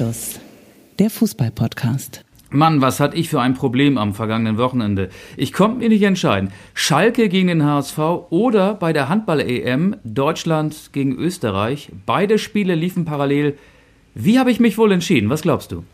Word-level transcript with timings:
Anstoß, 0.00 0.40
der 0.98 1.10
Fußball-Podcast. 1.10 2.24
Mann, 2.48 2.80
was 2.80 3.00
hatte 3.00 3.18
ich 3.18 3.28
für 3.28 3.42
ein 3.42 3.52
Problem 3.52 3.98
am 3.98 4.14
vergangenen 4.14 4.56
Wochenende. 4.56 5.10
Ich 5.36 5.52
konnte 5.52 5.76
mir 5.76 5.90
nicht 5.90 6.02
entscheiden. 6.02 6.52
Schalke 6.72 7.28
gegen 7.28 7.48
den 7.48 7.66
HSV 7.66 7.98
oder 8.30 8.72
bei 8.72 8.94
der 8.94 9.10
Handball-EM 9.10 9.96
Deutschland 10.02 10.94
gegen 10.94 11.18
Österreich. 11.18 11.92
Beide 12.06 12.38
Spiele 12.38 12.76
liefen 12.76 13.04
parallel. 13.04 13.58
Wie 14.14 14.38
habe 14.38 14.50
ich 14.50 14.58
mich 14.58 14.78
wohl 14.78 14.90
entschieden? 14.90 15.28
Was 15.28 15.42
glaubst 15.42 15.70
du? 15.70 15.84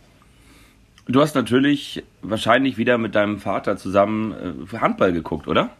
Du 1.08 1.20
hast 1.20 1.34
natürlich 1.34 2.04
wahrscheinlich 2.22 2.78
wieder 2.78 2.98
mit 2.98 3.16
deinem 3.16 3.40
Vater 3.40 3.76
zusammen 3.76 4.66
äh, 4.72 4.76
Handball 4.78 5.12
geguckt, 5.12 5.48
oder? 5.48 5.70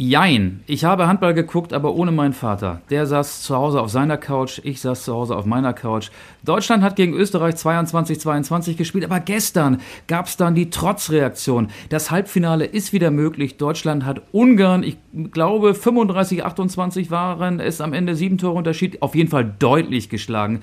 Jein. 0.00 0.60
Ich 0.66 0.84
habe 0.84 1.08
Handball 1.08 1.34
geguckt, 1.34 1.74
aber 1.74 1.94
ohne 1.94 2.10
meinen 2.10 2.32
Vater. 2.32 2.80
Der 2.88 3.04
saß 3.04 3.42
zu 3.42 3.54
Hause 3.54 3.82
auf 3.82 3.90
seiner 3.90 4.16
Couch, 4.16 4.58
ich 4.64 4.80
saß 4.80 5.04
zu 5.04 5.12
Hause 5.12 5.36
auf 5.36 5.44
meiner 5.44 5.74
Couch. 5.74 6.08
Deutschland 6.42 6.82
hat 6.82 6.96
gegen 6.96 7.12
Österreich 7.12 7.56
22-22 7.56 8.76
gespielt, 8.76 9.04
aber 9.04 9.20
gestern 9.20 9.82
gab 10.06 10.24
es 10.24 10.38
dann 10.38 10.54
die 10.54 10.70
Trotzreaktion. 10.70 11.68
Das 11.90 12.10
Halbfinale 12.10 12.64
ist 12.64 12.94
wieder 12.94 13.10
möglich. 13.10 13.58
Deutschland 13.58 14.06
hat 14.06 14.22
Ungarn, 14.32 14.84
ich 14.84 14.96
glaube 15.32 15.72
35-28 15.72 17.10
waren 17.10 17.60
es 17.60 17.82
am 17.82 17.92
Ende, 17.92 18.16
sieben 18.16 18.38
Tore 18.38 18.56
Unterschied, 18.56 19.02
auf 19.02 19.14
jeden 19.14 19.28
Fall 19.28 19.54
deutlich 19.58 20.08
geschlagen. 20.08 20.60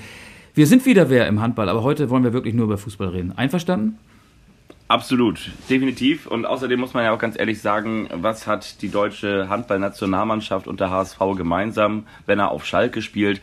Wir 0.55 0.65
sind 0.65 0.87
wieder 0.87 1.11
wer 1.11 1.27
im 1.27 1.41
Handball, 1.41 1.69
aber 1.69 1.83
heute 1.83 2.09
wollen 2.09 2.23
wir 2.23 2.33
wirklich 2.33 2.55
nur 2.55 2.65
über 2.65 2.79
Fußball 2.79 3.09
reden. 3.09 3.33
Einverstanden? 3.37 3.99
Absolut, 4.87 5.51
definitiv. 5.69 6.27
Und 6.27 6.45
außerdem 6.45 6.79
muss 6.79 6.93
man 6.93 7.03
ja 7.03 7.11
auch 7.13 7.19
ganz 7.19 7.37
ehrlich 7.37 7.61
sagen, 7.61 8.07
was 8.13 8.47
hat 8.47 8.81
die 8.81 8.89
deutsche 8.89 9.49
Handballnationalmannschaft 9.49 10.65
und 10.65 10.79
der 10.79 10.91
HSV 10.91 11.19
gemeinsam, 11.35 12.07
wenn 12.25 12.39
er 12.39 12.51
auf 12.51 12.65
Schalke 12.65 13.01
spielt? 13.01 13.41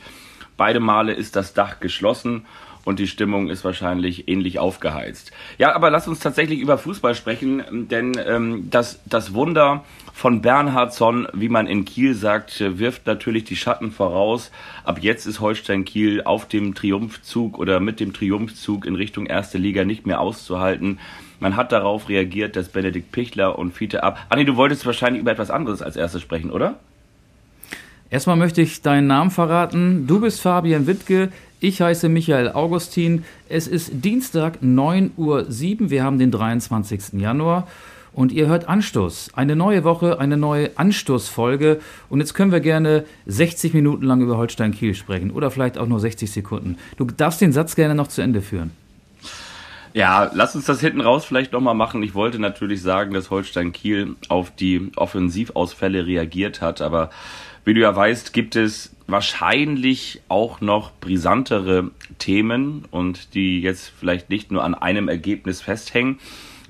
Beide 0.56 0.80
Male 0.80 1.12
ist 1.12 1.36
das 1.36 1.52
Dach 1.52 1.80
geschlossen 1.80 2.46
und 2.84 2.98
die 2.98 3.06
Stimmung 3.06 3.50
ist 3.50 3.64
wahrscheinlich 3.64 4.28
ähnlich 4.28 4.58
aufgeheizt. 4.58 5.32
Ja, 5.58 5.74
aber 5.74 5.90
lass 5.90 6.08
uns 6.08 6.20
tatsächlich 6.20 6.60
über 6.60 6.78
Fußball 6.78 7.14
sprechen, 7.14 7.88
denn 7.90 8.12
ähm, 8.26 8.70
das, 8.70 9.00
das 9.04 9.34
Wunder 9.34 9.84
von 10.12 10.42
Bernhardsson, 10.42 11.26
wie 11.32 11.48
man 11.48 11.66
in 11.66 11.84
Kiel 11.84 12.14
sagt, 12.14 12.60
wirft 12.60 13.06
natürlich 13.06 13.44
die 13.44 13.56
Schatten 13.56 13.90
voraus. 13.90 14.50
Ab 14.84 14.98
jetzt 15.00 15.26
ist 15.26 15.40
Holstein 15.40 15.84
Kiel 15.84 16.22
auf 16.22 16.46
dem 16.46 16.74
Triumphzug 16.74 17.58
oder 17.58 17.80
mit 17.80 18.00
dem 18.00 18.12
Triumphzug 18.12 18.86
in 18.86 18.94
Richtung 18.94 19.26
erste 19.26 19.58
Liga 19.58 19.84
nicht 19.84 20.06
mehr 20.06 20.20
auszuhalten. 20.20 21.00
Man 21.40 21.56
hat 21.56 21.72
darauf 21.72 22.08
reagiert, 22.08 22.56
dass 22.56 22.68
Benedikt 22.68 23.12
Pichler 23.12 23.58
und 23.58 23.72
Fiete 23.72 24.02
ab. 24.02 24.18
Anni, 24.28 24.44
du 24.44 24.56
wolltest 24.56 24.86
wahrscheinlich 24.86 25.20
über 25.20 25.32
etwas 25.32 25.50
anderes 25.50 25.82
als 25.82 25.96
erstes 25.96 26.22
sprechen, 26.22 26.50
oder? 26.50 26.76
Erstmal 28.10 28.36
möchte 28.36 28.62
ich 28.62 28.82
deinen 28.82 29.06
Namen 29.06 29.30
verraten. 29.30 30.06
Du 30.06 30.20
bist 30.20 30.40
Fabian 30.40 30.86
Wittke. 30.86 31.30
Ich 31.58 31.80
heiße 31.80 32.08
Michael 32.08 32.52
Augustin. 32.52 33.24
Es 33.48 33.66
ist 33.66 34.04
Dienstag 34.04 34.58
9.07 34.62 35.16
Uhr. 35.16 35.90
Wir 35.90 36.04
haben 36.04 36.18
den 36.18 36.30
23. 36.30 37.14
Januar. 37.14 37.66
Und 38.12 38.30
ihr 38.30 38.46
hört 38.46 38.68
Anstoß. 38.68 39.30
Eine 39.34 39.56
neue 39.56 39.82
Woche, 39.82 40.20
eine 40.20 40.36
neue 40.36 40.78
Anstoßfolge. 40.78 41.80
Und 42.08 42.20
jetzt 42.20 42.34
können 42.34 42.52
wir 42.52 42.60
gerne 42.60 43.04
60 43.26 43.74
Minuten 43.74 44.04
lang 44.04 44.20
über 44.20 44.36
Holstein 44.36 44.70
Kiel 44.70 44.94
sprechen. 44.94 45.32
Oder 45.32 45.50
vielleicht 45.50 45.78
auch 45.78 45.88
nur 45.88 45.98
60 45.98 46.30
Sekunden. 46.30 46.76
Du 46.96 47.04
darfst 47.06 47.40
den 47.40 47.52
Satz 47.52 47.74
gerne 47.74 47.96
noch 47.96 48.06
zu 48.06 48.22
Ende 48.22 48.40
führen. 48.40 48.70
Ja, 49.96 50.28
lass 50.34 50.56
uns 50.56 50.64
das 50.64 50.80
hinten 50.80 51.00
raus 51.00 51.24
vielleicht 51.24 51.52
nochmal 51.52 51.76
machen. 51.76 52.02
Ich 52.02 52.16
wollte 52.16 52.40
natürlich 52.40 52.82
sagen, 52.82 53.14
dass 53.14 53.30
Holstein 53.30 53.72
Kiel 53.72 54.16
auf 54.28 54.50
die 54.50 54.90
Offensivausfälle 54.96 56.04
reagiert 56.04 56.60
hat, 56.60 56.80
aber 56.80 57.10
wie 57.64 57.74
du 57.74 57.80
ja 57.80 57.94
weißt, 57.94 58.32
gibt 58.32 58.56
es 58.56 58.96
wahrscheinlich 59.06 60.20
auch 60.26 60.60
noch 60.60 60.90
brisantere 60.94 61.92
Themen 62.18 62.86
und 62.90 63.34
die 63.34 63.60
jetzt 63.60 63.92
vielleicht 63.96 64.30
nicht 64.30 64.50
nur 64.50 64.64
an 64.64 64.74
einem 64.74 65.06
Ergebnis 65.06 65.62
festhängen. 65.62 66.18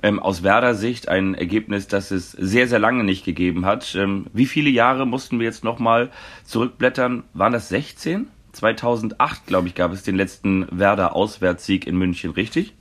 Ähm, 0.02 0.20
aus 0.20 0.42
Werder 0.42 0.74
Sicht 0.74 1.08
ein 1.08 1.34
Ergebnis, 1.34 1.88
das 1.88 2.10
es 2.10 2.32
sehr, 2.32 2.68
sehr 2.68 2.78
lange 2.78 3.04
nicht 3.04 3.24
gegeben 3.24 3.64
hat. 3.64 3.94
Ähm, 3.94 4.26
wie 4.34 4.44
viele 4.44 4.68
Jahre 4.68 5.06
mussten 5.06 5.38
wir 5.38 5.46
jetzt 5.46 5.64
nochmal 5.64 6.10
zurückblättern? 6.44 7.22
Waren 7.32 7.54
das 7.54 7.70
16? 7.70 8.28
2008, 8.52 9.46
glaube 9.46 9.68
ich, 9.68 9.74
gab 9.74 9.94
es 9.94 10.02
den 10.02 10.14
letzten 10.14 10.66
Werder-Auswärtssieg 10.70 11.86
in 11.86 11.96
München, 11.96 12.32
richtig? 12.32 12.74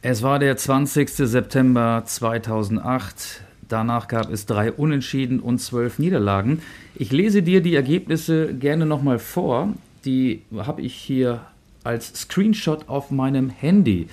Es 0.00 0.22
war 0.22 0.38
der 0.38 0.56
20. 0.56 1.10
September 1.10 2.04
2008. 2.06 3.40
Danach 3.68 4.06
gab 4.06 4.30
es 4.30 4.46
drei 4.46 4.70
Unentschieden 4.70 5.40
und 5.40 5.58
zwölf 5.58 5.98
Niederlagen. 5.98 6.62
Ich 6.94 7.10
lese 7.10 7.42
dir 7.42 7.60
die 7.62 7.74
Ergebnisse 7.74 8.54
gerne 8.54 8.86
nochmal 8.86 9.18
vor. 9.18 9.74
Die 10.04 10.42
habe 10.56 10.82
ich 10.82 10.94
hier 10.94 11.40
als 11.82 12.14
Screenshot 12.14 12.88
auf 12.88 13.10
meinem 13.10 13.50
Handy. 13.50 14.06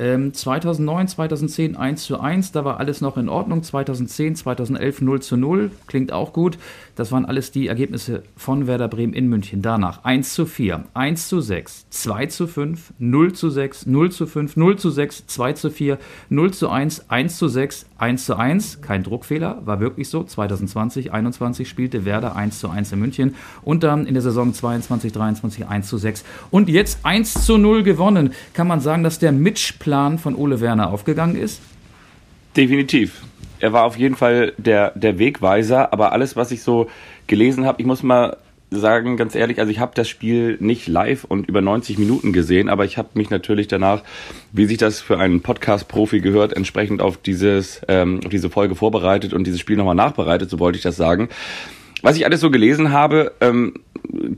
Ähm, 0.00 0.34
2009, 0.34 1.06
2010 1.06 1.76
1 1.76 2.02
zu 2.02 2.18
1, 2.18 2.50
da 2.50 2.64
war 2.64 2.80
alles 2.80 3.00
noch 3.00 3.16
in 3.16 3.28
Ordnung. 3.28 3.62
2010, 3.62 4.34
2011 4.34 5.00
0 5.02 5.22
zu 5.22 5.36
0, 5.36 5.70
klingt 5.86 6.12
auch 6.12 6.32
gut. 6.32 6.58
Das 6.98 7.12
waren 7.12 7.26
alles 7.26 7.52
die 7.52 7.68
Ergebnisse 7.68 8.24
von 8.34 8.66
Werder 8.66 8.88
Bremen 8.88 9.12
in 9.12 9.28
München. 9.28 9.62
Danach 9.62 10.02
1 10.02 10.34
zu 10.34 10.46
4, 10.46 10.82
1 10.94 11.28
zu 11.28 11.40
6, 11.40 11.86
2 11.90 12.26
zu 12.26 12.48
5, 12.48 12.92
0 12.98 13.32
zu 13.34 13.50
6, 13.50 13.86
0 13.86 14.10
zu 14.10 14.26
5, 14.26 14.56
0 14.56 14.78
zu 14.78 14.90
6, 14.90 15.26
2 15.28 15.52
zu 15.52 15.70
4, 15.70 15.98
0 16.28 16.52
zu 16.52 16.68
1, 16.68 17.08
1 17.08 17.38
zu 17.38 17.46
6, 17.46 17.86
1 17.98 18.26
zu 18.26 18.36
1. 18.36 18.80
Kein 18.80 19.04
Druckfehler, 19.04 19.62
war 19.64 19.78
wirklich 19.78 20.08
so. 20.08 20.24
2020, 20.24 21.12
21 21.12 21.68
spielte 21.68 22.04
Werder 22.04 22.34
1 22.34 22.58
zu 22.58 22.68
1 22.68 22.90
in 22.90 22.98
München 22.98 23.36
und 23.62 23.84
dann 23.84 24.04
in 24.04 24.14
der 24.14 24.22
Saison 24.24 24.52
22, 24.52 25.12
23 25.12 25.68
1 25.68 25.86
zu 25.88 25.98
6. 25.98 26.24
Und 26.50 26.68
jetzt 26.68 26.98
1 27.04 27.46
zu 27.46 27.58
0 27.58 27.84
gewonnen. 27.84 28.32
Kann 28.54 28.66
man 28.66 28.80
sagen, 28.80 29.04
dass 29.04 29.20
der 29.20 29.30
Mitch 29.30 29.74
Plan 29.78 30.18
von 30.18 30.34
Ole 30.34 30.60
Werner 30.60 30.90
aufgegangen 30.90 31.36
ist? 31.36 31.60
Definitiv. 32.56 33.22
Er 33.60 33.72
war 33.72 33.84
auf 33.84 33.96
jeden 33.96 34.16
Fall 34.16 34.52
der, 34.56 34.92
der 34.94 35.18
Wegweiser, 35.18 35.92
aber 35.92 36.12
alles, 36.12 36.36
was 36.36 36.50
ich 36.50 36.62
so 36.62 36.88
gelesen 37.26 37.66
habe, 37.66 37.80
ich 37.80 37.86
muss 37.86 38.02
mal 38.02 38.36
sagen, 38.70 39.16
ganz 39.16 39.34
ehrlich, 39.34 39.60
also 39.60 39.70
ich 39.70 39.78
habe 39.78 39.92
das 39.94 40.08
Spiel 40.08 40.58
nicht 40.60 40.88
live 40.88 41.24
und 41.24 41.48
über 41.48 41.60
90 41.60 41.98
Minuten 41.98 42.32
gesehen, 42.32 42.68
aber 42.68 42.84
ich 42.84 42.98
habe 42.98 43.08
mich 43.14 43.30
natürlich 43.30 43.66
danach, 43.66 44.02
wie 44.52 44.66
sich 44.66 44.76
das 44.76 45.00
für 45.00 45.18
einen 45.18 45.40
Podcast-Profi 45.40 46.20
gehört, 46.20 46.52
entsprechend 46.52 47.00
auf 47.00 47.16
dieses, 47.16 47.80
ähm, 47.88 48.20
auf 48.24 48.30
diese 48.30 48.50
Folge 48.50 48.74
vorbereitet 48.74 49.32
und 49.32 49.46
dieses 49.46 49.60
Spiel 49.60 49.76
nochmal 49.76 49.94
nachbereitet, 49.94 50.50
so 50.50 50.58
wollte 50.58 50.76
ich 50.76 50.82
das 50.82 50.96
sagen. 50.96 51.28
Was 52.02 52.16
ich 52.16 52.26
alles 52.26 52.40
so 52.40 52.50
gelesen 52.50 52.92
habe, 52.92 53.32
ähm, 53.40 53.74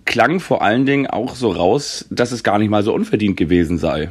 klang 0.04 0.40
vor 0.40 0.62
allen 0.62 0.86
Dingen 0.86 1.06
auch 1.06 1.34
so 1.34 1.50
raus, 1.50 2.06
dass 2.10 2.32
es 2.32 2.42
gar 2.42 2.58
nicht 2.58 2.70
mal 2.70 2.82
so 2.82 2.94
unverdient 2.94 3.36
gewesen 3.36 3.78
sei. 3.78 4.10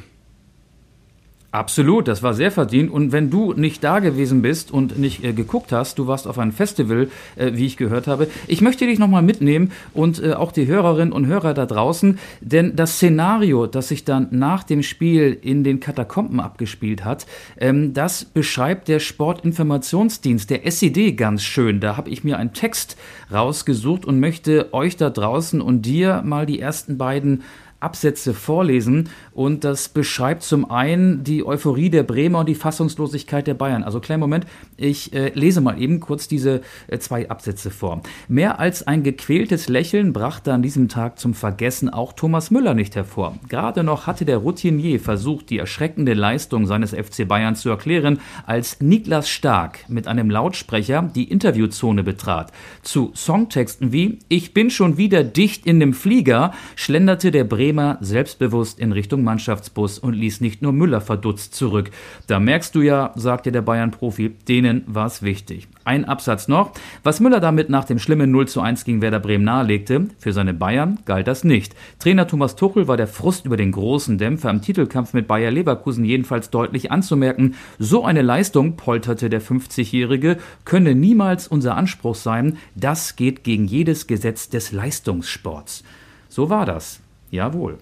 Absolut, 1.52 2.08
das 2.08 2.22
war 2.22 2.36
sehr 2.36 2.52
verdient. 2.52 2.92
Und 2.92 3.12
wenn 3.12 3.32
du 3.32 3.54
nicht 3.54 3.84
da 3.84 3.98
gewesen 3.98 4.44
bist 4.44 4.70
und 4.70 5.00
nicht 5.00 5.24
äh, 5.24 5.34
geguckt 5.34 5.72
hast, 5.72 5.98
du 5.98 6.06
warst 6.06 6.28
auf 6.28 6.38
einem 6.38 6.52
Festival, 6.52 7.10
äh, 7.38 7.54
wie 7.54 7.66
ich 7.66 7.76
gehört 7.76 8.06
habe, 8.06 8.28
ich 8.46 8.62
möchte 8.62 8.86
dich 8.86 9.00
nochmal 9.00 9.24
mitnehmen 9.24 9.72
und 9.96 10.22
äh, 10.22 10.34
auch 10.34 10.52
die 10.52 10.68
Hörerinnen 10.68 11.12
und 11.12 11.26
Hörer 11.26 11.56
da 11.56 11.66
draußen, 11.66 12.20
denn 12.42 12.76
das 12.76 12.98
Szenario, 12.98 13.66
das 13.66 13.88
sich 13.88 14.06
dann 14.06 14.28
nach 14.30 14.62
dem 14.64 14.84
Spiel 14.84 15.36
in 15.42 15.64
den 15.64 15.80
Katakomben 15.80 16.40
abgespielt 16.40 17.04
hat, 17.04 17.26
ähm, 17.58 17.96
das 17.96 18.26
beschreibt 18.26 18.88
der 18.88 19.00
Sportinformationsdienst, 19.00 20.52
der 20.52 20.68
SED, 20.68 21.14
ganz 21.14 21.42
schön. 21.42 21.80
Da 21.80 21.98
habe 21.98 22.12
ich 22.12 22.24
mir 22.24 22.38
einen 22.38 22.54
Text 22.54 22.96
rausgesucht 23.34 24.06
und 24.06 24.20
möchte 24.20 24.72
euch 24.72 24.98
da 24.98 25.10
draußen 25.10 25.62
und 25.62 25.82
dir 25.82 26.22
mal 26.24 26.46
die 26.46 26.60
ersten 26.60 27.00
beiden 27.00 27.42
Absätze 27.80 28.34
vorlesen 28.34 29.10
und 29.40 29.64
das 29.64 29.88
beschreibt 29.88 30.44
zum 30.44 30.70
einen 30.70 31.24
die 31.24 31.46
Euphorie 31.46 31.90
der 31.90 32.04
Bremer 32.04 32.40
und 32.40 32.50
die 32.50 32.56
Fassungslosigkeit 32.56 33.48
der 33.48 33.54
Bayern. 33.54 33.86
Also 33.86 34.02
kleinen 34.02 34.20
Moment, 34.20 34.46
ich 34.76 35.14
äh, 35.14 35.32
lese 35.34 35.62
mal 35.62 35.82
eben 35.82 36.02
kurz 36.02 36.28
diese 36.28 36.60
äh, 36.88 37.00
zwei 37.00 37.30
Absätze 37.30 37.72
vor. 37.72 38.02
Mehr 38.28 38.60
als 38.60 38.86
ein 38.86 39.02
gequältes 39.02 39.70
Lächeln 39.70 40.12
brachte 40.12 40.52
an 40.52 40.62
diesem 40.62 40.90
Tag 40.90 41.20
zum 41.20 41.34
Vergessen 41.34 41.88
auch 41.88 42.12
Thomas 42.12 42.52
Müller 42.52 42.74
nicht 42.74 42.98
hervor. 42.98 43.38
Gerade 43.48 43.86
noch 43.86 44.08
hatte 44.08 44.26
der 44.26 44.40
Routinier 44.40 45.00
versucht, 45.00 45.52
die 45.52 45.60
erschreckende 45.60 46.16
Leistung 46.16 46.66
seines 46.66 46.92
FC 46.92 47.26
Bayern 47.26 47.56
zu 47.56 47.70
erklären, 47.70 48.20
als 48.46 48.82
Niklas 48.82 49.30
Stark 49.30 49.86
mit 49.88 50.06
einem 50.10 50.30
Lautsprecher 50.30 51.10
die 51.16 51.32
Interviewzone 51.32 52.04
betrat. 52.04 52.52
Zu 52.82 53.14
Songtexten 53.16 53.94
wie 53.94 54.20
Ich 54.28 54.54
bin 54.54 54.70
schon 54.70 54.98
wieder 54.98 55.24
dicht 55.24 55.66
in 55.66 55.80
dem 55.80 55.94
Flieger 55.94 56.52
schlenderte 56.76 57.32
der 57.32 57.46
Bremer 57.46 57.98
selbstbewusst 58.02 58.80
in 58.80 58.92
Richtung 58.92 59.29
Mannschaftsbus 59.30 60.00
und 60.00 60.14
ließ 60.14 60.42
nicht 60.42 60.64
nur 60.64 60.74
Müller 60.74 61.02
verdutzt 61.02 61.54
zurück. 61.54 61.92
Da 62.26 62.40
merkst 62.40 62.74
du 62.74 62.82
ja, 62.82 63.12
sagte 63.16 63.52
der 63.52 63.62
Bayern-Profi, 63.62 64.30
denen 64.48 64.84
war 64.88 65.06
es 65.06 65.22
wichtig. 65.22 65.68
Ein 65.86 66.06
Absatz 66.06 66.48
noch. 66.48 66.72
Was 67.04 67.20
Müller 67.20 67.40
damit 67.40 67.70
nach 67.70 67.86
dem 67.86 68.00
schlimmen 68.00 68.32
0 68.32 68.48
zu 68.48 68.62
1 68.62 68.86
gegen 68.86 69.04
Werder 69.04 69.20
Bremen 69.20 69.44
nahelegte, 69.44 70.08
für 70.18 70.34
seine 70.34 70.56
Bayern 70.56 70.98
galt 71.06 71.28
das 71.28 71.44
nicht. 71.44 71.76
Trainer 72.00 72.28
Thomas 72.28 72.56
Tuchel 72.56 72.88
war 72.88 72.98
der 72.98 73.08
Frust 73.08 73.46
über 73.46 73.56
den 73.56 73.72
großen 73.72 74.18
Dämpfer 74.18 74.50
im 74.50 74.64
Titelkampf 74.64 75.14
mit 75.14 75.28
Bayer 75.28 75.52
Leverkusen 75.52 76.06
jedenfalls 76.06 76.50
deutlich 76.50 76.92
anzumerken. 76.92 77.56
So 77.78 78.04
eine 78.04 78.24
Leistung, 78.24 78.78
polterte 78.78 79.30
der 79.30 79.42
50-Jährige, 79.42 80.38
könne 80.66 80.96
niemals 80.96 81.48
unser 81.48 81.78
Anspruch 81.78 82.16
sein. 82.16 82.58
Das 82.74 83.16
geht 83.16 83.44
gegen 83.44 83.66
jedes 83.66 84.08
Gesetz 84.08 84.50
des 84.50 84.72
Leistungssports. 84.72 85.84
So 86.30 86.50
war 86.50 86.66
das. 86.66 87.00
Jawohl. 87.32 87.78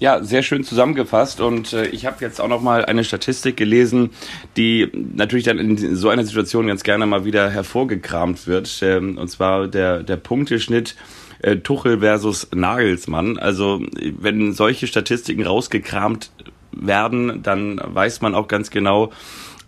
Ja, 0.00 0.24
sehr 0.24 0.42
schön 0.42 0.64
zusammengefasst. 0.64 1.42
Und 1.42 1.74
äh, 1.74 1.86
ich 1.88 2.06
habe 2.06 2.16
jetzt 2.20 2.40
auch 2.40 2.48
noch 2.48 2.62
mal 2.62 2.86
eine 2.86 3.04
Statistik 3.04 3.58
gelesen, 3.58 4.08
die 4.56 4.88
natürlich 4.94 5.44
dann 5.44 5.58
in 5.58 5.94
so 5.94 6.08
einer 6.08 6.24
Situation 6.24 6.66
ganz 6.66 6.82
gerne 6.82 7.04
mal 7.04 7.26
wieder 7.26 7.50
hervorgekramt 7.50 8.46
wird, 8.46 8.80
ähm, 8.82 9.18
und 9.18 9.28
zwar 9.28 9.68
der 9.68 10.02
der 10.02 10.16
Punkteschnitt 10.16 10.96
äh, 11.42 11.56
Tuchel 11.56 12.00
versus 12.00 12.48
Nagelsmann. 12.54 13.38
Also 13.38 13.82
wenn 14.18 14.54
solche 14.54 14.86
Statistiken 14.86 15.44
rausgekramt 15.44 16.30
werden, 16.72 17.42
dann 17.42 17.78
weiß 17.84 18.22
man 18.22 18.34
auch 18.34 18.48
ganz 18.48 18.70
genau, 18.70 19.12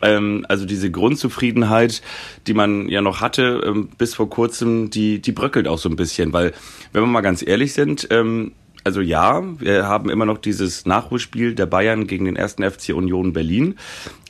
ähm, 0.01 0.47
also 0.49 0.65
diese 0.65 0.91
Grundzufriedenheit, 0.91 2.01
die 2.47 2.55
man 2.55 2.89
ja 2.89 3.03
noch 3.03 3.21
hatte 3.21 3.63
ähm, 3.67 3.91
bis 3.99 4.15
vor 4.15 4.31
kurzem, 4.31 4.89
die, 4.89 5.21
die 5.21 5.33
bröckelt 5.33 5.69
auch 5.69 5.79
so 5.79 5.91
ein 5.91 5.97
bisschen, 5.97 6.33
weil, 6.33 6.55
wenn 6.95 7.03
wir 7.03 7.07
mal 7.07 7.21
ganz 7.21 7.47
ehrlich 7.47 7.75
sind, 7.75 8.09
ähm, 8.11 8.53
also 8.85 9.01
ja, 9.01 9.43
wir 9.59 9.87
haben 9.87 10.11
immer 10.11 10.27
noch 10.27 10.39
dieses 10.39 10.87
Nachholspiel 10.87 11.55
der 11.55 11.67
Bayern 11.67 12.07
gegen 12.07 12.25
den 12.25 12.37
ersten 12.37 12.69
FC 12.69 12.91
Union 12.91 13.33
Berlin. 13.33 13.77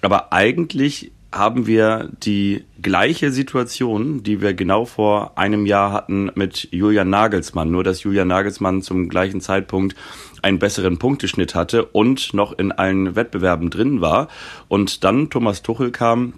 Aber 0.02 0.32
eigentlich 0.32 1.12
haben 1.32 1.66
wir 1.66 2.10
die 2.22 2.64
gleiche 2.82 3.32
Situation, 3.32 4.22
die 4.22 4.42
wir 4.42 4.52
genau 4.52 4.84
vor 4.84 5.38
einem 5.38 5.64
Jahr 5.64 5.90
hatten 5.92 6.30
mit 6.34 6.68
Julian 6.70 7.08
Nagelsmann. 7.08 7.70
Nur 7.70 7.84
dass 7.84 8.02
Julian 8.02 8.28
Nagelsmann 8.28 8.82
zum 8.82 9.08
gleichen 9.08 9.40
Zeitpunkt 9.40 9.96
einen 10.42 10.58
besseren 10.58 10.98
Punkteschnitt 10.98 11.54
hatte 11.54 11.86
und 11.86 12.34
noch 12.34 12.58
in 12.58 12.70
allen 12.72 13.16
Wettbewerben 13.16 13.70
drin 13.70 14.00
war. 14.02 14.28
Und 14.68 15.04
dann 15.04 15.30
Thomas 15.30 15.62
Tuchel 15.62 15.90
kam 15.90 16.34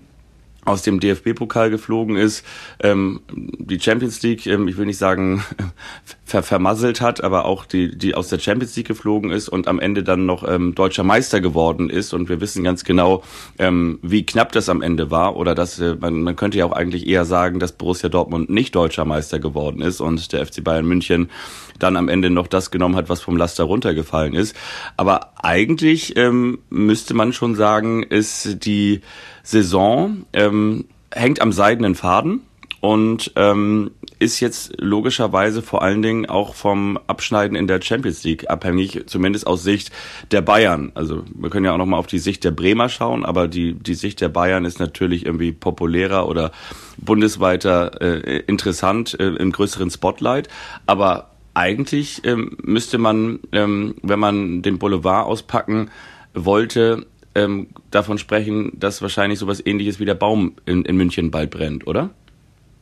aus 0.64 0.82
dem 0.82 1.00
DFB-Pokal 1.00 1.70
geflogen 1.70 2.16
ist, 2.16 2.44
ähm, 2.80 3.20
die 3.30 3.80
Champions 3.80 4.22
League, 4.22 4.46
ähm, 4.46 4.68
ich 4.68 4.76
will 4.76 4.86
nicht 4.86 4.98
sagen 4.98 5.44
ver 6.24 6.42
vermasselt 6.42 7.00
hat, 7.00 7.22
aber 7.22 7.44
auch 7.44 7.66
die, 7.66 7.96
die 7.96 8.14
aus 8.14 8.28
der 8.28 8.38
Champions 8.38 8.74
League 8.76 8.88
geflogen 8.88 9.30
ist 9.30 9.48
und 9.48 9.68
am 9.68 9.78
Ende 9.78 10.02
dann 10.02 10.26
noch 10.26 10.46
ähm, 10.48 10.74
deutscher 10.74 11.04
Meister 11.04 11.40
geworden 11.40 11.90
ist. 11.90 12.14
Und 12.14 12.28
wir 12.28 12.40
wissen 12.40 12.64
ganz 12.64 12.84
genau, 12.84 13.22
ähm, 13.58 13.98
wie 14.02 14.24
knapp 14.24 14.52
das 14.52 14.68
am 14.68 14.82
Ende 14.82 15.10
war. 15.10 15.36
Oder 15.36 15.54
dass 15.54 15.78
äh, 15.78 15.96
man, 16.00 16.22
man 16.22 16.36
könnte 16.36 16.58
ja 16.58 16.64
auch 16.64 16.72
eigentlich 16.72 17.06
eher 17.06 17.24
sagen, 17.24 17.58
dass 17.58 17.72
Borussia 17.72 18.08
Dortmund 18.08 18.50
nicht 18.50 18.74
deutscher 18.74 19.04
Meister 19.04 19.38
geworden 19.38 19.82
ist 19.82 20.00
und 20.00 20.32
der 20.32 20.46
FC 20.46 20.64
Bayern 20.64 20.86
München 20.86 21.30
dann 21.78 21.96
am 21.96 22.08
Ende 22.08 22.30
noch 22.30 22.46
das 22.46 22.70
genommen 22.70 22.96
hat, 22.96 23.08
was 23.08 23.20
vom 23.20 23.36
Laster 23.36 23.64
runtergefallen 23.64 24.34
ist. 24.34 24.56
Aber 24.96 25.32
eigentlich 25.42 26.16
ähm, 26.16 26.58
müsste 26.70 27.14
man 27.14 27.32
schon 27.32 27.54
sagen, 27.54 28.02
ist 28.02 28.64
die 28.64 29.00
Saison 29.44 30.24
ähm, 30.32 30.86
hängt 31.12 31.40
am 31.40 31.52
seidenen 31.52 31.94
Faden 31.94 32.40
und 32.80 33.32
ähm, 33.36 33.92
ist 34.18 34.40
jetzt 34.40 34.74
logischerweise 34.78 35.62
vor 35.62 35.82
allen 35.82 36.02
Dingen 36.02 36.26
auch 36.26 36.54
vom 36.54 36.98
Abschneiden 37.06 37.56
in 37.56 37.66
der 37.66 37.80
Champions 37.80 38.24
League 38.24 38.50
abhängig, 38.50 39.04
zumindest 39.06 39.46
aus 39.46 39.62
Sicht 39.62 39.90
der 40.32 40.42
Bayern. 40.42 40.92
Also 40.94 41.24
wir 41.34 41.50
können 41.50 41.64
ja 41.64 41.72
auch 41.72 41.78
nochmal 41.78 41.98
auf 41.98 42.06
die 42.06 42.18
Sicht 42.18 42.44
der 42.44 42.50
Bremer 42.50 42.88
schauen, 42.88 43.24
aber 43.24 43.48
die, 43.48 43.74
die 43.74 43.94
Sicht 43.94 44.20
der 44.20 44.28
Bayern 44.28 44.64
ist 44.64 44.80
natürlich 44.80 45.24
irgendwie 45.24 45.52
populärer 45.52 46.28
oder 46.28 46.52
bundesweiter 46.98 48.00
äh, 48.00 48.40
interessant 48.40 49.18
äh, 49.18 49.28
im 49.28 49.52
größeren 49.52 49.90
Spotlight. 49.90 50.48
Aber 50.86 51.30
eigentlich 51.54 52.22
ähm, 52.24 52.56
müsste 52.62 52.98
man, 52.98 53.40
ähm, 53.52 53.94
wenn 54.02 54.18
man 54.18 54.62
den 54.62 54.78
Boulevard 54.78 55.26
auspacken 55.26 55.90
wollte, 56.34 57.06
ähm, 57.34 57.68
davon 57.90 58.18
sprechen, 58.18 58.72
dass 58.74 59.02
wahrscheinlich 59.02 59.38
sowas 59.38 59.64
ähnliches 59.64 60.00
wie 60.00 60.04
der 60.04 60.14
Baum 60.14 60.54
in, 60.66 60.84
in 60.84 60.96
München 60.96 61.30
bald 61.30 61.50
brennt, 61.50 61.86
oder? 61.86 62.10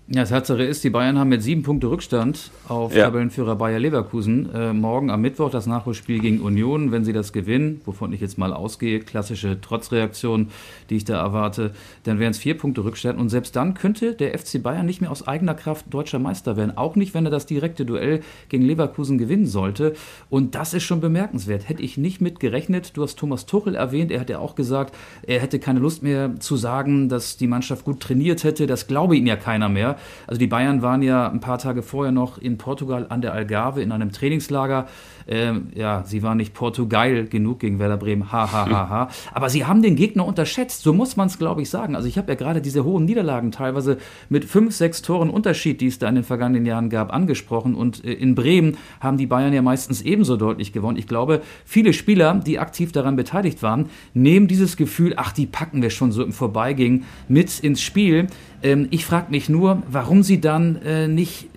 Ja, 0.08 0.24
Tatsache 0.24 0.64
ist, 0.64 0.82
die 0.82 0.90
Bayern 0.90 1.16
haben 1.16 1.28
mit 1.28 1.44
sieben 1.44 1.62
Punkte 1.62 1.88
Rückstand 1.88 2.50
auf 2.66 2.94
ja. 2.94 3.04
Tabellenführer 3.04 3.54
Bayer 3.54 3.78
Leverkusen. 3.78 4.52
Äh, 4.52 4.72
morgen 4.72 5.10
am 5.10 5.20
Mittwoch 5.20 5.48
das 5.48 5.66
Nachholspiel 5.66 6.18
gegen 6.18 6.40
Union. 6.40 6.90
Wenn 6.90 7.04
sie 7.04 7.12
das 7.12 7.32
gewinnen, 7.32 7.80
wovon 7.84 8.12
ich 8.12 8.20
jetzt 8.20 8.36
mal 8.36 8.52
ausgehe, 8.52 8.98
klassische 8.98 9.60
Trotzreaktion, 9.60 10.48
die 10.90 10.96
ich 10.96 11.04
da 11.04 11.22
erwarte, 11.22 11.70
dann 12.02 12.18
wären 12.18 12.32
es 12.32 12.38
vier 12.38 12.58
Punkte 12.58 12.82
Rückstand. 12.82 13.18
Und 13.18 13.28
selbst 13.28 13.54
dann 13.54 13.74
könnte 13.74 14.14
der 14.14 14.36
FC 14.36 14.60
Bayern 14.60 14.86
nicht 14.86 15.00
mehr 15.00 15.10
aus 15.10 15.26
eigener 15.28 15.54
Kraft 15.54 15.86
deutscher 15.88 16.18
Meister 16.18 16.56
werden. 16.56 16.76
Auch 16.76 16.96
nicht, 16.96 17.14
wenn 17.14 17.24
er 17.24 17.30
das 17.30 17.46
direkte 17.46 17.86
Duell 17.86 18.20
gegen 18.48 18.64
Leverkusen 18.64 19.18
gewinnen 19.18 19.46
sollte. 19.46 19.94
Und 20.28 20.56
das 20.56 20.74
ist 20.74 20.82
schon 20.82 21.00
bemerkenswert. 21.00 21.68
Hätte 21.68 21.82
ich 21.82 21.96
nicht 21.96 22.20
mit 22.20 22.40
gerechnet. 22.40 22.96
Du 22.96 23.04
hast 23.04 23.20
Thomas 23.20 23.46
Tuchel 23.46 23.76
erwähnt. 23.76 24.10
Er 24.10 24.20
hat 24.20 24.30
ja 24.30 24.40
auch 24.40 24.56
gesagt, 24.56 24.96
er 25.22 25.40
hätte 25.40 25.60
keine 25.60 25.78
Lust 25.78 26.02
mehr 26.02 26.40
zu 26.40 26.56
sagen, 26.56 27.08
dass 27.08 27.36
die 27.36 27.46
Mannschaft 27.46 27.84
gut 27.84 28.00
trainiert 28.00 28.42
hätte. 28.42 28.66
Das 28.66 28.88
glaube 28.88 29.16
ihm 29.16 29.26
ja 29.26 29.36
keiner 29.36 29.68
mehr. 29.68 29.91
Also 30.26 30.38
die 30.38 30.46
Bayern 30.46 30.82
waren 30.82 31.02
ja 31.02 31.30
ein 31.30 31.40
paar 31.40 31.58
Tage 31.58 31.82
vorher 31.82 32.12
noch 32.12 32.38
in 32.38 32.58
Portugal 32.58 33.06
an 33.08 33.20
der 33.22 33.32
Algarve 33.32 33.82
in 33.82 33.92
einem 33.92 34.12
Trainingslager. 34.12 34.86
Ähm, 35.28 35.68
ja, 35.74 36.02
sie 36.04 36.22
waren 36.22 36.36
nicht 36.36 36.54
Portugal 36.54 37.26
genug 37.26 37.60
gegen 37.60 37.78
Werder 37.78 37.96
Bremen, 37.96 38.32
ha, 38.32 38.50
ha, 38.50 38.68
ha, 38.68 38.88
ha. 38.88 39.08
Aber 39.32 39.48
sie 39.48 39.64
haben 39.64 39.82
den 39.82 39.96
Gegner 39.96 40.26
unterschätzt, 40.26 40.82
so 40.82 40.92
muss 40.92 41.16
man 41.16 41.28
es, 41.28 41.38
glaube 41.38 41.62
ich, 41.62 41.70
sagen. 41.70 41.96
Also 41.96 42.08
ich 42.08 42.18
habe 42.18 42.32
ja 42.32 42.34
gerade 42.34 42.60
diese 42.60 42.84
hohen 42.84 43.04
Niederlagen 43.04 43.52
teilweise 43.52 43.98
mit 44.28 44.44
fünf, 44.44 44.74
sechs 44.74 45.02
Toren 45.02 45.30
Unterschied, 45.30 45.80
die 45.80 45.86
es 45.86 45.98
da 45.98 46.08
in 46.08 46.16
den 46.16 46.24
vergangenen 46.24 46.66
Jahren 46.66 46.90
gab, 46.90 47.12
angesprochen. 47.12 47.74
Und 47.74 48.04
äh, 48.04 48.12
in 48.12 48.34
Bremen 48.34 48.76
haben 49.00 49.16
die 49.16 49.26
Bayern 49.26 49.52
ja 49.52 49.62
meistens 49.62 50.02
ebenso 50.02 50.36
deutlich 50.36 50.72
gewonnen. 50.72 50.98
Ich 50.98 51.06
glaube, 51.06 51.42
viele 51.64 51.92
Spieler, 51.92 52.34
die 52.34 52.58
aktiv 52.58 52.92
daran 52.92 53.16
beteiligt 53.16 53.62
waren, 53.62 53.86
nehmen 54.14 54.48
dieses 54.48 54.76
Gefühl, 54.76 55.14
ach, 55.16 55.32
die 55.32 55.46
packen 55.46 55.82
wir 55.82 55.90
schon 55.90 56.12
so 56.12 56.22
im 56.22 56.32
Vorbeigehen 56.32 57.04
mit 57.28 57.60
ins 57.60 57.82
Spiel. 57.82 58.26
Ähm, 58.62 58.88
ich 58.90 59.04
frage 59.04 59.30
mich 59.30 59.48
nur, 59.48 59.82
warum 59.88 60.22
sie 60.22 60.40
dann 60.40 60.76
äh, 60.82 61.08
nicht 61.08 61.48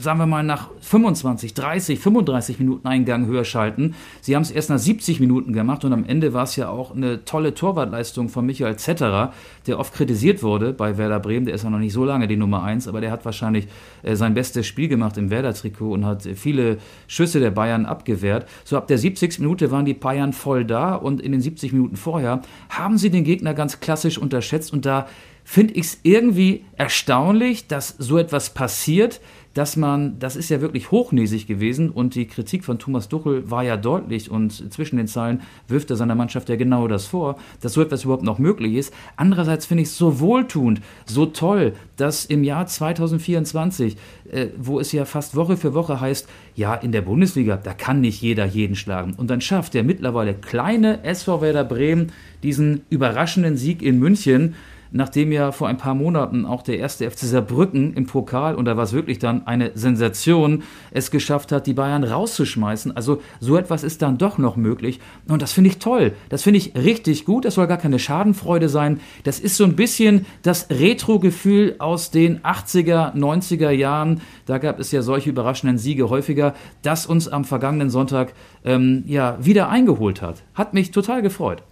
sagen 0.00 0.18
wir 0.18 0.26
mal, 0.26 0.42
nach 0.42 0.70
25, 0.80 1.54
30, 1.54 1.98
35 1.98 2.58
Minuten 2.58 2.86
einen 2.88 3.04
Gang 3.04 3.26
höher 3.26 3.44
schalten. 3.44 3.94
Sie 4.20 4.34
haben 4.34 4.42
es 4.42 4.50
erst 4.50 4.70
nach 4.70 4.78
70 4.78 5.20
Minuten 5.20 5.52
gemacht 5.52 5.84
und 5.84 5.92
am 5.92 6.04
Ende 6.04 6.32
war 6.32 6.44
es 6.44 6.56
ja 6.56 6.68
auch 6.68 6.94
eine 6.94 7.24
tolle 7.24 7.54
Torwartleistung 7.54 8.28
von 8.28 8.46
Michael 8.46 8.76
Zetterer, 8.76 9.32
der 9.66 9.78
oft 9.78 9.92
kritisiert 9.92 10.42
wurde 10.42 10.72
bei 10.72 10.96
Werder 10.96 11.20
Bremen. 11.20 11.46
Der 11.46 11.54
ist 11.54 11.64
ja 11.64 11.70
noch 11.70 11.78
nicht 11.78 11.92
so 11.92 12.04
lange 12.04 12.28
die 12.28 12.36
Nummer 12.36 12.62
1, 12.62 12.88
aber 12.88 13.00
der 13.00 13.10
hat 13.10 13.24
wahrscheinlich 13.24 13.68
äh, 14.02 14.16
sein 14.16 14.34
bestes 14.34 14.66
Spiel 14.66 14.88
gemacht 14.88 15.18
im 15.18 15.30
Werder-Trikot 15.30 15.92
und 15.92 16.06
hat 16.06 16.22
viele 16.22 16.78
Schüsse 17.06 17.40
der 17.40 17.50
Bayern 17.50 17.84
abgewehrt. 17.84 18.46
So 18.64 18.76
ab 18.76 18.86
der 18.86 18.98
70. 18.98 19.38
Minute 19.40 19.70
waren 19.70 19.84
die 19.84 19.94
Bayern 19.94 20.32
voll 20.32 20.64
da 20.64 20.94
und 20.94 21.20
in 21.20 21.32
den 21.32 21.40
70 21.40 21.72
Minuten 21.72 21.96
vorher 21.96 22.40
haben 22.70 22.96
sie 22.96 23.10
den 23.10 23.24
Gegner 23.24 23.54
ganz 23.54 23.80
klassisch 23.80 24.18
unterschätzt 24.18 24.72
und 24.72 24.86
da 24.86 25.06
finde 25.44 25.74
ich 25.74 25.86
es 25.86 25.98
irgendwie 26.04 26.64
erstaunlich, 26.76 27.66
dass 27.66 27.96
so 27.98 28.18
etwas 28.18 28.50
passiert, 28.54 29.20
dass 29.54 29.76
man, 29.76 30.18
das 30.18 30.36
ist 30.36 30.48
ja 30.48 30.60
wirklich 30.60 30.90
hochnäsig 30.90 31.46
gewesen 31.46 31.90
und 31.90 32.14
die 32.14 32.26
Kritik 32.26 32.64
von 32.64 32.78
Thomas 32.78 33.08
Duchel 33.08 33.50
war 33.50 33.64
ja 33.64 33.76
deutlich 33.76 34.30
und 34.30 34.72
zwischen 34.72 34.96
den 34.96 35.08
Zeilen 35.08 35.40
wirft 35.66 35.90
er 35.90 35.96
seiner 35.96 36.14
Mannschaft 36.14 36.48
ja 36.48 36.56
genau 36.56 36.86
das 36.86 37.06
vor, 37.06 37.36
dass 37.60 37.72
so 37.72 37.82
etwas 37.82 38.04
überhaupt 38.04 38.22
noch 38.22 38.38
möglich 38.38 38.74
ist. 38.74 38.94
Andererseits 39.16 39.66
finde 39.66 39.82
ich 39.82 39.88
es 39.88 39.98
so 39.98 40.20
wohltuend, 40.20 40.80
so 41.04 41.26
toll, 41.26 41.74
dass 41.96 42.24
im 42.24 42.44
Jahr 42.44 42.66
2024, 42.66 43.96
äh, 44.30 44.48
wo 44.56 44.78
es 44.78 44.92
ja 44.92 45.04
fast 45.04 45.34
Woche 45.34 45.56
für 45.56 45.74
Woche 45.74 46.00
heißt, 46.00 46.28
ja, 46.54 46.74
in 46.74 46.92
der 46.92 47.02
Bundesliga, 47.02 47.56
da 47.56 47.74
kann 47.74 48.00
nicht 48.00 48.22
jeder 48.22 48.44
jeden 48.44 48.76
schlagen. 48.76 49.14
Und 49.16 49.30
dann 49.30 49.40
schafft 49.40 49.74
der 49.74 49.82
mittlerweile 49.82 50.34
kleine 50.34 51.02
SV 51.04 51.40
Werder 51.40 51.64
Bremen 51.64 52.12
diesen 52.42 52.82
überraschenden 52.90 53.56
Sieg 53.56 53.82
in 53.82 53.98
München 53.98 54.54
nachdem 54.92 55.32
ja 55.32 55.52
vor 55.52 55.68
ein 55.68 55.76
paar 55.76 55.94
Monaten 55.94 56.44
auch 56.44 56.62
der 56.62 56.78
erste 56.78 57.10
FC 57.10 57.20
Saarbrücken 57.20 57.94
im 57.94 58.06
Pokal, 58.06 58.54
und 58.54 58.64
da 58.64 58.76
war 58.76 58.84
es 58.84 58.92
wirklich 58.92 59.18
dann 59.18 59.46
eine 59.46 59.72
Sensation, 59.74 60.62
es 60.90 61.10
geschafft 61.10 61.52
hat, 61.52 61.66
die 61.66 61.74
Bayern 61.74 62.04
rauszuschmeißen. 62.04 62.96
Also 62.96 63.20
so 63.40 63.56
etwas 63.56 63.84
ist 63.84 64.02
dann 64.02 64.18
doch 64.18 64.38
noch 64.38 64.56
möglich. 64.56 65.00
Und 65.28 65.42
das 65.42 65.52
finde 65.52 65.70
ich 65.70 65.78
toll. 65.78 66.12
Das 66.28 66.42
finde 66.42 66.58
ich 66.58 66.74
richtig 66.74 67.24
gut. 67.24 67.44
Das 67.44 67.54
soll 67.54 67.66
gar 67.66 67.78
keine 67.78 67.98
Schadenfreude 67.98 68.68
sein. 68.68 69.00
Das 69.24 69.40
ist 69.40 69.56
so 69.56 69.64
ein 69.64 69.76
bisschen 69.76 70.26
das 70.42 70.68
Retro-Gefühl 70.70 71.76
aus 71.78 72.10
den 72.10 72.40
80er, 72.40 73.14
90er 73.14 73.70
Jahren. 73.70 74.20
Da 74.46 74.58
gab 74.58 74.80
es 74.80 74.92
ja 74.92 75.02
solche 75.02 75.30
überraschenden 75.30 75.78
Siege 75.78 76.10
häufiger, 76.10 76.54
das 76.82 77.06
uns 77.06 77.28
am 77.28 77.44
vergangenen 77.44 77.90
Sonntag 77.90 78.32
ähm, 78.64 79.04
ja 79.06 79.38
wieder 79.40 79.68
eingeholt 79.68 80.22
hat. 80.22 80.42
Hat 80.54 80.74
mich 80.74 80.90
total 80.90 81.22
gefreut. 81.22 81.62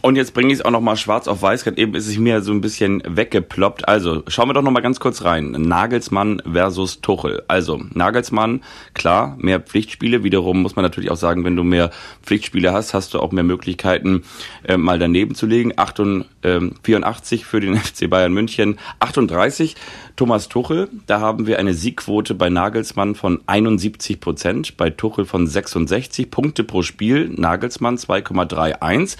Und 0.00 0.14
jetzt 0.14 0.32
bringe 0.32 0.52
ich 0.52 0.60
es 0.60 0.64
auch 0.64 0.70
noch 0.70 0.80
mal 0.80 0.96
schwarz 0.96 1.26
auf 1.26 1.42
weiß. 1.42 1.64
Gerade 1.64 1.78
eben 1.78 1.94
ist 1.96 2.06
es 2.06 2.18
mir 2.18 2.40
so 2.40 2.52
ein 2.52 2.60
bisschen 2.60 3.02
weggeploppt. 3.04 3.88
Also 3.88 4.22
schauen 4.28 4.48
wir 4.48 4.54
doch 4.54 4.62
noch 4.62 4.70
mal 4.70 4.80
ganz 4.80 5.00
kurz 5.00 5.24
rein. 5.24 5.50
Nagelsmann 5.50 6.40
versus 6.50 7.00
Tuchel. 7.00 7.42
Also 7.48 7.82
Nagelsmann, 7.94 8.62
klar, 8.94 9.34
mehr 9.38 9.58
Pflichtspiele. 9.58 10.22
Wiederum 10.22 10.62
muss 10.62 10.76
man 10.76 10.84
natürlich 10.84 11.10
auch 11.10 11.16
sagen, 11.16 11.44
wenn 11.44 11.56
du 11.56 11.64
mehr 11.64 11.90
Pflichtspiele 12.22 12.72
hast, 12.72 12.94
hast 12.94 13.12
du 13.12 13.18
auch 13.18 13.32
mehr 13.32 13.42
Möglichkeiten, 13.42 14.22
äh, 14.62 14.76
mal 14.76 15.00
daneben 15.00 15.34
zu 15.34 15.46
legen. 15.46 15.72
88, 15.76 16.28
äh, 16.42 16.60
84 16.84 17.44
für 17.44 17.58
den 17.58 17.76
FC 17.76 18.08
Bayern 18.08 18.32
München, 18.32 18.78
38 19.00 19.74
Thomas 20.14 20.48
Tuchel. 20.48 20.88
Da 21.08 21.18
haben 21.18 21.48
wir 21.48 21.58
eine 21.58 21.74
Siegquote 21.74 22.34
bei 22.34 22.50
Nagelsmann 22.50 23.16
von 23.16 23.40
71 23.46 24.20
Prozent, 24.20 24.76
bei 24.76 24.90
Tuchel 24.90 25.24
von 25.24 25.48
66 25.48 26.30
Punkte 26.30 26.62
pro 26.62 26.82
Spiel. 26.82 27.30
Nagelsmann 27.34 27.96
2,31. 27.96 29.16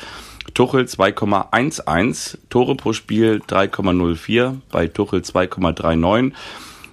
Tuchel 0.54 0.84
2,11, 0.84 2.38
Tore 2.48 2.74
pro 2.74 2.92
Spiel 2.92 3.42
3,04, 3.46 4.56
bei 4.70 4.86
Tuchel 4.88 5.20
2,39. 5.20 6.32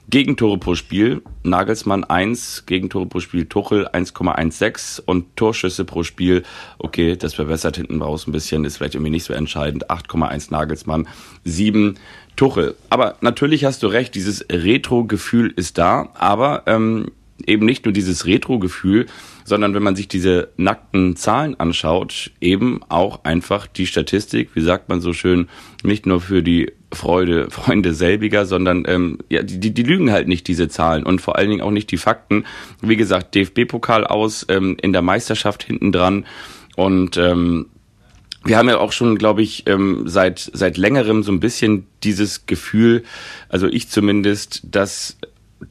Gegentore 0.07 0.59
pro 0.59 0.75
Spiel, 0.75 1.23
Nagelsmann 1.43 2.03
1, 2.03 2.67
Gegentore 2.67 3.07
pro 3.07 3.19
Spiel 3.19 3.47
Tuchel 3.47 3.87
1,16 3.87 5.01
und 5.03 5.35
Torschüsse 5.35 5.83
pro 5.83 6.03
Spiel, 6.03 6.43
okay, 6.77 7.15
das 7.15 7.33
verbessert 7.33 7.77
hinten 7.77 8.01
raus 8.03 8.27
ein 8.27 8.31
bisschen, 8.31 8.65
ist 8.65 8.77
vielleicht 8.77 8.93
irgendwie 8.93 9.09
nicht 9.09 9.23
so 9.23 9.33
entscheidend, 9.33 9.89
8,1 9.89 10.51
Nagelsmann, 10.51 11.07
7 11.43 11.97
Tuchel. 12.35 12.75
Aber 12.91 13.15
natürlich 13.21 13.65
hast 13.65 13.81
du 13.81 13.87
recht, 13.87 14.13
dieses 14.13 14.45
Retro-Gefühl 14.51 15.51
ist 15.55 15.79
da, 15.79 16.09
aber 16.13 16.63
ähm, 16.67 17.07
eben 17.45 17.65
nicht 17.65 17.85
nur 17.85 17.93
dieses 17.93 18.27
Retro-Gefühl, 18.27 19.07
sondern 19.45 19.75
wenn 19.75 19.83
man 19.83 19.95
sich 19.95 20.07
diese 20.07 20.49
nackten 20.57 21.15
Zahlen 21.15 21.57
anschaut, 21.59 22.31
eben 22.41 22.81
auch 22.89 23.23
einfach 23.23 23.67
die 23.67 23.85
Statistik, 23.85 24.49
wie 24.55 24.61
sagt 24.61 24.89
man 24.89 25.01
so 25.01 25.13
schön, 25.13 25.47
nicht 25.83 26.07
nur 26.07 26.19
für 26.19 26.41
die 26.41 26.73
Freude, 26.91 27.47
Freunde 27.51 27.93
selbiger, 27.93 28.45
sondern 28.45 28.83
ähm, 28.87 29.19
ja, 29.29 29.43
die, 29.43 29.71
die 29.71 29.83
lügen 29.83 30.11
halt 30.11 30.27
nicht 30.27 30.47
diese 30.47 30.67
Zahlen 30.67 31.03
und 31.03 31.21
vor 31.21 31.37
allen 31.37 31.49
Dingen 31.49 31.61
auch 31.61 31.71
nicht 31.71 31.91
die 31.91 31.97
Fakten. 31.97 32.43
Wie 32.81 32.97
gesagt, 32.97 33.35
DFB-Pokal 33.35 34.05
aus, 34.05 34.45
ähm, 34.49 34.77
in 34.81 34.91
der 34.91 35.03
Meisterschaft 35.03 35.63
hinten 35.63 35.91
dran 35.91 36.25
und 36.75 37.15
ähm, 37.17 37.67
wir 38.43 38.57
haben 38.57 38.69
ja 38.69 38.77
auch 38.77 38.91
schon, 38.91 39.17
glaube 39.17 39.41
ich, 39.41 39.63
ähm, 39.67 40.03
seit 40.05 40.51
seit 40.53 40.77
längerem 40.77 41.23
so 41.23 41.31
ein 41.31 41.39
bisschen 41.39 41.87
dieses 42.03 42.45
Gefühl, 42.45 43.03
also 43.49 43.67
ich 43.67 43.89
zumindest, 43.89 44.61
dass 44.63 45.17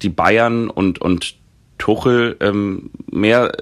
die 0.02 0.08
Bayern 0.08 0.70
und 0.70 1.00
und 1.00 1.36
Tuchel 1.78 2.36
ähm, 2.40 2.90
mehr 3.10 3.52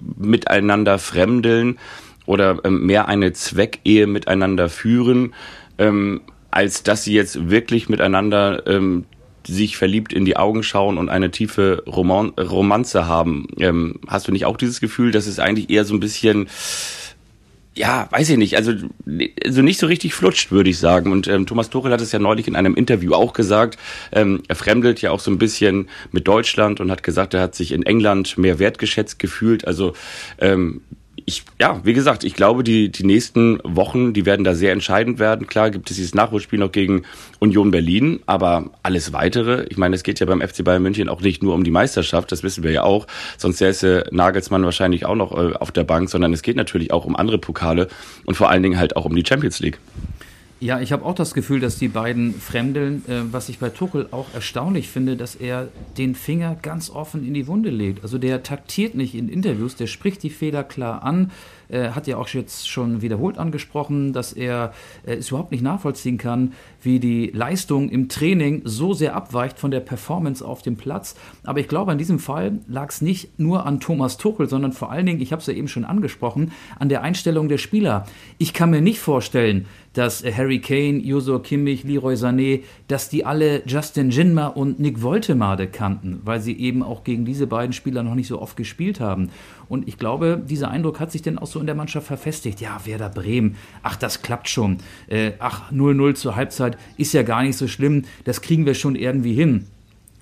miteinander 0.00 0.98
fremdeln 0.98 1.78
oder 2.26 2.58
ähm, 2.64 2.86
mehr 2.86 3.08
eine 3.08 3.32
Zweckehe 3.32 4.06
miteinander 4.06 4.68
führen, 4.68 5.34
ähm, 5.78 6.22
als 6.50 6.82
dass 6.82 7.04
sie 7.04 7.14
jetzt 7.14 7.50
wirklich 7.50 7.88
miteinander 7.88 8.66
ähm, 8.66 9.04
sich 9.46 9.76
verliebt 9.76 10.12
in 10.12 10.24
die 10.24 10.36
Augen 10.36 10.62
schauen 10.62 10.96
und 10.98 11.08
eine 11.08 11.30
tiefe 11.30 11.82
Roman 11.86 12.30
Romanze 12.30 13.06
haben. 13.06 13.48
Ähm, 13.58 14.00
hast 14.06 14.28
du 14.28 14.32
nicht 14.32 14.46
auch 14.46 14.56
dieses 14.56 14.80
Gefühl, 14.80 15.10
dass 15.10 15.26
es 15.26 15.38
eigentlich 15.38 15.70
eher 15.70 15.84
so 15.84 15.94
ein 15.94 16.00
bisschen 16.00 16.48
ja, 17.76 18.06
weiß 18.10 18.30
ich 18.30 18.36
nicht, 18.36 18.56
also, 18.56 18.72
also 19.44 19.62
nicht 19.62 19.80
so 19.80 19.86
richtig 19.86 20.14
flutscht, 20.14 20.52
würde 20.52 20.70
ich 20.70 20.78
sagen. 20.78 21.10
Und 21.10 21.26
ähm, 21.26 21.46
Thomas 21.46 21.70
Tuchel 21.70 21.92
hat 21.92 22.00
es 22.00 22.12
ja 22.12 22.18
neulich 22.18 22.46
in 22.46 22.54
einem 22.54 22.74
Interview 22.74 23.14
auch 23.14 23.32
gesagt. 23.32 23.78
Ähm, 24.12 24.42
er 24.48 24.54
fremdelt 24.54 25.02
ja 25.02 25.10
auch 25.10 25.20
so 25.20 25.30
ein 25.30 25.38
bisschen 25.38 25.88
mit 26.12 26.28
Deutschland 26.28 26.80
und 26.80 26.90
hat 26.90 27.02
gesagt, 27.02 27.34
er 27.34 27.40
hat 27.40 27.54
sich 27.54 27.72
in 27.72 27.82
England 27.84 28.38
mehr 28.38 28.58
wertgeschätzt 28.58 29.18
gefühlt. 29.18 29.66
Also 29.66 29.94
ähm, 30.38 30.82
ich, 31.26 31.44
ja, 31.58 31.80
wie 31.84 31.94
gesagt, 31.94 32.22
ich 32.24 32.34
glaube, 32.34 32.64
die, 32.64 32.90
die 32.90 33.04
nächsten 33.04 33.58
Wochen, 33.64 34.12
die 34.12 34.26
werden 34.26 34.44
da 34.44 34.54
sehr 34.54 34.72
entscheidend 34.72 35.18
werden. 35.18 35.46
Klar 35.46 35.70
gibt 35.70 35.90
es 35.90 35.96
dieses 35.96 36.14
Nachholspiel 36.14 36.58
noch 36.58 36.70
gegen 36.70 37.04
Union 37.38 37.70
Berlin, 37.70 38.20
aber 38.26 38.70
alles 38.82 39.12
weitere, 39.12 39.64
ich 39.70 39.78
meine, 39.78 39.94
es 39.94 40.02
geht 40.02 40.20
ja 40.20 40.26
beim 40.26 40.42
FC 40.42 40.64
Bayern 40.64 40.82
München 40.82 41.08
auch 41.08 41.22
nicht 41.22 41.42
nur 41.42 41.54
um 41.54 41.64
die 41.64 41.70
Meisterschaft, 41.70 42.30
das 42.30 42.42
wissen 42.42 42.62
wir 42.62 42.72
ja 42.72 42.82
auch, 42.82 43.06
sonst 43.38 43.58
säße 43.58 44.08
Nagelsmann 44.10 44.64
wahrscheinlich 44.64 45.06
auch 45.06 45.14
noch 45.14 45.32
äh, 45.32 45.54
auf 45.54 45.72
der 45.72 45.84
Bank, 45.84 46.10
sondern 46.10 46.32
es 46.32 46.42
geht 46.42 46.56
natürlich 46.56 46.92
auch 46.92 47.06
um 47.06 47.16
andere 47.16 47.38
Pokale 47.38 47.88
und 48.26 48.34
vor 48.34 48.50
allen 48.50 48.62
Dingen 48.62 48.78
halt 48.78 48.96
auch 48.96 49.06
um 49.06 49.16
die 49.16 49.24
Champions 49.26 49.60
League. 49.60 49.78
Ja, 50.64 50.80
ich 50.80 50.92
habe 50.92 51.04
auch 51.04 51.14
das 51.14 51.34
Gefühl, 51.34 51.60
dass 51.60 51.76
die 51.76 51.88
beiden 51.88 52.32
fremdeln. 52.32 53.04
Äh, 53.06 53.30
was 53.30 53.50
ich 53.50 53.58
bei 53.58 53.68
Tuchel 53.68 54.08
auch 54.12 54.28
erstaunlich 54.32 54.88
finde, 54.88 55.14
dass 55.14 55.34
er 55.34 55.68
den 55.98 56.14
Finger 56.14 56.56
ganz 56.62 56.88
offen 56.88 57.22
in 57.22 57.34
die 57.34 57.46
Wunde 57.46 57.68
legt. 57.68 58.02
Also 58.02 58.16
der 58.16 58.42
taktiert 58.42 58.94
nicht 58.94 59.14
in 59.14 59.28
Interviews, 59.28 59.76
der 59.76 59.88
spricht 59.88 60.22
die 60.22 60.30
Fehler 60.30 60.64
klar 60.64 61.02
an. 61.02 61.32
Äh, 61.68 61.90
hat 61.90 62.06
ja 62.06 62.18
auch 62.18 62.28
jetzt 62.28 62.68
schon 62.68 63.02
wiederholt 63.02 63.38
angesprochen, 63.38 64.12
dass 64.12 64.32
er 64.32 64.72
äh, 65.06 65.14
es 65.14 65.30
überhaupt 65.30 65.50
nicht 65.50 65.62
nachvollziehen 65.62 66.18
kann, 66.18 66.52
wie 66.82 67.00
die 67.00 67.30
Leistung 67.34 67.88
im 67.88 68.08
Training 68.08 68.62
so 68.64 68.92
sehr 68.92 69.14
abweicht 69.14 69.58
von 69.58 69.70
der 69.70 69.80
Performance 69.80 70.44
auf 70.44 70.62
dem 70.62 70.76
Platz. 70.76 71.14
Aber 71.44 71.60
ich 71.60 71.68
glaube, 71.68 71.92
in 71.92 71.98
diesem 71.98 72.18
Fall 72.18 72.58
lag 72.68 72.90
es 72.90 73.00
nicht 73.00 73.38
nur 73.38 73.66
an 73.66 73.80
Thomas 73.80 74.18
Tuchel, 74.18 74.48
sondern 74.48 74.72
vor 74.72 74.90
allen 74.90 75.06
Dingen, 75.06 75.20
ich 75.20 75.32
habe 75.32 75.40
es 75.40 75.46
ja 75.46 75.54
eben 75.54 75.68
schon 75.68 75.84
angesprochen, 75.84 76.52
an 76.78 76.88
der 76.88 77.02
Einstellung 77.02 77.48
der 77.48 77.58
Spieler. 77.58 78.06
Ich 78.38 78.52
kann 78.52 78.70
mir 78.70 78.82
nicht 78.82 78.98
vorstellen, 78.98 79.66
dass 79.94 80.24
Harry 80.24 80.60
Kane, 80.60 80.98
Josua 80.98 81.38
Kimmich, 81.38 81.84
Leroy 81.84 82.14
Sané, 82.14 82.62
dass 82.88 83.08
die 83.08 83.24
alle 83.24 83.62
Justin 83.64 84.10
Jinma 84.10 84.48
und 84.48 84.80
Nick 84.80 85.02
Woltemade 85.02 85.68
kannten, 85.68 86.20
weil 86.24 86.40
sie 86.40 86.58
eben 86.58 86.82
auch 86.82 87.04
gegen 87.04 87.24
diese 87.24 87.46
beiden 87.46 87.72
Spieler 87.72 88.02
noch 88.02 88.16
nicht 88.16 88.26
so 88.26 88.42
oft 88.42 88.56
gespielt 88.56 89.00
haben. 89.00 89.30
Und 89.68 89.88
ich 89.88 89.98
glaube, 89.98 90.42
dieser 90.44 90.70
Eindruck 90.70 91.00
hat 91.00 91.12
sich 91.12 91.22
dann 91.22 91.38
auch 91.38 91.46
so 91.46 91.60
in 91.60 91.66
der 91.66 91.74
Mannschaft 91.74 92.06
verfestigt. 92.06 92.60
Ja, 92.60 92.80
Werder 92.84 93.08
Bremen, 93.08 93.56
ach, 93.82 93.96
das 93.96 94.22
klappt 94.22 94.48
schon. 94.48 94.78
Äh, 95.08 95.32
ach, 95.38 95.72
0-0 95.72 96.14
zur 96.14 96.36
Halbzeit 96.36 96.78
ist 96.96 97.12
ja 97.12 97.22
gar 97.22 97.42
nicht 97.42 97.56
so 97.56 97.68
schlimm. 97.68 98.04
Das 98.24 98.40
kriegen 98.40 98.66
wir 98.66 98.74
schon 98.74 98.96
irgendwie 98.96 99.34
hin. 99.34 99.66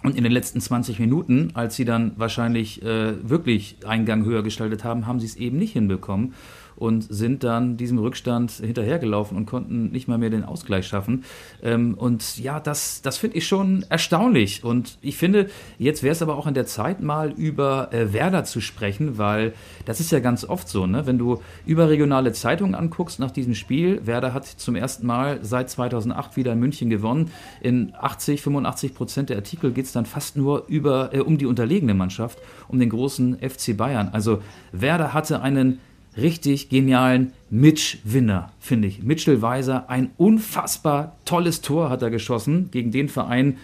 Und 0.02 0.16
in 0.16 0.24
den 0.24 0.32
letzten 0.32 0.60
20 0.60 0.98
Minuten, 0.98 1.50
als 1.54 1.76
sie 1.76 1.84
dann 1.84 2.12
wahrscheinlich 2.16 2.82
äh, 2.82 3.28
wirklich 3.28 3.76
einen 3.86 4.04
Gang 4.04 4.24
höher 4.24 4.42
gestaltet 4.42 4.82
haben, 4.82 5.06
haben 5.06 5.20
sie 5.20 5.26
es 5.26 5.36
eben 5.36 5.58
nicht 5.58 5.72
hinbekommen 5.72 6.34
und 6.82 7.06
sind 7.08 7.44
dann 7.44 7.76
diesem 7.76 7.98
Rückstand 7.98 8.50
hinterhergelaufen 8.50 9.36
und 9.36 9.46
konnten 9.46 9.92
nicht 9.92 10.08
mal 10.08 10.18
mehr 10.18 10.30
den 10.30 10.42
Ausgleich 10.42 10.84
schaffen. 10.84 11.22
Ähm, 11.62 11.94
und 11.94 12.38
ja, 12.38 12.58
das, 12.58 13.02
das 13.02 13.18
finde 13.18 13.36
ich 13.36 13.46
schon 13.46 13.86
erstaunlich. 13.88 14.64
Und 14.64 14.98
ich 15.00 15.16
finde, 15.16 15.48
jetzt 15.78 16.02
wäre 16.02 16.10
es 16.10 16.22
aber 16.22 16.36
auch 16.36 16.48
an 16.48 16.54
der 16.54 16.66
Zeit, 16.66 17.00
mal 17.00 17.30
über 17.30 17.92
äh, 17.92 18.12
Werder 18.12 18.42
zu 18.42 18.60
sprechen, 18.60 19.16
weil 19.16 19.52
das 19.84 20.00
ist 20.00 20.10
ja 20.10 20.18
ganz 20.18 20.44
oft 20.44 20.68
so, 20.68 20.88
ne? 20.88 21.06
wenn 21.06 21.18
du 21.18 21.40
überregionale 21.66 22.32
Zeitungen 22.32 22.74
anguckst 22.74 23.20
nach 23.20 23.30
diesem 23.30 23.54
Spiel. 23.54 24.04
Werder 24.04 24.34
hat 24.34 24.46
zum 24.46 24.74
ersten 24.74 25.06
Mal 25.06 25.38
seit 25.42 25.70
2008 25.70 26.36
wieder 26.36 26.52
in 26.52 26.58
München 26.58 26.90
gewonnen. 26.90 27.30
In 27.60 27.92
80, 27.96 28.42
85 28.42 28.92
Prozent 28.92 29.30
der 29.30 29.36
Artikel 29.36 29.70
geht 29.70 29.84
es 29.84 29.92
dann 29.92 30.04
fast 30.04 30.36
nur 30.36 30.64
über, 30.66 31.14
äh, 31.14 31.20
um 31.20 31.38
die 31.38 31.46
unterlegene 31.46 31.94
Mannschaft, 31.94 32.38
um 32.66 32.80
den 32.80 32.88
großen 32.88 33.38
FC 33.38 33.76
Bayern. 33.76 34.08
Also 34.08 34.42
Werder 34.72 35.14
hatte 35.14 35.42
einen 35.42 35.78
richtig 36.16 36.68
genialen 36.68 37.32
Mitch-Winner, 37.50 38.52
finde 38.60 38.88
ich. 38.88 39.02
Mitchell 39.02 39.42
Weiser, 39.42 39.88
ein 39.88 40.10
unfassbar 40.16 41.16
tolles 41.24 41.60
Tor 41.60 41.90
hat 41.90 42.02
er 42.02 42.10
geschossen 42.10 42.70
gegen 42.70 42.90
den 42.90 43.08
Verein, 43.08 43.58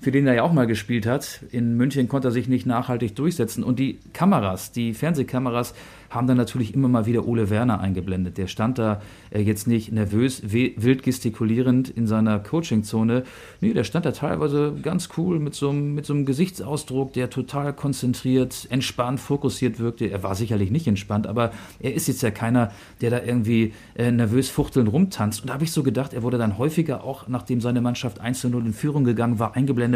für 0.00 0.10
den 0.10 0.26
er 0.26 0.34
ja 0.34 0.42
auch 0.42 0.52
mal 0.52 0.66
gespielt 0.66 1.06
hat. 1.06 1.40
In 1.50 1.76
München 1.76 2.08
konnte 2.08 2.28
er 2.28 2.32
sich 2.32 2.48
nicht 2.48 2.66
nachhaltig 2.66 3.16
durchsetzen. 3.16 3.64
Und 3.64 3.78
die 3.78 3.98
Kameras, 4.12 4.72
die 4.72 4.94
Fernsehkameras, 4.94 5.74
haben 6.14 6.26
dann 6.26 6.36
natürlich 6.36 6.74
immer 6.74 6.88
mal 6.88 7.06
wieder 7.06 7.26
Ole 7.26 7.50
Werner 7.50 7.80
eingeblendet. 7.80 8.38
Der 8.38 8.46
stand 8.46 8.78
da 8.78 9.02
äh, 9.30 9.40
jetzt 9.40 9.66
nicht 9.66 9.92
nervös, 9.92 10.42
wild 10.44 11.02
gestikulierend 11.02 11.88
in 11.88 12.06
seiner 12.06 12.38
Coachingzone. 12.38 13.24
Nee, 13.60 13.74
der 13.74 13.84
stand 13.84 14.06
da 14.06 14.12
teilweise 14.12 14.74
ganz 14.80 15.08
cool 15.16 15.40
mit 15.40 15.54
so, 15.54 15.70
einem, 15.70 15.94
mit 15.94 16.06
so 16.06 16.14
einem 16.14 16.24
Gesichtsausdruck, 16.24 17.12
der 17.12 17.30
total 17.30 17.72
konzentriert, 17.72 18.66
entspannt, 18.70 19.20
fokussiert 19.20 19.80
wirkte. 19.80 20.06
Er 20.06 20.22
war 20.22 20.34
sicherlich 20.34 20.70
nicht 20.70 20.86
entspannt, 20.86 21.26
aber 21.26 21.52
er 21.80 21.94
ist 21.94 22.06
jetzt 22.06 22.22
ja 22.22 22.30
keiner, 22.30 22.70
der 23.00 23.10
da 23.10 23.22
irgendwie 23.22 23.72
äh, 23.96 24.10
nervös 24.10 24.50
fuchtelnd 24.50 24.92
rumtanzt. 24.92 25.42
Und 25.42 25.48
da 25.48 25.54
habe 25.54 25.64
ich 25.64 25.72
so 25.72 25.82
gedacht, 25.82 26.14
er 26.14 26.22
wurde 26.22 26.38
dann 26.38 26.58
häufiger 26.58 27.02
auch, 27.02 27.28
nachdem 27.28 27.60
seine 27.60 27.80
Mannschaft 27.80 28.20
1 28.20 28.40
zu 28.40 28.48
0 28.48 28.66
in 28.66 28.72
Führung 28.72 29.04
gegangen 29.04 29.38
war, 29.38 29.56
eingeblendet. 29.56 29.93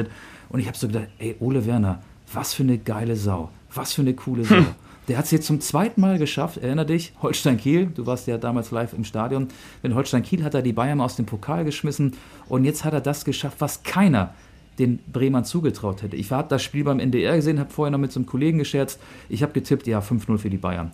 Und 0.49 0.61
ich 0.61 0.67
habe 0.67 0.77
so 0.77 0.87
gedacht, 0.87 1.09
ey, 1.19 1.37
Ole 1.41 1.67
Werner, 1.67 2.01
was 2.33 2.55
für 2.55 2.63
eine 2.63 2.79
geile 2.79 3.17
Sau. 3.17 3.51
Was 3.75 3.93
für 3.93 4.03
eine 4.03 4.15
coole 4.15 4.45
Sau. 4.45 4.57
Hm. 4.57 4.67
Der 5.09 5.17
hat 5.17 5.25
es 5.25 5.31
jetzt 5.31 5.47
zum 5.47 5.61
zweiten 5.61 6.01
Mal 6.03 6.19
geschafft. 6.19 6.59
Erinner 6.59 6.85
dich, 6.85 7.15
Holstein 7.23 7.57
Kiel, 7.57 7.87
du 7.87 8.05
warst 8.05 8.27
ja 8.27 8.37
damals 8.37 8.71
live 8.71 8.93
im 8.93 9.05
Stadion. 9.05 9.49
Wenn 9.81 9.95
Holstein 9.95 10.23
Kiel 10.23 10.45
hat 10.45 10.55
er 10.55 10.61
die 10.61 10.75
Bayern 10.75 11.01
aus 11.01 11.17
dem 11.17 11.25
Pokal 11.25 11.65
geschmissen 11.65 12.13
und 12.49 12.65
jetzt 12.65 12.85
hat 12.85 12.93
er 12.93 13.01
das 13.01 13.25
geschafft, 13.25 13.57
was 13.61 13.83
keiner 13.83 14.35
den 14.79 14.99
Bremern 15.11 15.45
zugetraut 15.45 16.03
hätte. 16.03 16.15
Ich 16.17 16.31
habe 16.31 16.49
das 16.49 16.63
Spiel 16.63 16.85
beim 16.85 17.01
NDR 17.01 17.37
gesehen, 17.37 17.59
habe 17.59 17.71
vorher 17.71 17.91
noch 17.91 17.99
mit 17.99 18.13
so 18.13 18.21
einem 18.21 18.27
Kollegen 18.27 18.59
gescherzt. 18.59 19.01
Ich 19.29 19.43
habe 19.43 19.53
getippt, 19.53 19.87
ja, 19.87 20.01
5-0 20.01 20.39
für 20.39 20.51
die 20.51 20.59
Bayern. 20.59 20.93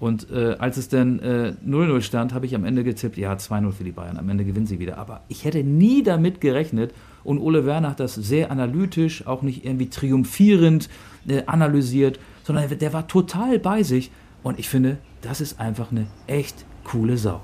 Und 0.00 0.28
äh, 0.30 0.56
als 0.58 0.76
es 0.76 0.88
dann 0.88 1.20
0-0 1.20 1.96
äh, 1.96 2.02
stand, 2.02 2.34
habe 2.34 2.44
ich 2.44 2.56
am 2.56 2.64
Ende 2.64 2.82
getippt, 2.82 3.16
ja, 3.16 3.32
2-0 3.34 3.70
für 3.70 3.84
die 3.84 3.92
Bayern. 3.92 4.18
Am 4.18 4.28
Ende 4.28 4.44
gewinnen 4.44 4.66
sie 4.66 4.80
wieder. 4.80 4.98
Aber 4.98 5.22
ich 5.28 5.44
hätte 5.44 5.62
nie 5.62 6.02
damit 6.02 6.40
gerechnet. 6.40 6.92
Und 7.24 7.38
Ole 7.38 7.66
Werner 7.66 7.90
hat 7.90 8.00
das 8.00 8.14
sehr 8.14 8.50
analytisch, 8.50 9.26
auch 9.26 9.42
nicht 9.42 9.64
irgendwie 9.64 9.88
triumphierend 9.88 10.88
äh, 11.28 11.42
analysiert, 11.46 12.18
sondern 12.44 12.78
der 12.78 12.92
war 12.92 13.06
total 13.06 13.58
bei 13.58 13.82
sich. 13.82 14.10
Und 14.42 14.58
ich 14.58 14.68
finde, 14.68 14.98
das 15.20 15.40
ist 15.40 15.60
einfach 15.60 15.92
eine 15.92 16.06
echt 16.26 16.64
coole 16.84 17.16
Sau. 17.16 17.40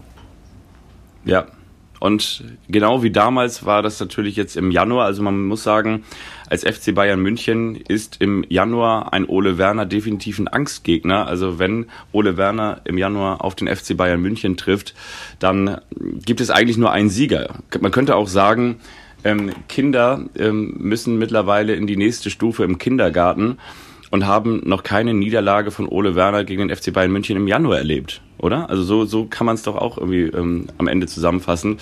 Ja, 1.25 1.47
und 2.01 2.45
genau 2.69 3.03
wie 3.03 3.11
damals 3.11 3.67
war 3.67 3.83
das 3.83 3.99
natürlich 3.99 4.37
jetzt 4.37 4.57
im 4.57 4.71
Januar. 4.71 5.07
Also 5.07 5.23
man 5.23 5.45
muss 5.47 5.63
sagen, 5.63 6.05
als 6.49 6.63
FC 6.63 6.95
Bayern 6.95 7.21
München 7.21 7.75
ist 7.75 8.21
im 8.21 8.45
Januar 8.49 9.13
ein 9.13 9.27
Ole 9.27 9.59
Werner 9.59 9.85
definitiv 9.85 10.39
ein 10.39 10.49
Angstgegner. 10.49 11.27
Also 11.27 11.59
wenn 11.59 11.87
Ole 12.13 12.37
Werner 12.37 12.81
im 12.85 12.99
Januar 12.99 13.45
auf 13.45 13.55
den 13.57 13.69
FC 13.69 13.97
Bayern 13.97 14.21
München 14.21 14.57
trifft, 14.57 14.95
dann 15.39 15.81
gibt 16.25 16.41
es 16.41 16.51
eigentlich 16.51 16.79
nur 16.79 16.93
einen 16.93 17.11
Sieger. 17.11 17.57
Man 17.81 17.91
könnte 17.91 18.15
auch 18.15 18.29
sagen, 18.29 18.77
ähm, 19.25 19.51
Kinder 19.69 20.25
ähm, 20.37 20.75
müssen 20.79 21.19
mittlerweile 21.19 21.75
in 21.75 21.87
die 21.87 21.97
nächste 21.97 22.31
Stufe 22.31 22.65
im 22.65 22.79
Kindergarten 22.79 23.59
und 24.11 24.27
haben 24.27 24.63
noch 24.65 24.83
keine 24.83 25.15
Niederlage 25.15 25.71
von 25.71 25.87
Ole 25.89 26.15
Werner 26.15 26.45
gegen 26.45 26.69
den 26.69 26.77
FC 26.77 26.93
Bayern 26.93 27.13
München 27.13 27.37
im 27.37 27.47
Januar 27.47 27.79
erlebt, 27.79 28.23
oder? 28.39 28.71
Also 28.71 28.83
so, 28.83 29.05
so 29.05 29.27
kann 29.27 29.47
man 29.47 29.55
es 29.55 29.63
doch 29.63 29.77
auch 29.77 29.99
irgendwie 29.99 30.23
ähm, 30.23 30.67
am 30.79 30.89
Ende 30.89 31.07
zusammenfassen. 31.07 31.79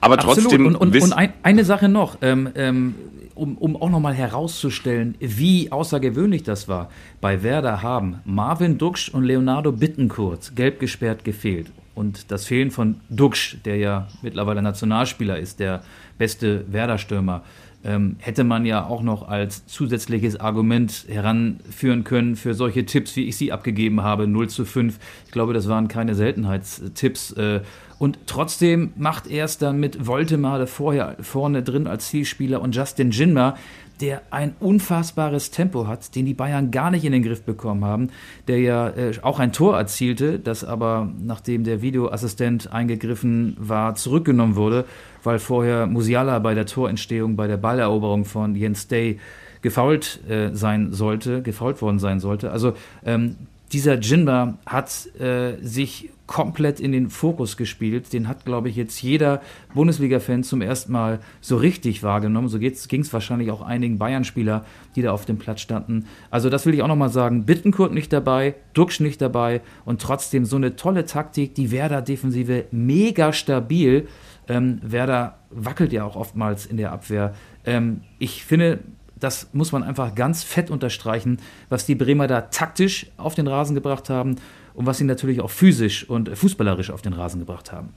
Aber 0.00 0.14
Absolut. 0.14 0.42
trotzdem. 0.42 0.66
Und, 0.66 0.76
und, 0.76 0.94
und 0.94 1.12
ein, 1.12 1.32
eine 1.42 1.64
Sache 1.64 1.88
noch. 1.88 2.18
Ähm, 2.22 2.50
ähm, 2.54 2.94
um, 3.40 3.56
um 3.56 3.80
auch 3.80 3.88
nochmal 3.88 4.12
herauszustellen, 4.12 5.14
wie 5.18 5.72
außergewöhnlich 5.72 6.42
das 6.42 6.68
war. 6.68 6.90
Bei 7.22 7.42
Werder 7.42 7.82
haben 7.82 8.20
Marvin 8.26 8.76
Duksch 8.76 9.08
und 9.08 9.24
Leonardo 9.24 9.72
Bittenkurt 9.72 10.54
gelb 10.54 10.78
gesperrt 10.78 11.24
gefehlt. 11.24 11.68
Und 11.94 12.30
das 12.30 12.46
Fehlen 12.46 12.70
von 12.70 13.00
Duksch, 13.08 13.56
der 13.64 13.76
ja 13.76 14.08
mittlerweile 14.22 14.62
Nationalspieler 14.62 15.38
ist, 15.38 15.60
der 15.60 15.82
beste 16.18 16.64
Werder-Stürmer, 16.72 17.42
ähm, 17.82 18.16
hätte 18.18 18.44
man 18.44 18.66
ja 18.66 18.84
auch 18.84 19.02
noch 19.02 19.28
als 19.28 19.66
zusätzliches 19.66 20.38
Argument 20.38 21.06
heranführen 21.08 22.04
können 22.04 22.36
für 22.36 22.52
solche 22.54 22.84
Tipps, 22.84 23.16
wie 23.16 23.24
ich 23.24 23.36
sie 23.36 23.52
abgegeben 23.52 24.02
habe, 24.02 24.26
0 24.26 24.48
zu 24.48 24.64
5. 24.64 24.98
Ich 25.26 25.32
glaube, 25.32 25.54
das 25.54 25.68
waren 25.68 25.88
keine 25.88 26.14
Seltenheitstipps. 26.14 27.32
Äh, 27.32 27.60
und 27.98 28.18
trotzdem 28.26 28.92
macht 28.96 29.26
er 29.26 29.44
es 29.44 29.58
dann 29.58 29.80
mit 29.80 30.06
Voltemade 30.06 30.66
vorher 30.66 31.16
vorne 31.20 31.62
drin 31.62 31.86
als 31.86 32.08
Zielspieler 32.08 32.60
und 32.60 32.74
Justin 32.74 33.10
Jinma, 33.10 33.56
der 34.00 34.22
ein 34.30 34.54
unfassbares 34.60 35.50
Tempo 35.50 35.86
hat, 35.86 36.14
den 36.14 36.26
die 36.26 36.34
Bayern 36.34 36.70
gar 36.70 36.90
nicht 36.90 37.04
in 37.04 37.12
den 37.12 37.22
Griff 37.22 37.42
bekommen 37.42 37.84
haben, 37.84 38.08
der 38.48 38.60
ja 38.60 38.88
äh, 38.88 39.12
auch 39.22 39.38
ein 39.38 39.52
Tor 39.52 39.76
erzielte, 39.76 40.38
das 40.38 40.64
aber, 40.64 41.12
nachdem 41.20 41.64
der 41.64 41.82
Videoassistent 41.82 42.72
eingegriffen 42.72 43.56
war, 43.58 43.94
zurückgenommen 43.94 44.56
wurde, 44.56 44.84
weil 45.22 45.38
vorher 45.38 45.86
Musiala 45.86 46.38
bei 46.38 46.54
der 46.54 46.66
Torentstehung, 46.66 47.36
bei 47.36 47.46
der 47.46 47.56
Balleroberung 47.56 48.24
von 48.24 48.54
Jens 48.54 48.88
Day 48.88 49.18
gefault 49.62 50.20
äh, 50.28 50.54
sein 50.54 50.92
sollte, 50.92 51.42
gefault 51.42 51.82
worden 51.82 51.98
sein 51.98 52.20
sollte. 52.20 52.50
Also 52.50 52.72
ähm, 53.04 53.36
dieser 53.72 53.98
Jinba 53.98 54.58
hat 54.66 55.08
äh, 55.20 55.56
sich 55.62 56.10
komplett 56.30 56.78
in 56.78 56.92
den 56.92 57.10
Fokus 57.10 57.56
gespielt. 57.56 58.12
Den 58.12 58.28
hat, 58.28 58.44
glaube 58.44 58.68
ich, 58.68 58.76
jetzt 58.76 59.02
jeder 59.02 59.42
Bundesliga-Fan 59.74 60.44
zum 60.44 60.62
ersten 60.62 60.92
Mal 60.92 61.18
so 61.40 61.56
richtig 61.56 62.04
wahrgenommen. 62.04 62.46
So 62.46 62.60
ging 62.60 63.00
es 63.00 63.12
wahrscheinlich 63.12 63.50
auch 63.50 63.62
einigen 63.62 63.98
Bayern-Spieler, 63.98 64.64
die 64.94 65.02
da 65.02 65.10
auf 65.10 65.24
dem 65.24 65.38
Platz 65.38 65.60
standen. 65.60 66.06
Also 66.30 66.48
das 66.48 66.66
will 66.66 66.74
ich 66.74 66.82
auch 66.82 66.88
nochmal 66.88 67.08
sagen. 67.08 67.46
Bittenkurt 67.46 67.92
nicht 67.92 68.12
dabei, 68.12 68.54
Duxch 68.74 69.00
nicht 69.00 69.20
dabei 69.20 69.60
und 69.84 70.00
trotzdem 70.00 70.44
so 70.44 70.54
eine 70.54 70.76
tolle 70.76 71.04
Taktik. 71.04 71.56
Die 71.56 71.72
Werder-Defensive 71.72 72.66
mega 72.70 73.32
stabil. 73.32 74.06
Ähm, 74.48 74.78
Werder 74.84 75.36
wackelt 75.50 75.92
ja 75.92 76.04
auch 76.04 76.14
oftmals 76.14 76.64
in 76.64 76.76
der 76.76 76.92
Abwehr. 76.92 77.34
Ähm, 77.64 78.02
ich 78.20 78.44
finde, 78.44 78.78
das 79.20 79.50
muss 79.52 79.72
man 79.72 79.82
einfach 79.82 80.14
ganz 80.14 80.42
fett 80.42 80.70
unterstreichen, 80.70 81.38
was 81.68 81.86
die 81.86 81.94
Bremer 81.94 82.26
da 82.26 82.40
taktisch 82.42 83.06
auf 83.16 83.34
den 83.34 83.46
Rasen 83.46 83.74
gebracht 83.74 84.10
haben 84.10 84.36
und 84.74 84.86
was 84.86 84.98
sie 84.98 85.04
natürlich 85.04 85.40
auch 85.40 85.50
physisch 85.50 86.08
und 86.08 86.28
fußballerisch 86.36 86.90
auf 86.90 87.02
den 87.02 87.12
Rasen 87.12 87.40
gebracht 87.40 87.70
haben. 87.70 87.90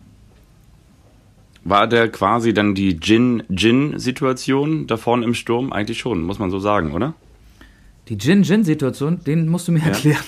War 1.63 1.88
der 1.88 2.10
quasi 2.10 2.53
dann 2.53 2.75
die 2.75 2.98
Jin-Jin-Situation 3.01 4.86
da 4.86 4.98
vorne 4.98 5.25
im 5.25 5.34
Sturm? 5.34 5.72
Eigentlich 5.72 5.98
schon, 5.98 6.22
muss 6.22 6.38
man 6.38 6.51
so 6.51 6.60
sagen, 6.60 6.92
oder? 6.92 7.13
Die 8.10 8.15
Jin-Jin-Situation, 8.15 9.24
den 9.24 9.48
musst 9.48 9.70
du 9.70 9.72
mir 9.72 9.80
ja. 9.80 9.88
erklären. 9.88 10.24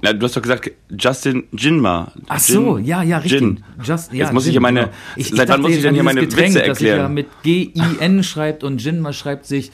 Na, 0.00 0.12
du 0.12 0.24
hast 0.24 0.36
doch 0.36 0.42
gesagt, 0.42 0.70
Justin 0.96 1.44
Jinma. 1.52 2.12
Ach 2.28 2.38
so, 2.38 2.78
ja, 2.78 3.02
ja, 3.02 3.18
richtig. 3.18 3.40
Jin. 3.40 3.64
Just, 3.82 4.12
ja, 4.12 4.18
jetzt 4.18 4.32
muss 4.32 4.44
Jin, 4.44 4.50
ich 4.50 4.54
hier 4.54 4.60
meine, 4.60 4.80
genau. 4.80 4.92
ich, 5.16 5.28
seit 5.28 5.48
wann 5.48 5.60
muss 5.60 5.72
ich 5.72 5.82
denn 5.82 5.94
hier 5.94 6.04
meine 6.04 6.20
Getränk, 6.20 6.54
Witze 6.54 6.62
erklären? 6.62 6.68
Dass 6.68 6.78
sich 6.78 6.88
ja 6.88 7.08
mit 7.08 7.26
G-I-N 7.42 8.22
schreibt 8.22 8.62
und 8.62 8.82
Jinma 8.82 9.12
schreibt 9.12 9.46
sich 9.46 9.72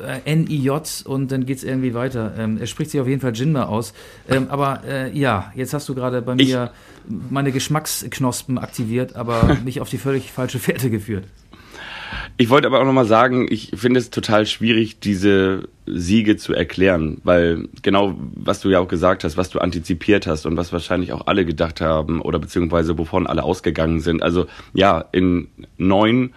äh, 0.00 0.32
N-I-J 0.32 1.02
und 1.04 1.30
dann 1.30 1.44
geht 1.44 1.58
es 1.58 1.64
irgendwie 1.64 1.92
weiter. 1.92 2.34
Ähm, 2.38 2.58
er 2.58 2.66
spricht 2.66 2.90
sich 2.90 3.00
auf 3.00 3.06
jeden 3.06 3.20
Fall 3.20 3.36
Jinma 3.36 3.64
aus. 3.64 3.92
Ähm, 4.28 4.46
aber 4.48 4.82
äh, 4.88 5.16
ja, 5.16 5.52
jetzt 5.54 5.74
hast 5.74 5.88
du 5.88 5.94
gerade 5.94 6.22
bei 6.22 6.34
mir 6.34 6.72
ich, 7.08 7.16
meine 7.30 7.52
Geschmacksknospen 7.52 8.58
aktiviert, 8.58 9.14
aber 9.14 9.58
mich 9.64 9.80
auf 9.80 9.90
die 9.90 9.98
völlig 9.98 10.32
falsche 10.32 10.58
Fährte 10.58 10.90
geführt. 10.90 11.24
Ich 12.40 12.48
wollte 12.48 12.68
aber 12.68 12.80
auch 12.80 12.86
nochmal 12.86 13.04
sagen, 13.04 13.48
ich 13.50 13.70
finde 13.76 14.00
es 14.00 14.08
total 14.08 14.46
schwierig, 14.46 14.98
diese 14.98 15.68
Siege 15.84 16.38
zu 16.38 16.54
erklären, 16.54 17.20
weil 17.22 17.68
genau, 17.82 18.14
was 18.18 18.60
du 18.60 18.70
ja 18.70 18.80
auch 18.80 18.88
gesagt 18.88 19.24
hast, 19.24 19.36
was 19.36 19.50
du 19.50 19.58
antizipiert 19.58 20.26
hast 20.26 20.46
und 20.46 20.56
was 20.56 20.72
wahrscheinlich 20.72 21.12
auch 21.12 21.26
alle 21.26 21.44
gedacht 21.44 21.82
haben 21.82 22.22
oder 22.22 22.38
beziehungsweise 22.38 22.96
wovon 22.96 23.26
alle 23.26 23.42
ausgegangen 23.42 24.00
sind. 24.00 24.22
Also 24.22 24.46
ja, 24.72 25.04
in 25.12 25.48
neun 25.76 26.32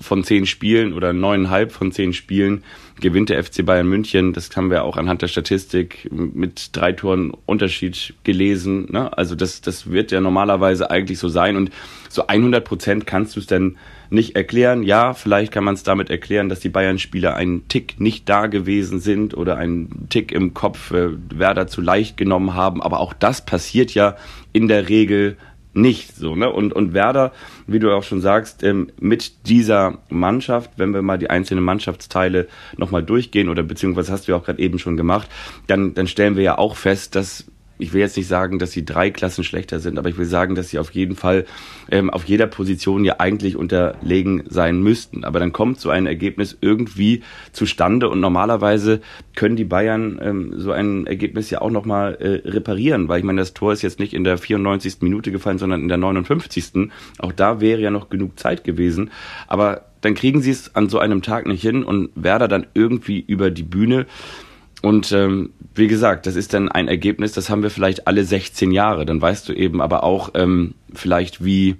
von 0.00 0.24
zehn 0.24 0.46
Spielen 0.46 0.94
oder 0.94 1.12
neuneinhalb 1.12 1.72
von 1.72 1.92
zehn 1.92 2.14
Spielen 2.14 2.64
gewinnt 3.02 3.28
der 3.28 3.44
FC 3.44 3.66
Bayern 3.66 3.86
München. 3.86 4.32
Das 4.32 4.48
haben 4.56 4.70
wir 4.70 4.82
auch 4.82 4.96
anhand 4.96 5.20
der 5.20 5.28
Statistik 5.28 6.08
mit 6.10 6.70
drei 6.72 6.92
Toren 6.92 7.32
Unterschied 7.44 8.14
gelesen. 8.24 8.88
Ne? 8.90 9.16
Also 9.18 9.34
das, 9.34 9.60
das 9.60 9.90
wird 9.90 10.10
ja 10.10 10.22
normalerweise 10.22 10.90
eigentlich 10.90 11.18
so 11.18 11.28
sein. 11.28 11.56
Und 11.56 11.70
so 12.08 12.28
100 12.28 12.64
Prozent 12.64 13.06
kannst 13.06 13.36
du 13.36 13.40
es 13.40 13.46
denn 13.46 13.76
nicht 14.10 14.36
erklären. 14.36 14.82
Ja, 14.82 15.14
vielleicht 15.14 15.52
kann 15.52 15.64
man 15.64 15.74
es 15.74 15.82
damit 15.82 16.10
erklären, 16.10 16.48
dass 16.48 16.60
die 16.60 16.68
Bayern-Spieler 16.68 17.34
einen 17.34 17.68
Tick 17.68 18.00
nicht 18.00 18.28
da 18.28 18.46
gewesen 18.46 19.00
sind 19.00 19.36
oder 19.36 19.56
einen 19.56 20.08
Tick 20.08 20.32
im 20.32 20.54
Kopf 20.54 20.90
äh, 20.92 21.10
Werder 21.30 21.66
zu 21.66 21.80
leicht 21.80 22.16
genommen 22.16 22.54
haben. 22.54 22.82
Aber 22.82 23.00
auch 23.00 23.12
das 23.12 23.44
passiert 23.44 23.94
ja 23.94 24.16
in 24.52 24.68
der 24.68 24.88
Regel 24.88 25.36
nicht 25.74 26.14
so, 26.14 26.36
ne? 26.36 26.50
Und, 26.50 26.72
und 26.72 26.94
Werder, 26.94 27.32
wie 27.66 27.80
du 27.80 27.92
auch 27.92 28.04
schon 28.04 28.20
sagst, 28.20 28.62
ähm, 28.62 28.90
mit 29.00 29.48
dieser 29.48 29.98
Mannschaft, 30.08 30.70
wenn 30.76 30.94
wir 30.94 31.02
mal 31.02 31.18
die 31.18 31.30
einzelnen 31.30 31.64
Mannschaftsteile 31.64 32.46
nochmal 32.76 33.02
durchgehen, 33.02 33.48
oder 33.48 33.62
beziehungsweise 33.62 34.12
hast 34.12 34.28
du 34.28 34.32
ja 34.32 34.38
auch 34.38 34.44
gerade 34.44 34.60
eben 34.60 34.78
schon 34.78 34.96
gemacht, 34.96 35.28
dann, 35.66 35.94
dann 35.94 36.06
stellen 36.06 36.36
wir 36.36 36.44
ja 36.44 36.58
auch 36.58 36.76
fest, 36.76 37.16
dass 37.16 37.46
ich 37.78 37.92
will 37.92 38.00
jetzt 38.00 38.16
nicht 38.16 38.28
sagen, 38.28 38.58
dass 38.58 38.72
sie 38.72 38.84
drei 38.84 39.10
Klassen 39.10 39.44
schlechter 39.44 39.80
sind, 39.80 39.98
aber 39.98 40.08
ich 40.08 40.16
will 40.16 40.26
sagen, 40.26 40.54
dass 40.54 40.70
sie 40.70 40.78
auf 40.78 40.90
jeden 40.92 41.16
Fall 41.16 41.44
ähm, 41.90 42.10
auf 42.10 42.24
jeder 42.24 42.46
Position 42.46 43.04
ja 43.04 43.18
eigentlich 43.18 43.56
unterlegen 43.56 44.44
sein 44.48 44.80
müssten. 44.82 45.24
Aber 45.24 45.38
dann 45.40 45.52
kommt 45.52 45.80
so 45.80 45.90
ein 45.90 46.06
Ergebnis 46.06 46.56
irgendwie 46.60 47.22
zustande 47.52 48.08
und 48.08 48.20
normalerweise 48.20 49.00
können 49.34 49.56
die 49.56 49.64
Bayern 49.64 50.18
ähm, 50.22 50.54
so 50.56 50.72
ein 50.72 51.06
Ergebnis 51.06 51.50
ja 51.50 51.60
auch 51.60 51.70
nochmal 51.70 52.14
äh, 52.14 52.48
reparieren, 52.48 53.08
weil 53.08 53.18
ich 53.18 53.24
meine, 53.24 53.40
das 53.40 53.54
Tor 53.54 53.72
ist 53.72 53.82
jetzt 53.82 53.98
nicht 53.98 54.14
in 54.14 54.24
der 54.24 54.38
94. 54.38 54.98
Minute 55.00 55.32
gefallen, 55.32 55.58
sondern 55.58 55.82
in 55.82 55.88
der 55.88 55.98
59. 55.98 56.90
Auch 57.18 57.32
da 57.32 57.60
wäre 57.60 57.80
ja 57.80 57.90
noch 57.90 58.08
genug 58.08 58.38
Zeit 58.38 58.64
gewesen. 58.64 59.10
Aber 59.48 59.86
dann 60.00 60.14
kriegen 60.14 60.42
sie 60.42 60.50
es 60.50 60.74
an 60.74 60.88
so 60.88 60.98
einem 60.98 61.22
Tag 61.22 61.46
nicht 61.46 61.62
hin 61.62 61.82
und 61.82 62.10
Werder 62.14 62.46
dann 62.46 62.66
irgendwie 62.74 63.20
über 63.20 63.50
die 63.50 63.62
Bühne. 63.62 64.06
Und 64.84 65.12
ähm, 65.12 65.48
wie 65.74 65.86
gesagt, 65.86 66.26
das 66.26 66.36
ist 66.36 66.52
dann 66.52 66.68
ein 66.68 66.88
Ergebnis, 66.88 67.32
das 67.32 67.48
haben 67.48 67.62
wir 67.62 67.70
vielleicht 67.70 68.06
alle 68.06 68.22
16 68.22 68.70
Jahre. 68.70 69.06
Dann 69.06 69.18
weißt 69.18 69.48
du 69.48 69.54
eben 69.54 69.80
aber 69.80 70.04
auch 70.04 70.32
ähm, 70.34 70.74
vielleicht, 70.92 71.42
wie, 71.42 71.76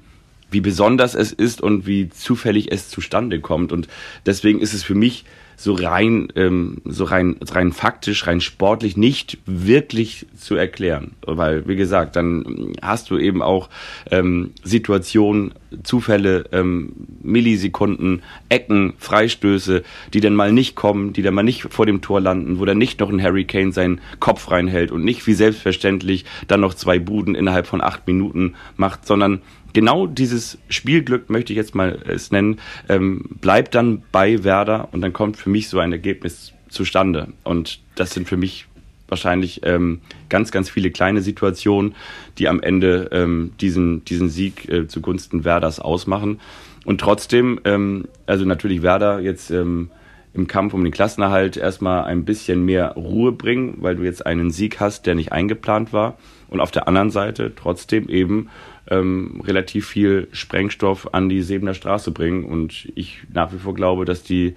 wie 0.51 0.63
besonders 0.63 1.15
es 1.15 1.31
ist 1.31 1.61
und 1.61 1.87
wie 1.87 2.09
zufällig 2.09 2.73
es 2.73 2.89
zustande 2.89 3.41
kommt. 3.41 3.73
Und 3.73 3.89
deswegen 4.25 4.59
ist 4.59 4.73
es 4.73 4.83
für 4.83 4.95
mich 4.95 5.27
so 5.57 5.75
rein, 5.75 6.29
ähm, 6.37 6.79
so 6.85 7.05
rein, 7.05 7.37
rein 7.51 7.73
faktisch, 7.73 8.27
rein 8.27 8.41
sportlich 8.41 8.97
nicht 8.97 9.39
wirklich 9.47 10.27
zu 10.37 10.57
erklären. 10.57 11.13
Weil, 11.23 11.67
wie 11.67 11.77
gesagt, 11.77 12.17
dann 12.17 12.73
hast 12.83 13.11
du 13.11 13.19
eben 13.19 13.43
auch 13.43 13.69
ähm, 14.11 14.53
Situationen, 14.63 15.55
Zufälle, 15.83 16.45
ähm, 16.53 16.93
Millisekunden, 17.23 18.23
Ecken, 18.49 18.95
Freistöße, 18.99 19.83
die 20.13 20.21
dann 20.21 20.35
mal 20.35 20.53
nicht 20.53 20.75
kommen, 20.77 21.13
die 21.13 21.23
dann 21.23 21.35
mal 21.35 21.43
nicht 21.43 21.63
vor 21.73 21.87
dem 21.87 22.01
Tor 22.01 22.21
landen, 22.21 22.59
wo 22.59 22.65
dann 22.65 22.79
nicht 22.79 23.01
noch 23.01 23.11
ein 23.11 23.23
Harry 23.23 23.45
Kane 23.45 23.73
seinen 23.73 24.01
Kopf 24.21 24.51
reinhält 24.51 24.93
und 24.93 25.05
nicht 25.05 25.27
wie 25.27 25.35
selbstverständlich 25.35 26.25
dann 26.47 26.61
noch 26.61 26.75
zwei 26.75 26.99
Buden 26.99 27.35
innerhalb 27.35 27.67
von 27.67 27.81
acht 27.81 28.07
Minuten 28.07 28.55
macht, 28.77 29.07
sondern 29.07 29.43
genau 29.75 30.07
dieses 30.07 30.57
Spielglück, 30.71 31.29
möchte 31.29 31.53
ich 31.53 31.59
jetzt 31.59 31.75
mal 31.75 31.99
es 32.07 32.31
nennen, 32.31 32.61
ähm, 32.89 33.25
bleibt 33.41 33.75
dann 33.75 34.03
bei 34.11 34.43
Werder 34.43 34.89
und 34.93 35.03
dann 35.03 35.13
kommt 35.13 35.37
für 35.37 35.51
mich 35.51 35.69
so 35.69 35.79
ein 35.79 35.93
Ergebnis 35.93 36.55
zustande. 36.71 37.29
Und 37.43 37.81
das 37.95 38.13
sind 38.13 38.27
für 38.27 38.39
mich 38.39 38.67
wahrscheinlich 39.09 39.61
ähm, 39.65 40.01
ganz, 40.31 40.51
ganz 40.51 40.71
viele 40.71 40.91
kleine 40.91 41.21
Situationen, 41.21 41.95
die 42.39 42.49
am 42.49 42.61
Ende 42.61 43.11
ähm, 43.13 43.53
diesen, 43.61 44.05
diesen 44.05 44.31
Sieg 44.31 44.69
äh, 44.69 44.89
zugunsten 44.89 45.45
Werders 45.45 45.79
ausmachen. 45.79 46.41
Und 46.85 47.01
trotzdem, 47.01 47.61
ähm, 47.65 48.07
also 48.27 48.45
natürlich 48.45 48.83
Werder 48.83 49.21
jetzt 49.21 49.51
ähm, 49.51 49.91
im 50.35 50.49
Kampf 50.49 50.75
um 50.75 50.83
den 50.83 50.93
Klassenerhalt 50.93 51.57
erstmal 51.57 52.05
ein 52.05 52.25
bisschen 52.25 52.65
mehr 52.65 52.93
Ruhe 52.93 53.33
bringen, 53.33 53.77
weil 53.79 53.97
du 53.97 54.03
jetzt 54.03 54.27
einen 54.27 54.51
Sieg 54.51 54.81
hast, 54.81 55.07
der 55.07 55.15
nicht 55.15 55.33
eingeplant 55.33 55.93
war. 55.93 56.19
Und 56.49 56.61
auf 56.61 56.71
der 56.71 56.89
anderen 56.89 57.11
Seite 57.11 57.53
trotzdem 57.55 58.09
eben 58.09 58.49
ähm, 58.91 59.41
relativ 59.45 59.87
viel 59.87 60.29
Sprengstoff 60.33 61.13
an 61.15 61.29
die 61.29 61.43
Sebener 61.43 61.75
Straße 61.75 62.11
bringen. 62.11 62.45
Und 62.45 62.91
ich 62.95 63.23
nach 63.33 63.53
wie 63.53 63.59
vor 63.59 63.75
glaube, 63.75 64.05
dass 64.05 64.23
die 64.23 64.55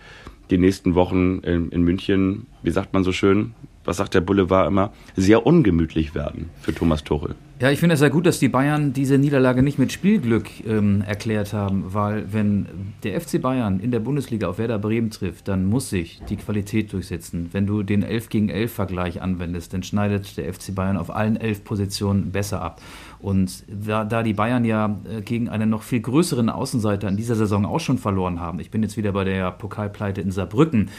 die 0.49 0.57
nächsten 0.57 0.95
Wochen 0.95 1.39
in, 1.39 1.69
in 1.69 1.83
München, 1.83 2.47
wie 2.63 2.71
sagt 2.71 2.93
man 2.93 3.03
so 3.03 3.11
schön, 3.11 3.53
was 3.87 3.97
sagt 3.97 4.13
der 4.13 4.21
Boulevard 4.21 4.67
immer, 4.67 4.91
sehr 5.15 5.45
ungemütlich 5.45 6.13
werden 6.13 6.49
für 6.61 6.75
Thomas 6.75 7.05
Tuchel. 7.05 7.35
Ja, 7.59 7.71
ich 7.71 7.79
finde 7.79 7.93
es 7.93 7.99
sehr 7.99 8.09
gut, 8.09 8.25
dass 8.25 8.37
die 8.37 8.49
Bayern 8.49 8.91
diese 8.91 9.17
Niederlage 9.17 9.63
nicht 9.63 9.79
mit 9.79 9.91
Spielglück 9.93 10.47
ähm, 10.67 11.01
erklärt 11.07 11.53
haben, 11.53 11.85
weil 11.87 12.31
wenn 12.31 12.67
der 13.03 13.19
FC 13.19 13.41
Bayern 13.41 13.79
in 13.79 13.91
der 13.91 13.99
Bundesliga 13.99 14.47
auf 14.47 14.59
Werder 14.59 14.77
Bremen 14.77 15.09
trifft, 15.09 15.47
dann 15.47 15.65
muss 15.65 15.89
sich 15.89 16.21
die 16.29 16.35
Qualität 16.35 16.91
durchsetzen. 16.91 17.49
Wenn 17.53 17.65
du 17.65 17.81
den 17.81 18.03
11 18.03 18.29
gegen 18.29 18.49
11 18.49 18.73
Vergleich 18.73 19.21
anwendest, 19.21 19.73
dann 19.73 19.83
schneidet 19.83 20.37
der 20.37 20.53
FC 20.53 20.75
Bayern 20.75 20.97
auf 20.97 21.09
allen 21.09 21.37
elf 21.37 21.63
Positionen 21.63 22.31
besser 22.31 22.61
ab. 22.61 22.81
Und 23.19 23.63
da, 23.67 24.05
da 24.05 24.23
die 24.23 24.33
Bayern 24.33 24.65
ja 24.65 24.99
äh, 25.09 25.21
gegen 25.21 25.49
einen 25.49 25.69
noch 25.69 25.83
viel 25.83 26.01
größeren 26.01 26.49
Außenseiter 26.49 27.07
in 27.07 27.17
dieser 27.17 27.35
Saison 27.35 27.65
auch 27.65 27.79
schon 27.79 27.97
verloren 27.97 28.39
haben, 28.39 28.59
ich 28.59 28.71
bin 28.71 28.83
jetzt 28.83 28.97
wieder 28.97 29.11
bei 29.11 29.23
der 29.23 29.51
Pokalpleite 29.51 30.21
in 30.21 30.31
Saarbrücken, 30.31 30.89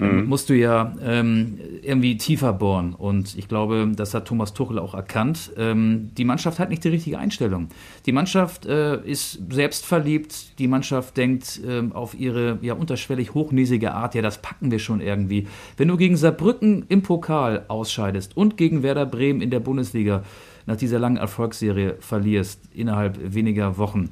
mhm. 0.00 0.26
musst 0.26 0.48
du 0.48 0.54
ja 0.54 0.94
ähm, 1.02 1.58
irgendwie 1.82 2.16
tiefer 2.16 2.52
bohren. 2.52 2.94
Und 2.94 3.36
ich 3.36 3.48
glaube, 3.48 3.90
das 3.94 4.14
hat 4.14 4.26
Thomas 4.26 4.54
Tuchel 4.54 4.78
auch 4.78 4.94
erkannt. 4.94 5.52
Ähm, 5.56 6.10
die 6.16 6.24
Mannschaft 6.24 6.58
hat 6.58 6.70
nicht 6.70 6.84
die 6.84 6.88
richtige 6.88 7.18
Einstellung. 7.18 7.68
Die 8.06 8.12
Mannschaft 8.12 8.66
äh, 8.66 9.00
ist 9.04 9.40
selbstverliebt. 9.50 10.58
Die 10.58 10.68
Mannschaft 10.68 11.16
denkt 11.16 11.60
äh, 11.66 11.82
auf 11.92 12.18
ihre 12.18 12.58
ja 12.62 12.74
unterschwellig 12.74 13.34
hochnäsige 13.34 13.92
Art, 13.92 14.14
ja, 14.14 14.22
das 14.22 14.40
packen 14.40 14.70
wir 14.70 14.78
schon 14.78 15.00
irgendwie. 15.00 15.46
Wenn 15.76 15.88
du 15.88 15.96
gegen 15.96 16.16
Saarbrücken 16.16 16.84
im 16.88 17.02
Pokal 17.02 17.64
ausscheidest 17.68 18.36
und 18.36 18.56
gegen 18.56 18.82
Werder 18.82 19.06
Bremen 19.06 19.40
in 19.40 19.50
der 19.50 19.60
Bundesliga 19.60 20.22
nach 20.66 20.76
dieser 20.76 20.98
langen 20.98 21.16
Erfolgsserie 21.16 21.96
verlierst 22.00 22.60
innerhalb 22.74 23.34
weniger 23.34 23.78
Wochen, 23.78 24.10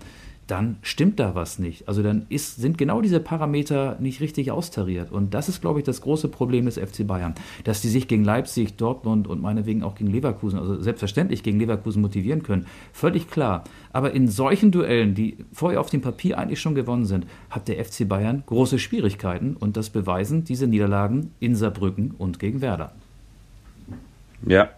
dann 0.49 0.79
stimmt 0.81 1.21
da 1.21 1.35
was 1.35 1.59
nicht. 1.59 1.89
Also 1.89 2.03
dann 2.03 2.25
ist, 2.31 2.57
sind 2.57 2.79
genau 2.79 3.03
diese 3.03 3.21
Parameter 3.21 3.99
nicht 4.01 4.23
richtig 4.23 4.51
austariert. 4.51 5.13
Und 5.13 5.35
das 5.35 5.51
ist, 5.51 5.61
glaube 5.61 5.79
ich, 5.79 5.85
das 5.85 6.01
große 6.01 6.29
Problem 6.29 6.65
des 6.65 6.79
FC 6.79 7.07
Bayern, 7.07 7.35
dass 7.65 7.83
die 7.83 7.89
sich 7.89 8.09
gegen 8.09 8.25
Leipzig, 8.25 8.77
Dortmund 8.77 9.29
und 9.29 9.43
meinetwegen 9.43 9.83
auch 9.83 9.95
gegen 9.95 10.11
Leverkusen, 10.11 10.59
also 10.59 10.81
selbstverständlich 10.81 11.43
gegen 11.43 11.61
Leverkusen 11.61 12.01
motivieren 12.01 12.43
können. 12.43 12.67
Völlig 12.95 13.31
klar. 13.31 13.65
Aber 13.93 14.13
in 14.13 14.27
solchen 14.27 14.71
Duellen, 14.71 15.15
die 15.15 15.37
vorher 15.53 15.81
auf 15.81 15.91
dem 15.91 16.01
Papier 16.01 16.39
eigentlich 16.39 16.61
schon 16.61 16.75
gewonnen 16.75 17.05
sind, 17.05 17.27
hat 17.51 17.69
der 17.69 17.85
FC 17.85 18.09
Bayern 18.09 18.43
große 18.47 18.79
Schwierigkeiten. 18.79 19.55
Und 19.55 19.77
das 19.77 19.91
beweisen 19.91 20.45
diese 20.45 20.67
Niederlagen 20.67 21.33
in 21.41 21.57
Saarbrücken 21.57 22.13
und 22.17 22.39
gegen 22.39 22.63
Werder. 22.63 22.93
Ja. 24.47 24.71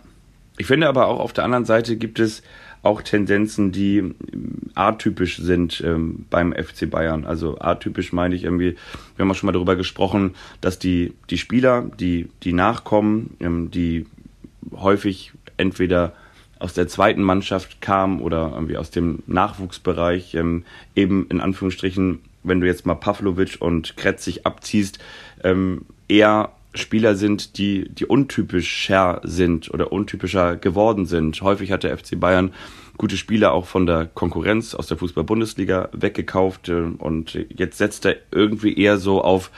Ich 0.60 0.66
finde 0.66 0.88
aber 0.88 1.08
auch 1.08 1.20
auf 1.20 1.32
der 1.32 1.44
anderen 1.44 1.64
Seite 1.64 1.96
gibt 1.96 2.18
es 2.18 2.42
auch 2.82 3.00
Tendenzen, 3.00 3.72
die 3.72 3.96
ähm, 3.96 4.14
atypisch 4.74 5.38
sind 5.38 5.82
ähm, 5.82 6.26
beim 6.28 6.52
FC 6.52 6.90
Bayern. 6.90 7.24
Also 7.24 7.58
atypisch 7.58 8.12
meine 8.12 8.34
ich 8.34 8.44
irgendwie, 8.44 8.76
wir 9.16 9.22
haben 9.22 9.30
auch 9.30 9.34
schon 9.34 9.46
mal 9.46 9.52
darüber 9.52 9.74
gesprochen, 9.74 10.34
dass 10.60 10.78
die, 10.78 11.14
die 11.30 11.38
Spieler, 11.38 11.90
die, 11.98 12.28
die 12.42 12.52
nachkommen, 12.52 13.38
ähm, 13.40 13.70
die 13.70 14.04
häufig 14.76 15.32
entweder 15.56 16.12
aus 16.58 16.74
der 16.74 16.88
zweiten 16.88 17.22
Mannschaft 17.22 17.80
kamen 17.80 18.20
oder 18.20 18.50
irgendwie 18.52 18.76
aus 18.76 18.90
dem 18.90 19.22
Nachwuchsbereich, 19.26 20.34
ähm, 20.34 20.64
eben 20.94 21.26
in 21.30 21.40
Anführungsstrichen, 21.40 22.18
wenn 22.42 22.60
du 22.60 22.66
jetzt 22.66 22.84
mal 22.84 22.96
Pavlovic 22.96 23.56
und 23.60 23.96
Kretzig 23.96 24.44
abziehst, 24.44 24.98
ähm, 25.42 25.86
eher 26.06 26.50
Spieler 26.74 27.14
sind, 27.14 27.58
die, 27.58 27.88
die 27.88 28.06
untypischer 28.06 29.20
sind 29.24 29.72
oder 29.72 29.92
untypischer 29.92 30.56
geworden 30.56 31.06
sind. 31.06 31.40
Häufig 31.42 31.72
hat 31.72 31.82
der 31.82 31.96
FC 31.96 32.18
Bayern 32.18 32.52
gute 32.96 33.16
Spieler 33.16 33.52
auch 33.52 33.66
von 33.66 33.86
der 33.86 34.06
Konkurrenz 34.06 34.74
aus 34.74 34.86
der 34.86 34.98
Fußball-Bundesliga 34.98 35.88
weggekauft 35.92 36.68
äh, 36.68 36.82
und 36.98 37.38
jetzt 37.48 37.78
setzt 37.78 38.04
er 38.04 38.16
irgendwie 38.30 38.78
eher 38.78 38.98
so 38.98 39.22
auf, 39.22 39.50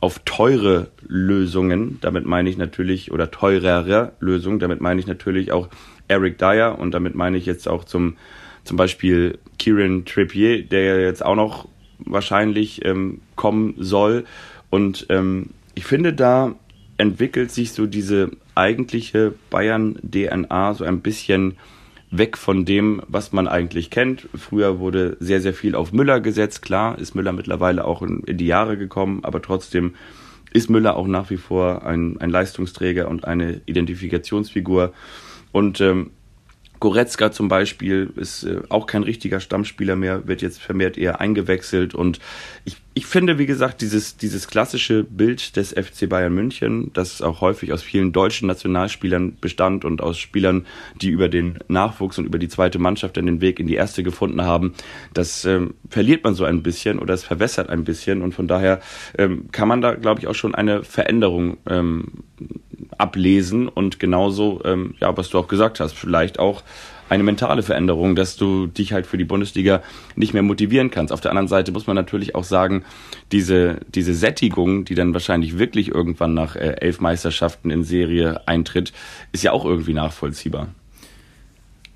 auf 0.00 0.18
teure 0.24 0.88
Lösungen. 1.06 1.98
Damit 2.00 2.26
meine 2.26 2.50
ich 2.50 2.56
natürlich, 2.56 3.12
oder 3.12 3.30
teurere 3.30 4.12
Lösungen, 4.18 4.58
damit 4.58 4.80
meine 4.80 5.00
ich 5.00 5.06
natürlich 5.06 5.52
auch 5.52 5.68
Eric 6.08 6.38
Dyer 6.38 6.78
und 6.78 6.90
damit 6.90 7.14
meine 7.14 7.38
ich 7.38 7.46
jetzt 7.46 7.68
auch 7.68 7.84
zum, 7.84 8.16
zum 8.64 8.76
Beispiel 8.76 9.38
Kieran 9.58 10.04
Trippier, 10.04 10.64
der 10.64 11.00
jetzt 11.00 11.24
auch 11.24 11.36
noch 11.36 11.68
wahrscheinlich 12.00 12.84
ähm, 12.84 13.20
kommen 13.36 13.74
soll. 13.78 14.24
Und 14.68 15.06
ähm, 15.10 15.50
ich 15.74 15.84
finde, 15.84 16.12
da 16.12 16.54
entwickelt 16.96 17.50
sich 17.50 17.72
so 17.72 17.86
diese 17.86 18.30
eigentliche 18.54 19.34
Bayern-DNA 19.50 20.74
so 20.74 20.84
ein 20.84 21.00
bisschen 21.00 21.56
weg 22.10 22.36
von 22.36 22.64
dem, 22.64 23.02
was 23.06 23.32
man 23.32 23.48
eigentlich 23.48 23.90
kennt. 23.90 24.28
Früher 24.34 24.80
wurde 24.80 25.16
sehr, 25.20 25.40
sehr 25.40 25.54
viel 25.54 25.74
auf 25.74 25.92
Müller 25.92 26.20
gesetzt. 26.20 26.62
Klar 26.62 26.98
ist 26.98 27.14
Müller 27.14 27.32
mittlerweile 27.32 27.84
auch 27.84 28.02
in, 28.02 28.22
in 28.24 28.36
die 28.36 28.46
Jahre 28.46 28.76
gekommen, 28.76 29.20
aber 29.22 29.40
trotzdem 29.40 29.94
ist 30.52 30.68
Müller 30.68 30.96
auch 30.96 31.06
nach 31.06 31.30
wie 31.30 31.36
vor 31.36 31.86
ein, 31.86 32.20
ein 32.20 32.30
Leistungsträger 32.30 33.08
und 33.08 33.24
eine 33.24 33.60
Identifikationsfigur. 33.66 34.92
Und 35.52 35.80
ähm, 35.80 36.10
Goretzka 36.80 37.30
zum 37.30 37.48
Beispiel 37.48 38.10
ist 38.16 38.44
äh, 38.44 38.62
auch 38.70 38.86
kein 38.86 39.02
richtiger 39.02 39.38
Stammspieler 39.38 39.96
mehr, 39.96 40.26
wird 40.26 40.40
jetzt 40.40 40.60
vermehrt 40.60 40.96
eher 40.96 41.20
eingewechselt. 41.20 41.94
Und 41.94 42.20
ich, 42.64 42.78
ich 42.94 43.04
finde, 43.04 43.38
wie 43.38 43.44
gesagt, 43.44 43.82
dieses, 43.82 44.16
dieses 44.16 44.48
klassische 44.48 45.04
Bild 45.04 45.56
des 45.56 45.72
FC 45.72 46.08
Bayern 46.08 46.34
München, 46.34 46.90
das 46.94 47.20
auch 47.20 47.42
häufig 47.42 47.74
aus 47.74 47.82
vielen 47.82 48.12
deutschen 48.12 48.48
Nationalspielern 48.48 49.36
bestand 49.40 49.84
und 49.84 50.00
aus 50.00 50.18
Spielern, 50.18 50.66
die 51.00 51.10
über 51.10 51.28
den 51.28 51.58
Nachwuchs 51.68 52.18
und 52.18 52.24
über 52.24 52.38
die 52.38 52.48
zweite 52.48 52.78
Mannschaft 52.78 53.18
dann 53.18 53.26
den 53.26 53.42
Weg 53.42 53.60
in 53.60 53.66
die 53.66 53.74
erste 53.74 54.02
gefunden 54.02 54.42
haben, 54.42 54.72
das 55.12 55.44
ähm, 55.44 55.74
verliert 55.90 56.24
man 56.24 56.34
so 56.34 56.44
ein 56.44 56.62
bisschen 56.62 56.98
oder 56.98 57.12
es 57.12 57.24
verwässert 57.24 57.68
ein 57.68 57.84
bisschen. 57.84 58.22
Und 58.22 58.32
von 58.32 58.48
daher 58.48 58.80
ähm, 59.18 59.48
kann 59.52 59.68
man 59.68 59.82
da, 59.82 59.94
glaube 59.94 60.20
ich, 60.20 60.26
auch 60.28 60.34
schon 60.34 60.54
eine 60.54 60.82
Veränderung 60.82 61.58
ähm, 61.68 62.24
ablesen 63.00 63.68
und 63.68 63.98
genauso, 63.98 64.60
ähm, 64.64 64.94
ja, 65.00 65.16
was 65.16 65.30
du 65.30 65.38
auch 65.38 65.48
gesagt 65.48 65.80
hast, 65.80 65.94
vielleicht 65.94 66.38
auch 66.38 66.62
eine 67.10 67.24
mentale 67.24 67.62
Veränderung, 67.62 68.14
dass 68.14 68.36
du 68.36 68.68
dich 68.68 68.92
halt 68.92 69.06
für 69.06 69.18
die 69.18 69.24
Bundesliga 69.24 69.82
nicht 70.14 70.32
mehr 70.32 70.44
motivieren 70.44 70.92
kannst. 70.92 71.12
Auf 71.12 71.20
der 71.20 71.32
anderen 71.32 71.48
Seite 71.48 71.72
muss 71.72 71.88
man 71.88 71.96
natürlich 71.96 72.36
auch 72.36 72.44
sagen, 72.44 72.84
diese, 73.32 73.78
diese 73.88 74.14
Sättigung, 74.14 74.84
die 74.84 74.94
dann 74.94 75.12
wahrscheinlich 75.12 75.58
wirklich 75.58 75.88
irgendwann 75.88 76.34
nach 76.34 76.54
äh, 76.54 76.76
elf 76.80 77.00
Meisterschaften 77.00 77.70
in 77.70 77.82
Serie 77.82 78.46
eintritt, 78.46 78.92
ist 79.32 79.42
ja 79.42 79.50
auch 79.50 79.64
irgendwie 79.64 79.92
nachvollziehbar. 79.92 80.68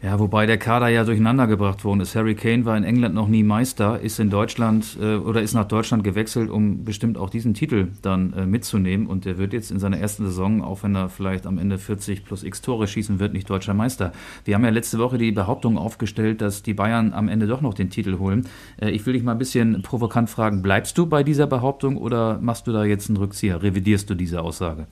Ja, 0.04 0.18
wobei 0.18 0.44
der 0.44 0.58
Kader 0.58 0.88
ja 0.88 1.02
durcheinander 1.02 1.46
gebracht 1.46 1.82
worden 1.82 2.00
ist. 2.00 2.14
Harry 2.14 2.34
Kane 2.34 2.66
war 2.66 2.76
in 2.76 2.84
England 2.84 3.14
noch 3.14 3.26
nie 3.26 3.42
Meister, 3.42 4.00
ist 4.00 4.20
in 4.20 4.28
Deutschland 4.28 4.98
äh, 5.00 5.14
oder 5.14 5.40
ist 5.40 5.54
nach 5.54 5.66
Deutschland 5.66 6.04
gewechselt, 6.04 6.50
um 6.50 6.84
bestimmt 6.84 7.16
auch 7.16 7.30
diesen 7.30 7.54
Titel 7.54 7.88
dann 8.02 8.34
äh, 8.34 8.44
mitzunehmen. 8.44 9.06
Und 9.06 9.24
der 9.24 9.38
wird 9.38 9.54
jetzt 9.54 9.70
in 9.70 9.78
seiner 9.78 9.96
ersten 9.96 10.26
Saison, 10.26 10.60
auch 10.60 10.82
wenn 10.82 10.94
er 10.94 11.08
vielleicht 11.08 11.46
am 11.46 11.56
Ende 11.56 11.78
40 11.78 12.22
plus 12.22 12.44
x 12.44 12.60
Tore 12.60 12.86
schießen 12.86 13.18
wird, 13.18 13.32
nicht 13.32 13.48
deutscher 13.48 13.72
Meister. 13.72 14.12
Wir 14.44 14.56
haben 14.56 14.64
ja 14.64 14.70
letzte 14.70 14.98
Woche 14.98 15.16
die 15.16 15.32
Behauptung 15.32 15.78
aufgestellt, 15.78 16.42
dass 16.42 16.62
die 16.62 16.74
Bayern 16.74 17.14
am 17.14 17.28
Ende 17.28 17.46
doch 17.46 17.62
noch 17.62 17.72
den 17.72 17.88
Titel 17.88 18.18
holen. 18.18 18.46
Äh, 18.78 18.90
ich 18.90 19.06
will 19.06 19.14
dich 19.14 19.22
mal 19.22 19.32
ein 19.32 19.38
bisschen 19.38 19.80
provokant 19.80 20.28
fragen, 20.28 20.60
bleibst 20.60 20.98
du 20.98 21.06
bei 21.06 21.22
dieser 21.22 21.46
Behauptung 21.46 21.96
oder 21.96 22.38
machst 22.42 22.66
du 22.66 22.72
da 22.72 22.84
jetzt 22.84 23.08
einen 23.08 23.16
Rückzieher? 23.16 23.62
Revidierst 23.62 24.10
du 24.10 24.14
diese 24.14 24.42
Aussage? 24.42 24.86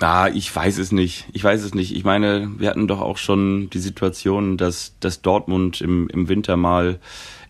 Ah, 0.00 0.28
ich 0.32 0.54
weiß 0.54 0.78
es 0.78 0.92
nicht. 0.92 1.26
Ich 1.32 1.42
weiß 1.42 1.64
es 1.64 1.74
nicht. 1.74 1.94
Ich 1.96 2.04
meine, 2.04 2.52
wir 2.58 2.70
hatten 2.70 2.86
doch 2.86 3.00
auch 3.00 3.16
schon 3.16 3.68
die 3.70 3.80
Situation, 3.80 4.56
dass, 4.56 4.94
dass 5.00 5.22
Dortmund 5.22 5.80
im, 5.80 6.08
im 6.08 6.28
Winter 6.28 6.56
mal, 6.56 7.00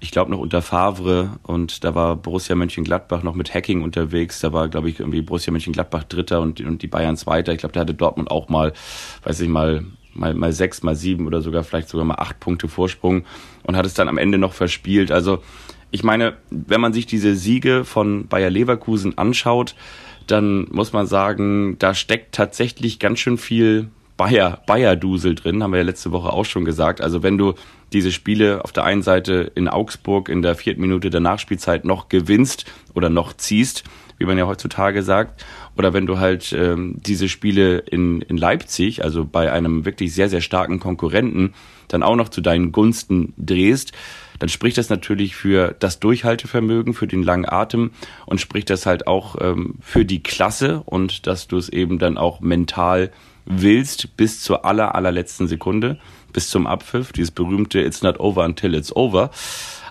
ich 0.00 0.12
glaube 0.12 0.30
noch 0.30 0.38
unter 0.38 0.62
Favre 0.62 1.38
und 1.42 1.84
da 1.84 1.94
war 1.94 2.16
Borussia 2.16 2.56
Mönchengladbach 2.56 3.22
noch 3.22 3.34
mit 3.34 3.52
Hacking 3.52 3.82
unterwegs. 3.82 4.40
Da 4.40 4.54
war, 4.54 4.68
glaube 4.68 4.88
ich, 4.88 4.98
irgendwie 4.98 5.20
Borussia 5.20 5.52
Mönchengladbach 5.52 6.04
Dritter 6.04 6.40
und, 6.40 6.62
und 6.62 6.80
die 6.80 6.86
Bayern 6.86 7.18
Zweiter. 7.18 7.52
Ich 7.52 7.58
glaube, 7.58 7.74
da 7.74 7.80
hatte 7.80 7.92
Dortmund 7.92 8.30
auch 8.30 8.48
mal, 8.48 8.72
weiß 9.24 9.40
ich 9.40 9.48
mal, 9.48 9.84
mal, 10.14 10.32
mal 10.32 10.52
sechs, 10.54 10.82
mal 10.82 10.96
sieben 10.96 11.26
oder 11.26 11.42
sogar 11.42 11.64
vielleicht 11.64 11.90
sogar 11.90 12.06
mal 12.06 12.14
acht 12.14 12.40
Punkte 12.40 12.66
Vorsprung 12.66 13.26
und 13.64 13.76
hat 13.76 13.84
es 13.84 13.92
dann 13.92 14.08
am 14.08 14.16
Ende 14.16 14.38
noch 14.38 14.54
verspielt. 14.54 15.12
Also 15.12 15.42
ich 15.90 16.02
meine, 16.02 16.38
wenn 16.50 16.80
man 16.80 16.94
sich 16.94 17.04
diese 17.04 17.34
Siege 17.34 17.84
von 17.84 18.26
Bayer 18.26 18.50
Leverkusen 18.50 19.18
anschaut, 19.18 19.74
dann 20.30 20.66
muss 20.70 20.92
man 20.92 21.06
sagen, 21.06 21.76
da 21.78 21.94
steckt 21.94 22.34
tatsächlich 22.34 22.98
ganz 22.98 23.18
schön 23.18 23.38
viel 23.38 23.88
Bayer, 24.16 24.62
Bayer-Dusel 24.66 25.36
drin, 25.36 25.62
haben 25.62 25.70
wir 25.72 25.78
ja 25.78 25.84
letzte 25.84 26.10
Woche 26.10 26.32
auch 26.32 26.44
schon 26.44 26.64
gesagt. 26.64 27.00
Also 27.00 27.22
wenn 27.22 27.38
du 27.38 27.54
diese 27.92 28.12
Spiele 28.12 28.64
auf 28.64 28.72
der 28.72 28.84
einen 28.84 29.02
Seite 29.02 29.50
in 29.54 29.68
Augsburg 29.68 30.28
in 30.28 30.42
der 30.42 30.56
vierten 30.56 30.80
Minute 30.80 31.08
der 31.10 31.20
Nachspielzeit 31.20 31.84
noch 31.84 32.08
gewinnst 32.08 32.64
oder 32.94 33.10
noch 33.10 33.32
ziehst, 33.32 33.84
wie 34.18 34.24
man 34.24 34.36
ja 34.36 34.46
heutzutage 34.46 35.02
sagt, 35.02 35.44
oder 35.78 35.94
wenn 35.94 36.06
du 36.06 36.18
halt 36.18 36.52
ähm, 36.52 36.96
diese 37.06 37.28
Spiele 37.28 37.78
in, 37.78 38.20
in 38.22 38.36
Leipzig, 38.36 39.04
also 39.04 39.24
bei 39.24 39.52
einem 39.52 39.84
wirklich 39.84 40.12
sehr, 40.12 40.28
sehr 40.28 40.40
starken 40.40 40.80
Konkurrenten, 40.80 41.54
dann 41.86 42.02
auch 42.02 42.16
noch 42.16 42.28
zu 42.28 42.40
deinen 42.40 42.72
Gunsten 42.72 43.32
drehst, 43.38 43.92
dann 44.40 44.48
spricht 44.48 44.76
das 44.76 44.88
natürlich 44.88 45.36
für 45.36 45.74
das 45.78 46.00
Durchhaltevermögen, 46.00 46.94
für 46.94 47.06
den 47.06 47.22
langen 47.22 47.48
Atem 47.48 47.92
und 48.26 48.40
spricht 48.40 48.70
das 48.70 48.86
halt 48.86 49.06
auch 49.06 49.36
ähm, 49.40 49.76
für 49.80 50.04
die 50.04 50.22
Klasse 50.22 50.82
und 50.84 51.28
dass 51.28 51.46
du 51.46 51.56
es 51.56 51.68
eben 51.68 52.00
dann 52.00 52.18
auch 52.18 52.40
mental 52.40 53.12
willst 53.46 54.16
bis 54.16 54.42
zur 54.42 54.64
aller, 54.64 54.96
allerletzten 54.96 55.46
Sekunde, 55.46 55.98
bis 56.32 56.50
zum 56.50 56.66
Abpfiff, 56.66 57.12
dieses 57.12 57.30
berühmte 57.30 57.80
It's 57.80 58.02
not 58.02 58.18
over 58.18 58.44
until 58.44 58.74
it's 58.74 58.94
over. 58.94 59.30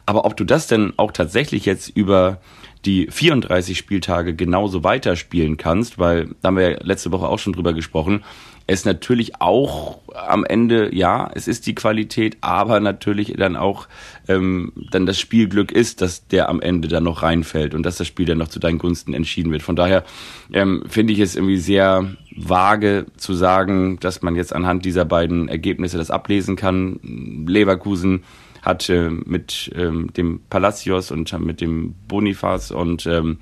Aber 0.05 0.25
ob 0.25 0.37
du 0.37 0.43
das 0.43 0.67
denn 0.67 0.93
auch 0.97 1.11
tatsächlich 1.11 1.65
jetzt 1.65 1.89
über 1.89 2.39
die 2.87 3.07
34 3.11 3.77
Spieltage 3.77 4.33
genauso 4.33 4.83
weiterspielen 4.83 5.57
kannst, 5.57 5.99
weil 5.99 6.29
da 6.41 6.47
haben 6.47 6.57
wir 6.57 6.71
ja 6.71 6.77
letzte 6.81 7.11
Woche 7.11 7.27
auch 7.27 7.37
schon 7.37 7.53
drüber 7.53 7.73
gesprochen, 7.73 8.23
es 8.69 8.83
natürlich 8.83 9.39
auch 9.39 9.99
am 10.13 10.43
Ende, 10.43 10.93
ja, 10.93 11.29
es 11.33 11.47
ist 11.47 11.67
die 11.67 11.75
Qualität, 11.75 12.37
aber 12.41 12.81
natürlich 12.81 13.33
dann 13.37 13.55
auch 13.55 13.87
ähm, 14.27 14.73
dann 14.91 15.05
das 15.05 15.19
Spielglück 15.19 15.71
ist, 15.71 16.01
dass 16.01 16.27
der 16.27 16.49
am 16.49 16.59
Ende 16.59 16.89
dann 16.89 17.05
noch 17.05 17.23
reinfällt 17.23 17.73
und 17.73 17.83
dass 17.83 17.95
das 17.95 18.07
Spiel 18.07 18.25
dann 18.25 18.37
noch 18.37 18.49
zu 18.49 18.59
deinen 18.59 18.77
Gunsten 18.77 19.13
entschieden 19.13 19.53
wird. 19.53 19.61
Von 19.61 19.77
daher 19.77 20.03
ähm, 20.51 20.83
finde 20.87 21.13
ich 21.13 21.19
es 21.19 21.35
irgendwie 21.35 21.57
sehr 21.57 22.11
vage 22.35 23.05
zu 23.15 23.33
sagen, 23.33 23.99
dass 24.01 24.21
man 24.21 24.35
jetzt 24.35 24.53
anhand 24.53 24.83
dieser 24.83 25.05
beiden 25.05 25.47
Ergebnisse 25.47 25.97
das 25.97 26.11
ablesen 26.11 26.57
kann. 26.57 26.99
Leverkusen 27.47 28.23
hat 28.61 28.89
äh, 28.89 29.09
mit 29.09 29.71
ähm, 29.75 30.11
dem 30.13 30.41
Palacios 30.49 31.11
und 31.11 31.37
mit 31.39 31.61
dem 31.61 31.95
Bonifaz 32.07 32.71
und 32.71 33.05
ähm, 33.05 33.37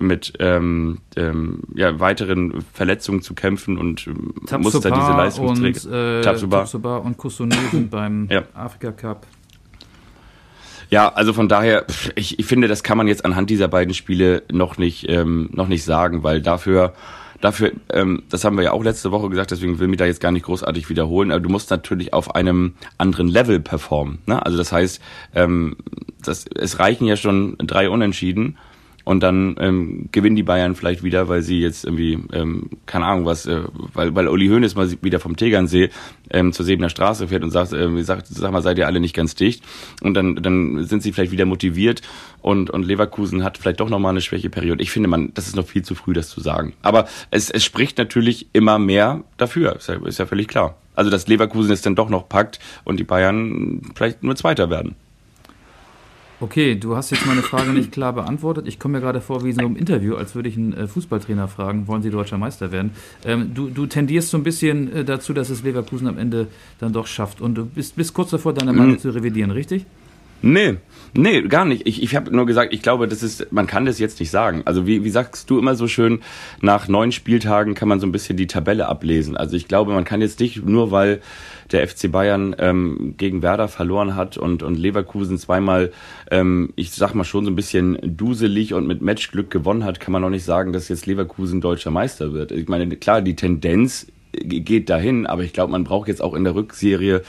mit 0.00 0.34
ähm, 0.40 0.98
ähm, 1.16 1.62
ja, 1.74 1.98
weiteren 2.00 2.62
Verletzungen 2.72 3.22
zu 3.22 3.34
kämpfen 3.34 3.78
und 3.78 4.06
ähm, 4.06 4.34
muss 4.58 4.78
da 4.80 4.90
diese 4.90 5.10
Leistungsträger. 5.12 5.86
Und, 5.86 5.92
äh, 5.92 6.20
Tabsoba. 6.22 6.58
Tabsoba 6.58 6.96
und 6.98 7.16
Kusone 7.16 7.56
sind 7.70 7.90
beim 7.90 8.28
ja. 8.30 8.42
Afrika 8.54 8.92
Cup. 8.92 9.26
Ja, 10.90 11.08
also 11.08 11.32
von 11.32 11.48
daher, 11.48 11.84
ich, 12.14 12.38
ich 12.38 12.46
finde, 12.46 12.68
das 12.68 12.82
kann 12.82 12.96
man 12.96 13.08
jetzt 13.08 13.24
anhand 13.24 13.50
dieser 13.50 13.66
beiden 13.68 13.92
Spiele 13.92 14.44
noch 14.52 14.78
nicht, 14.78 15.08
ähm, 15.08 15.50
noch 15.52 15.66
nicht 15.66 15.84
sagen, 15.84 16.22
weil 16.22 16.40
dafür 16.40 16.94
dafür, 17.40 17.72
ähm, 17.92 18.22
das 18.28 18.44
haben 18.44 18.56
wir 18.56 18.64
ja 18.64 18.72
auch 18.72 18.82
letzte 18.82 19.10
Woche 19.10 19.28
gesagt, 19.28 19.50
deswegen 19.50 19.78
will 19.78 19.86
ich 19.86 19.90
mich 19.90 19.98
da 19.98 20.06
jetzt 20.06 20.20
gar 20.20 20.32
nicht 20.32 20.46
großartig 20.46 20.88
wiederholen, 20.88 21.30
aber 21.30 21.40
du 21.40 21.48
musst 21.48 21.70
natürlich 21.70 22.12
auf 22.12 22.34
einem 22.34 22.74
anderen 22.98 23.28
Level 23.28 23.60
performen. 23.60 24.18
Ne? 24.26 24.44
Also 24.44 24.58
das 24.58 24.72
heißt, 24.72 25.00
ähm, 25.34 25.76
das, 26.22 26.46
es 26.54 26.78
reichen 26.78 27.06
ja 27.06 27.16
schon 27.16 27.56
drei 27.58 27.88
Unentschieden 27.88 28.56
und 29.06 29.20
dann 29.22 29.54
ähm, 29.60 30.08
gewinnen 30.10 30.34
die 30.34 30.42
Bayern 30.42 30.74
vielleicht 30.74 31.04
wieder, 31.04 31.28
weil 31.28 31.40
sie 31.40 31.60
jetzt 31.60 31.84
irgendwie, 31.84 32.18
ähm, 32.32 32.70
keine 32.86 33.06
Ahnung 33.06 33.24
was, 33.24 33.46
äh, 33.46 33.62
weil, 33.94 34.12
weil 34.16 34.26
Uli 34.26 34.48
Hoeneß 34.48 34.74
mal 34.74 34.90
wieder 35.00 35.20
vom 35.20 35.36
Tegernsee 35.36 35.90
ähm, 36.28 36.52
zur 36.52 36.66
Sebener 36.66 36.88
Straße 36.88 37.28
fährt 37.28 37.44
und 37.44 37.52
sagt, 37.52 37.72
äh, 37.72 38.02
sagt, 38.02 38.26
sag 38.26 38.50
mal, 38.50 38.62
seid 38.62 38.78
ihr 38.78 38.86
alle 38.88 38.98
nicht 38.98 39.14
ganz 39.14 39.36
dicht. 39.36 39.62
Und 40.02 40.14
dann, 40.14 40.34
dann 40.34 40.84
sind 40.86 41.04
sie 41.04 41.12
vielleicht 41.12 41.30
wieder 41.30 41.46
motiviert 41.46 42.02
und, 42.42 42.68
und 42.70 42.82
Leverkusen 42.82 43.44
hat 43.44 43.58
vielleicht 43.58 43.78
doch 43.78 43.90
nochmal 43.90 44.10
eine 44.10 44.20
Schwächeperiode. 44.20 44.82
Ich 44.82 44.90
finde, 44.90 45.08
man, 45.08 45.32
das 45.34 45.46
ist 45.46 45.54
noch 45.54 45.68
viel 45.68 45.82
zu 45.82 45.94
früh, 45.94 46.12
das 46.12 46.28
zu 46.28 46.40
sagen. 46.40 46.72
Aber 46.82 47.06
es, 47.30 47.48
es 47.48 47.64
spricht 47.64 47.98
natürlich 47.98 48.48
immer 48.54 48.80
mehr 48.80 49.22
dafür, 49.36 49.76
ist 49.76 49.88
ja, 49.88 50.04
ist 50.04 50.18
ja 50.18 50.26
völlig 50.26 50.48
klar. 50.48 50.78
Also, 50.96 51.12
dass 51.12 51.28
Leverkusen 51.28 51.70
es 51.70 51.82
dann 51.82 51.94
doch 51.94 52.08
noch 52.08 52.28
packt 52.28 52.58
und 52.82 52.98
die 52.98 53.04
Bayern 53.04 53.82
vielleicht 53.94 54.24
nur 54.24 54.34
Zweiter 54.34 54.68
werden. 54.68 54.96
Okay, 56.38 56.74
du 56.74 56.96
hast 56.96 57.10
jetzt 57.10 57.26
meine 57.26 57.42
Frage 57.42 57.70
nicht 57.72 57.92
klar 57.92 58.12
beantwortet. 58.12 58.68
Ich 58.68 58.78
komme 58.78 58.98
mir 58.98 59.00
gerade 59.00 59.22
vor 59.22 59.42
wie 59.42 59.50
in 59.50 59.54
so 59.54 59.64
einem 59.64 59.76
Interview, 59.76 60.16
als 60.16 60.34
würde 60.34 60.50
ich 60.50 60.56
einen 60.56 60.74
äh, 60.74 60.86
Fußballtrainer 60.86 61.48
fragen, 61.48 61.86
wollen 61.86 62.02
Sie 62.02 62.10
deutscher 62.10 62.36
Meister 62.36 62.72
werden? 62.72 62.90
Ähm, 63.24 63.52
du, 63.54 63.70
du, 63.70 63.86
tendierst 63.86 64.30
so 64.30 64.36
ein 64.36 64.42
bisschen 64.42 64.92
äh, 64.92 65.04
dazu, 65.04 65.32
dass 65.32 65.48
es 65.48 65.62
Leverkusen 65.62 66.06
am 66.06 66.18
Ende 66.18 66.48
dann 66.78 66.92
doch 66.92 67.06
schafft. 67.06 67.40
Und 67.40 67.54
du 67.54 67.64
bist, 67.64 67.96
bist 67.96 68.12
kurz 68.12 68.30
davor, 68.30 68.52
deine 68.52 68.74
Meinung 68.74 68.92
mhm. 68.92 68.98
zu 68.98 69.10
revidieren, 69.10 69.50
richtig? 69.50 69.86
Nee, 70.42 70.76
nee, 71.14 71.42
gar 71.42 71.64
nicht. 71.64 71.86
Ich, 71.86 72.02
ich 72.02 72.14
habe 72.14 72.34
nur 72.34 72.46
gesagt, 72.46 72.72
ich 72.72 72.82
glaube, 72.82 73.08
das 73.08 73.22
ist, 73.22 73.52
man 73.52 73.66
kann 73.66 73.86
das 73.86 73.98
jetzt 73.98 74.20
nicht 74.20 74.30
sagen. 74.30 74.62
Also 74.64 74.86
wie, 74.86 75.02
wie 75.04 75.10
sagst 75.10 75.48
du 75.50 75.58
immer 75.58 75.74
so 75.74 75.88
schön, 75.88 76.20
nach 76.60 76.88
neun 76.88 77.12
Spieltagen 77.12 77.74
kann 77.74 77.88
man 77.88 78.00
so 78.00 78.06
ein 78.06 78.12
bisschen 78.12 78.36
die 78.36 78.46
Tabelle 78.46 78.86
ablesen. 78.86 79.36
Also 79.36 79.56
ich 79.56 79.68
glaube, 79.68 79.92
man 79.92 80.04
kann 80.04 80.20
jetzt 80.20 80.40
nicht, 80.40 80.64
nur 80.64 80.90
weil 80.90 81.20
der 81.72 81.86
FC 81.86 82.10
Bayern 82.12 82.54
ähm, 82.58 83.14
gegen 83.16 83.42
Werder 83.42 83.68
verloren 83.68 84.14
hat 84.14 84.36
und, 84.36 84.62
und 84.62 84.76
Leverkusen 84.76 85.38
zweimal, 85.38 85.92
ähm, 86.30 86.72
ich 86.76 86.92
sag 86.92 87.14
mal 87.14 87.24
schon 87.24 87.44
so 87.44 87.50
ein 87.50 87.56
bisschen 87.56 87.98
duselig 88.02 88.74
und 88.74 88.86
mit 88.86 89.02
Matchglück 89.02 89.50
gewonnen 89.50 89.84
hat, 89.84 89.98
kann 90.00 90.12
man 90.12 90.22
noch 90.22 90.30
nicht 90.30 90.44
sagen, 90.44 90.72
dass 90.72 90.88
jetzt 90.88 91.06
Leverkusen 91.06 91.60
deutscher 91.60 91.90
Meister 91.90 92.32
wird. 92.32 92.52
Ich 92.52 92.68
meine, 92.68 92.88
klar, 92.96 93.22
die 93.22 93.34
Tendenz 93.34 94.06
geht 94.32 94.90
dahin, 94.90 95.26
aber 95.26 95.42
ich 95.42 95.52
glaube, 95.52 95.72
man 95.72 95.84
braucht 95.84 96.08
jetzt 96.08 96.22
auch 96.22 96.34
in 96.34 96.44
der 96.44 96.54
Rückserie 96.54 97.22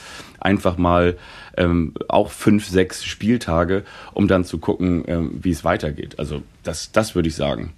einfach 0.48 0.78
mal 0.78 1.18
ähm, 1.58 1.94
auch 2.08 2.32
fünf, 2.32 2.66
sechs 2.68 3.04
Spieltage, 3.04 3.84
um 4.14 4.30
dann 4.30 4.46
zu 4.46 4.60
gucken, 4.60 5.04
ähm, 5.08 5.32
wie 5.42 5.52
es 5.52 5.66
weitergeht. 5.66 6.18
Also 6.20 6.42
das, 6.64 6.94
das 6.94 7.16
würde 7.16 7.28
ich 7.28 7.36
sagen. 7.36 7.74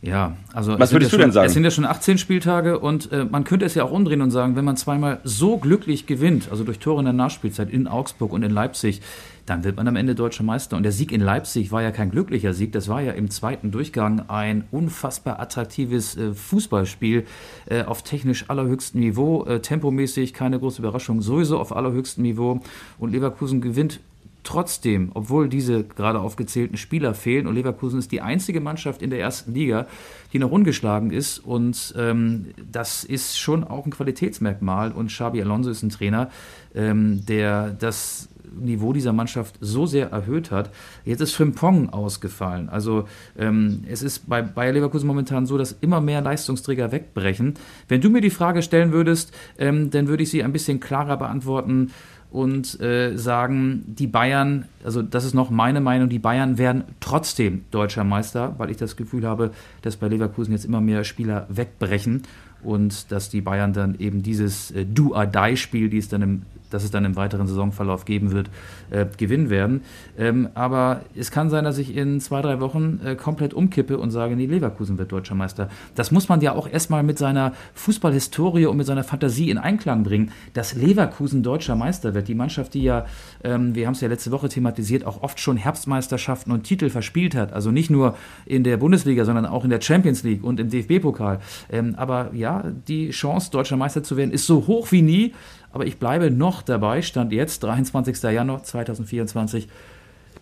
Ja, 0.00 0.36
also. 0.52 0.78
Was 0.78 0.92
würdest 0.92 1.10
ja 1.12 1.18
du 1.18 1.24
denn 1.24 1.32
sagen? 1.32 1.46
Es 1.46 1.54
sind 1.54 1.64
ja 1.64 1.70
schon 1.70 1.84
18 1.84 2.18
Spieltage 2.18 2.78
und 2.78 3.10
äh, 3.10 3.24
man 3.24 3.42
könnte 3.44 3.66
es 3.66 3.74
ja 3.74 3.82
auch 3.84 3.90
umdrehen 3.90 4.22
und 4.22 4.30
sagen, 4.30 4.54
wenn 4.54 4.64
man 4.64 4.76
zweimal 4.76 5.20
so 5.24 5.56
glücklich 5.56 6.06
gewinnt, 6.06 6.48
also 6.50 6.62
durch 6.62 6.78
Tore 6.78 7.00
in 7.00 7.04
der 7.04 7.14
Nachspielzeit 7.14 7.70
in 7.70 7.88
Augsburg 7.88 8.32
und 8.32 8.44
in 8.44 8.52
Leipzig, 8.52 9.00
dann 9.44 9.64
wird 9.64 9.76
man 9.76 9.88
am 9.88 9.96
Ende 9.96 10.14
deutscher 10.14 10.44
Meister. 10.44 10.76
Und 10.76 10.84
der 10.84 10.92
Sieg 10.92 11.10
in 11.10 11.20
Leipzig 11.20 11.72
war 11.72 11.82
ja 11.82 11.90
kein 11.90 12.10
glücklicher 12.10 12.52
Sieg, 12.52 12.70
das 12.72 12.88
war 12.88 13.00
ja 13.00 13.12
im 13.12 13.30
zweiten 13.30 13.72
Durchgang 13.72 14.28
ein 14.28 14.64
unfassbar 14.70 15.40
attraktives 15.40 16.16
äh, 16.16 16.32
Fußballspiel 16.32 17.26
äh, 17.66 17.82
auf 17.82 18.02
technisch 18.02 18.44
allerhöchstem 18.48 19.00
Niveau, 19.00 19.44
äh, 19.46 19.60
tempomäßig 19.60 20.32
keine 20.32 20.60
große 20.60 20.80
Überraschung, 20.80 21.22
sowieso 21.22 21.58
auf 21.58 21.74
allerhöchstem 21.74 22.22
Niveau. 22.22 22.60
Und 22.98 23.10
Leverkusen 23.10 23.60
gewinnt 23.60 23.98
Trotzdem, 24.44 25.10
obwohl 25.14 25.48
diese 25.48 25.84
gerade 25.84 26.20
aufgezählten 26.20 26.76
Spieler 26.76 27.14
fehlen 27.14 27.46
und 27.46 27.54
Leverkusen 27.54 27.98
ist 27.98 28.12
die 28.12 28.20
einzige 28.20 28.60
Mannschaft 28.60 29.02
in 29.02 29.10
der 29.10 29.20
ersten 29.20 29.52
Liga, 29.52 29.86
die 30.32 30.38
noch 30.38 30.50
ungeschlagen 30.50 31.10
ist 31.10 31.38
und 31.38 31.94
ähm, 31.98 32.46
das 32.70 33.04
ist 33.04 33.38
schon 33.38 33.64
auch 33.64 33.84
ein 33.84 33.90
Qualitätsmerkmal 33.90 34.92
und 34.92 35.08
Xabi 35.08 35.42
Alonso 35.42 35.70
ist 35.70 35.82
ein 35.82 35.90
Trainer, 35.90 36.30
ähm, 36.74 37.26
der 37.26 37.70
das 37.70 38.28
Niveau 38.56 38.92
dieser 38.92 39.12
Mannschaft 39.12 39.56
so 39.60 39.86
sehr 39.86 40.10
erhöht 40.10 40.50
hat. 40.50 40.70
Jetzt 41.04 41.20
ist 41.20 41.34
Frimpong 41.34 41.90
ausgefallen. 41.90 42.68
Also 42.68 43.06
ähm, 43.38 43.84
es 43.88 44.02
ist 44.02 44.28
bei 44.28 44.42
Bayer 44.42 44.72
Leverkusen 44.72 45.06
momentan 45.06 45.46
so, 45.46 45.58
dass 45.58 45.72
immer 45.72 46.00
mehr 46.00 46.20
Leistungsträger 46.20 46.92
wegbrechen. 46.92 47.54
Wenn 47.88 48.00
du 48.00 48.10
mir 48.10 48.20
die 48.20 48.30
Frage 48.30 48.62
stellen 48.62 48.92
würdest, 48.92 49.32
ähm, 49.58 49.90
dann 49.90 50.08
würde 50.08 50.22
ich 50.22 50.30
sie 50.30 50.42
ein 50.42 50.52
bisschen 50.52 50.80
klarer 50.80 51.16
beantworten 51.16 51.90
und 52.30 52.78
äh, 52.80 53.16
sagen, 53.16 53.84
die 53.86 54.06
Bayern, 54.06 54.66
also 54.84 55.02
das 55.02 55.24
ist 55.24 55.34
noch 55.34 55.50
meine 55.50 55.80
Meinung, 55.80 56.08
die 56.08 56.18
Bayern 56.18 56.58
werden 56.58 56.84
trotzdem 57.00 57.64
deutscher 57.70 58.04
Meister, 58.04 58.54
weil 58.58 58.70
ich 58.70 58.76
das 58.76 58.96
Gefühl 58.96 59.26
habe, 59.26 59.52
dass 59.82 59.96
bei 59.96 60.08
Leverkusen 60.08 60.52
jetzt 60.52 60.64
immer 60.64 60.80
mehr 60.80 61.04
Spieler 61.04 61.46
wegbrechen 61.48 62.22
und 62.62 63.10
dass 63.12 63.30
die 63.30 63.40
Bayern 63.40 63.72
dann 63.72 63.98
eben 63.98 64.22
dieses 64.22 64.70
äh, 64.72 64.84
Do-or-Die-Spiel, 64.84 65.88
die 65.88 65.98
es 65.98 66.08
dann 66.08 66.22
im 66.22 66.42
das 66.70 66.84
es 66.84 66.90
dann 66.90 67.04
im 67.04 67.16
weiteren 67.16 67.46
Saisonverlauf 67.46 68.04
geben 68.04 68.32
wird, 68.32 68.50
äh, 68.90 69.06
gewinnen 69.16 69.50
werden. 69.50 69.82
Ähm, 70.18 70.48
aber 70.54 71.02
es 71.14 71.30
kann 71.30 71.50
sein, 71.50 71.64
dass 71.64 71.78
ich 71.78 71.96
in 71.96 72.20
zwei, 72.20 72.42
drei 72.42 72.60
Wochen 72.60 73.00
äh, 73.04 73.14
komplett 73.16 73.54
umkippe 73.54 73.98
und 73.98 74.10
sage, 74.10 74.36
nee, 74.36 74.46
Leverkusen 74.46 74.98
wird 74.98 75.12
deutscher 75.12 75.34
Meister. 75.34 75.68
Das 75.94 76.10
muss 76.10 76.28
man 76.28 76.40
ja 76.40 76.52
auch 76.52 76.68
erstmal 76.68 77.02
mit 77.02 77.18
seiner 77.18 77.52
Fußballhistorie 77.74 78.66
und 78.66 78.76
mit 78.76 78.86
seiner 78.86 79.04
Fantasie 79.04 79.50
in 79.50 79.58
Einklang 79.58 80.02
bringen, 80.02 80.32
dass 80.54 80.74
Leverkusen 80.74 81.42
deutscher 81.42 81.76
Meister 81.76 82.14
wird. 82.14 82.28
Die 82.28 82.34
Mannschaft, 82.34 82.74
die 82.74 82.82
ja, 82.82 83.06
ähm, 83.44 83.74
wir 83.74 83.86
haben 83.86 83.94
es 83.94 84.00
ja 84.00 84.08
letzte 84.08 84.30
Woche 84.30 84.48
thematisiert, 84.48 85.04
auch 85.04 85.22
oft 85.22 85.40
schon 85.40 85.56
Herbstmeisterschaften 85.56 86.52
und 86.52 86.64
Titel 86.64 86.90
verspielt 86.90 87.34
hat. 87.34 87.52
Also 87.52 87.70
nicht 87.70 87.90
nur 87.90 88.16
in 88.46 88.64
der 88.64 88.76
Bundesliga, 88.76 89.24
sondern 89.24 89.46
auch 89.46 89.64
in 89.64 89.70
der 89.70 89.80
Champions 89.80 90.22
League 90.22 90.44
und 90.44 90.60
im 90.60 90.70
DFB-Pokal. 90.70 91.40
Ähm, 91.70 91.94
aber 91.96 92.30
ja, 92.34 92.64
die 92.88 93.10
Chance, 93.10 93.50
deutscher 93.50 93.76
Meister 93.76 94.02
zu 94.02 94.16
werden, 94.16 94.32
ist 94.32 94.46
so 94.46 94.66
hoch 94.66 94.92
wie 94.92 95.02
nie. 95.02 95.34
Aber 95.72 95.86
ich 95.86 95.98
bleibe 95.98 96.30
noch 96.30 96.62
dabei, 96.62 97.02
stand 97.02 97.32
jetzt, 97.32 97.62
23. 97.62 98.22
Januar 98.22 98.62
2024. 98.62 99.68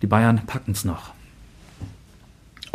Die 0.03 0.07
Bayern 0.07 0.43
packen 0.47 0.73
es 0.73 0.85
noch. 0.85 1.13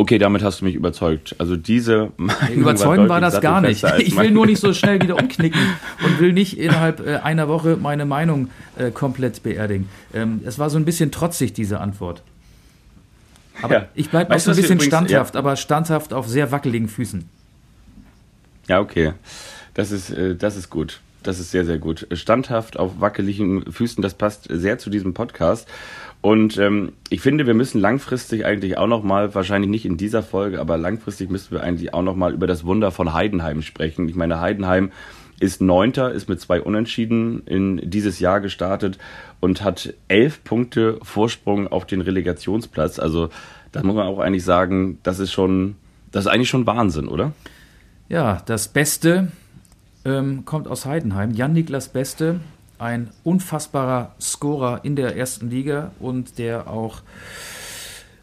Okay, 0.01 0.17
damit 0.17 0.41
hast 0.41 0.61
du 0.61 0.65
mich 0.65 0.73
überzeugt. 0.73 1.35
Also 1.37 1.55
diese 1.55 2.11
Meinung 2.17 2.55
Überzeugen 2.55 3.03
war, 3.03 3.09
war 3.09 3.21
das 3.21 3.39
gar 3.39 3.61
nicht. 3.61 3.83
Ich 3.99 4.17
will 4.17 4.31
nur 4.31 4.47
nicht 4.47 4.59
so 4.59 4.73
schnell 4.73 4.99
wieder 4.99 5.15
umknicken 5.15 5.61
und 6.03 6.19
will 6.19 6.33
nicht 6.33 6.57
innerhalb 6.57 7.05
äh, 7.05 7.17
einer 7.17 7.47
Woche 7.47 7.77
meine 7.79 8.05
Meinung 8.05 8.49
äh, 8.77 8.89
komplett 8.89 9.43
beerdigen. 9.43 9.89
Ähm, 10.11 10.41
es 10.43 10.57
war 10.57 10.71
so 10.71 10.77
ein 10.77 10.85
bisschen 10.85 11.11
trotzig, 11.11 11.53
diese 11.53 11.79
Antwort. 11.79 12.23
Aber 13.61 13.73
ja. 13.75 13.87
ich 13.93 14.09
bleibe 14.09 14.33
auch 14.33 14.39
so 14.39 14.49
ein 14.49 14.55
bisschen 14.55 14.77
übrigens, 14.77 14.85
standhaft, 14.85 15.35
ja. 15.35 15.39
aber 15.39 15.55
standhaft 15.55 16.13
auf 16.13 16.27
sehr 16.27 16.51
wackeligen 16.51 16.87
Füßen. 16.87 17.29
Ja, 18.67 18.79
okay. 18.79 19.13
Das 19.75 19.91
ist, 19.91 20.09
äh, 20.09 20.35
das 20.35 20.55
ist 20.55 20.71
gut. 20.71 20.99
Das 21.23 21.39
ist 21.39 21.51
sehr, 21.51 21.65
sehr 21.65 21.77
gut. 21.77 22.07
Standhaft 22.11 22.79
auf 22.79 22.99
wackeligen 22.99 23.71
Füßen, 23.71 24.01
das 24.01 24.15
passt 24.15 24.47
sehr 24.49 24.79
zu 24.79 24.89
diesem 24.89 25.13
Podcast. 25.13 25.67
Und 26.21 26.57
ähm, 26.57 26.93
ich 27.09 27.21
finde, 27.21 27.47
wir 27.47 27.53
müssen 27.53 27.81
langfristig 27.81 28.45
eigentlich 28.45 28.77
auch 28.77 28.87
noch 28.87 29.03
mal, 29.03 29.33
wahrscheinlich 29.33 29.69
nicht 29.69 29.85
in 29.85 29.97
dieser 29.97 30.21
Folge, 30.21 30.59
aber 30.59 30.77
langfristig 30.77 31.29
müssen 31.29 31.51
wir 31.51 31.63
eigentlich 31.63 31.93
auch 31.93 32.03
noch 32.03 32.15
mal 32.15 32.33
über 32.33 32.47
das 32.47 32.63
Wunder 32.65 32.91
von 32.91 33.13
Heidenheim 33.13 33.61
sprechen. 33.63 34.07
Ich 34.07 34.15
meine, 34.15 34.39
Heidenheim 34.39 34.91
ist 35.39 35.59
Neunter, 35.59 36.11
ist 36.11 36.29
mit 36.29 36.39
zwei 36.39 36.61
Unentschieden 36.61 37.41
in 37.47 37.89
dieses 37.89 38.19
Jahr 38.19 38.41
gestartet 38.41 38.99
und 39.39 39.63
hat 39.63 39.95
elf 40.07 40.43
Punkte 40.43 40.99
Vorsprung 41.01 41.67
auf 41.67 41.85
den 41.85 42.01
Relegationsplatz. 42.01 42.99
Also 42.99 43.29
da 43.71 43.81
muss 43.81 43.95
man 43.95 44.05
auch 44.05 44.19
eigentlich 44.19 44.43
sagen, 44.43 44.99
das 45.01 45.17
ist 45.17 45.31
schon, 45.31 45.75
das 46.11 46.25
ist 46.25 46.31
eigentlich 46.31 46.49
schon 46.49 46.67
Wahnsinn, 46.67 47.07
oder? 47.07 47.33
Ja, 48.07 48.43
das 48.45 48.67
Beste 48.67 49.31
ähm, 50.05 50.45
kommt 50.45 50.67
aus 50.67 50.85
Heidenheim. 50.85 51.31
Jan-Niklas 51.31 51.89
Beste, 51.89 52.39
ein 52.77 53.09
unfassbarer 53.23 54.15
Scorer 54.19 54.81
in 54.83 54.95
der 54.95 55.15
ersten 55.15 55.49
Liga 55.49 55.91
und 55.99 56.37
der 56.39 56.67
auch 56.67 57.01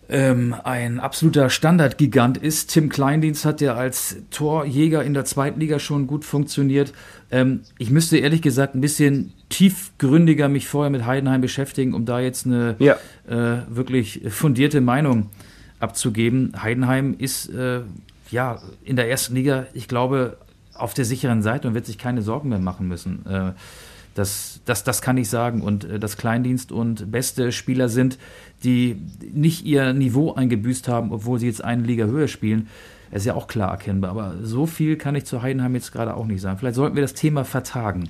ähm, 0.09 0.55
ein 0.65 1.01
absoluter 1.01 1.51
Standardgigant 1.51 2.39
ist. 2.39 2.71
Tim 2.71 2.89
Kleindienst 2.89 3.45
hat 3.45 3.61
ja 3.61 3.75
als 3.75 4.17
Torjäger 4.31 5.05
in 5.05 5.15
der 5.15 5.25
zweiten 5.25 5.61
Liga 5.61 5.79
schon 5.79 6.07
gut 6.07 6.25
funktioniert. 6.25 6.93
Ähm, 7.31 7.61
ich 7.79 7.91
müsste 7.91 8.17
ehrlich 8.17 8.43
gesagt 8.43 8.75
ein 8.75 8.81
bisschen 8.81 9.33
tiefgründiger 9.51 10.49
mich 10.49 10.67
vorher 10.67 10.91
mit 10.91 11.05
Heidenheim 11.05 11.41
beschäftigen, 11.41 11.95
um 11.95 12.07
da 12.07 12.21
jetzt 12.21 12.47
eine 12.47 12.77
ja. 12.79 12.97
äh, 13.29 13.63
wirklich 13.69 14.23
fundierte 14.29 14.81
Meinung 14.81 15.29
abzugeben. 15.79 16.55
Heidenheim 16.61 17.15
ist 17.19 17.51
äh, 17.51 17.83
ja 18.31 18.61
in 18.85 18.97
der 18.97 19.11
ersten 19.11 19.35
Liga, 19.35 19.67
ich 19.75 19.89
glaube, 19.89 20.39
auf 20.79 20.95
der 20.95 21.05
sicheren 21.05 21.43
Seite 21.43 21.69
und 21.69 21.75
wird 21.75 21.87
sich 21.87 21.99
keine 21.99 22.23
Sorgen 22.23 22.49
mehr 22.49 22.59
machen 22.59 22.89
müssen. 22.89 23.27
Äh, 23.27 23.53
das, 24.15 24.61
das, 24.65 24.85
das 24.85 25.01
kann 25.01 25.17
ich 25.17 25.29
sagen. 25.29 25.63
Und 25.63 25.85
äh, 25.85 25.99
dass 25.99 26.17
Kleindienst 26.17 26.73
und 26.73 27.11
beste 27.11 27.53
Spieler 27.53 27.89
sind, 27.89 28.19
die 28.65 29.01
nicht 29.33 29.65
ihr 29.65 29.93
Niveau 29.93 30.35
eingebüßt 30.35 30.89
haben, 30.89 31.13
obwohl 31.13 31.39
sie 31.39 31.47
jetzt 31.47 31.65
eine 31.65 31.83
Liga 31.83 32.07
höher 32.07 32.29
spielen, 32.29 32.69
ist 33.11 33.27
ja 33.27 33.35
auch 33.35 33.47
klar 33.47 33.71
erkennbar. 33.71 34.11
Aber 34.11 34.35
so 34.43 34.67
viel 34.67 34.97
kann 34.97 35.15
ich 35.15 35.25
zu 35.25 35.43
Heidenheim 35.43 35.75
jetzt 35.75 35.93
gerade 35.93 36.15
auch 36.15 36.27
nicht 36.27 36.41
sagen. 36.41 36.59
Vielleicht 36.59 36.77
sollten 36.77 36.97
wir 36.97 37.03
das 37.03 37.15
Thema 37.15 37.45
vertagen. 37.45 38.09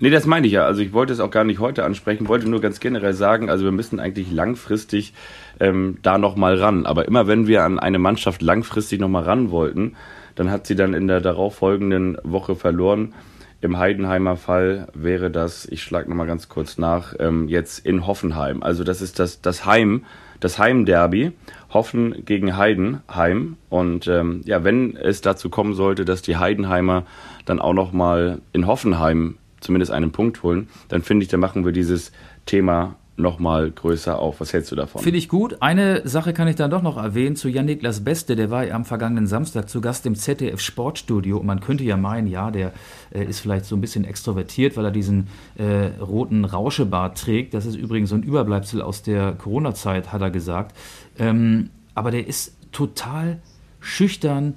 Nee, 0.00 0.10
das 0.10 0.26
meine 0.26 0.46
ich 0.46 0.52
ja. 0.52 0.66
Also 0.66 0.82
ich 0.82 0.92
wollte 0.92 1.12
es 1.12 1.20
auch 1.20 1.30
gar 1.30 1.44
nicht 1.44 1.60
heute 1.60 1.84
ansprechen, 1.84 2.28
wollte 2.28 2.48
nur 2.48 2.60
ganz 2.60 2.80
generell 2.80 3.14
sagen, 3.14 3.48
also 3.48 3.64
wir 3.64 3.72
müssen 3.72 4.00
eigentlich 4.00 4.30
langfristig 4.30 5.14
ähm, 5.60 5.98
da 6.02 6.18
nochmal 6.18 6.56
ran. 6.56 6.84
Aber 6.84 7.06
immer 7.06 7.26
wenn 7.26 7.46
wir 7.46 7.62
an 7.62 7.78
eine 7.78 7.98
Mannschaft 7.98 8.42
langfristig 8.42 9.00
nochmal 9.00 9.22
ran 9.22 9.50
wollten, 9.50 9.94
dann 10.34 10.50
hat 10.50 10.66
sie 10.66 10.74
dann 10.74 10.94
in 10.94 11.06
der 11.06 11.20
darauffolgenden 11.20 12.18
Woche 12.22 12.56
verloren. 12.56 13.14
Im 13.60 13.78
Heidenheimer 13.78 14.36
Fall 14.36 14.88
wäre 14.92 15.30
das, 15.30 15.64
ich 15.66 15.82
schlage 15.82 16.10
nochmal 16.10 16.26
ganz 16.26 16.48
kurz 16.48 16.76
nach, 16.76 17.14
ähm, 17.18 17.48
jetzt 17.48 17.84
in 17.86 18.06
Hoffenheim. 18.06 18.62
Also 18.62 18.84
das 18.84 19.00
ist 19.00 19.18
das, 19.18 19.40
das 19.40 19.64
Heim, 19.64 20.04
das 20.40 20.58
Heimderby. 20.58 21.32
Hoffen 21.72 22.24
gegen 22.24 22.56
Heidenheim. 22.56 23.56
Und 23.70 24.06
ähm, 24.06 24.42
ja, 24.44 24.64
wenn 24.64 24.96
es 24.96 25.22
dazu 25.22 25.48
kommen 25.48 25.74
sollte, 25.74 26.04
dass 26.04 26.22
die 26.22 26.36
Heidenheimer 26.36 27.04
dann 27.46 27.58
auch 27.58 27.72
nochmal 27.72 28.42
in 28.52 28.66
Hoffenheim 28.66 29.38
zumindest 29.60 29.92
einen 29.92 30.12
Punkt 30.12 30.42
holen, 30.42 30.68
dann 30.88 31.02
finde 31.02 31.24
ich, 31.24 31.30
dann 31.30 31.40
machen 31.40 31.64
wir 31.64 31.72
dieses 31.72 32.12
Thema 32.46 32.96
nochmal 33.16 33.70
größer 33.70 34.18
auf. 34.18 34.40
Was 34.40 34.52
hältst 34.52 34.72
du 34.72 34.76
davon? 34.76 35.02
Finde 35.02 35.18
ich 35.18 35.28
gut. 35.28 35.62
Eine 35.62 36.06
Sache 36.06 36.32
kann 36.32 36.48
ich 36.48 36.56
dann 36.56 36.70
doch 36.70 36.82
noch 36.82 36.96
erwähnen 36.96 37.36
zu 37.36 37.48
Jan-Niklas 37.48 38.02
Beste. 38.02 38.34
Der 38.34 38.50
war 38.50 38.64
ja 38.64 38.74
am 38.74 38.84
vergangenen 38.84 39.26
Samstag 39.26 39.68
zu 39.68 39.80
Gast 39.80 40.04
im 40.06 40.16
ZDF 40.16 40.60
Sportstudio. 40.60 41.42
Man 41.42 41.60
könnte 41.60 41.84
ja 41.84 41.96
meinen, 41.96 42.26
ja, 42.26 42.50
der 42.50 42.72
äh, 43.12 43.24
ist 43.24 43.40
vielleicht 43.40 43.66
so 43.66 43.76
ein 43.76 43.80
bisschen 43.80 44.04
extrovertiert, 44.04 44.76
weil 44.76 44.86
er 44.86 44.90
diesen 44.90 45.28
äh, 45.56 46.00
roten 46.00 46.44
Rauschebart 46.44 47.18
trägt. 47.18 47.54
Das 47.54 47.66
ist 47.66 47.76
übrigens 47.76 48.10
so 48.10 48.16
ein 48.16 48.22
Überbleibsel 48.22 48.82
aus 48.82 49.02
der 49.02 49.32
Corona-Zeit, 49.32 50.12
hat 50.12 50.20
er 50.20 50.30
gesagt. 50.30 50.76
Ähm, 51.18 51.70
aber 51.94 52.10
der 52.10 52.26
ist 52.26 52.56
total 52.72 53.40
schüchtern, 53.80 54.54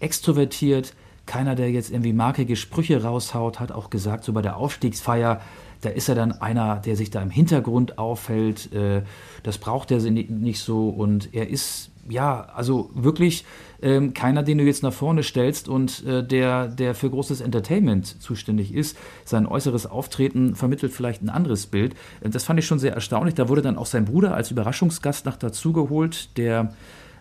extrovertiert. 0.00 0.94
Keiner, 1.26 1.54
der 1.54 1.70
jetzt 1.70 1.92
irgendwie 1.92 2.12
markige 2.12 2.56
Sprüche 2.56 3.04
raushaut, 3.04 3.60
hat 3.60 3.70
auch 3.70 3.90
gesagt, 3.90 4.24
so 4.24 4.32
bei 4.32 4.42
der 4.42 4.56
Aufstiegsfeier, 4.56 5.40
da 5.80 5.88
ist 5.88 6.08
er 6.08 6.14
dann 6.14 6.32
einer, 6.32 6.76
der 6.76 6.96
sich 6.96 7.10
da 7.10 7.22
im 7.22 7.30
Hintergrund 7.30 7.98
aufhält. 7.98 8.72
Äh, 8.72 9.02
das 9.42 9.58
braucht 9.58 9.90
er 9.90 10.00
nicht 10.00 10.60
so. 10.60 10.88
Und 10.88 11.34
er 11.34 11.48
ist, 11.48 11.90
ja, 12.08 12.48
also 12.54 12.90
wirklich 12.94 13.44
ähm, 13.82 14.12
keiner, 14.12 14.42
den 14.42 14.58
du 14.58 14.64
jetzt 14.64 14.82
nach 14.82 14.92
vorne 14.92 15.22
stellst 15.22 15.68
und 15.68 16.04
äh, 16.04 16.22
der, 16.22 16.68
der 16.68 16.94
für 16.94 17.08
großes 17.08 17.40
Entertainment 17.40 18.20
zuständig 18.20 18.74
ist. 18.74 18.96
Sein 19.24 19.46
äußeres 19.46 19.86
Auftreten 19.86 20.54
vermittelt 20.54 20.92
vielleicht 20.92 21.22
ein 21.22 21.30
anderes 21.30 21.66
Bild. 21.66 21.94
Das 22.20 22.44
fand 22.44 22.58
ich 22.58 22.66
schon 22.66 22.78
sehr 22.78 22.92
erstaunlich. 22.92 23.34
Da 23.34 23.48
wurde 23.48 23.62
dann 23.62 23.78
auch 23.78 23.86
sein 23.86 24.04
Bruder 24.04 24.34
als 24.34 24.50
Überraschungsgast 24.50 25.24
nach 25.24 25.36
dazugeholt, 25.36 26.36
der 26.36 26.74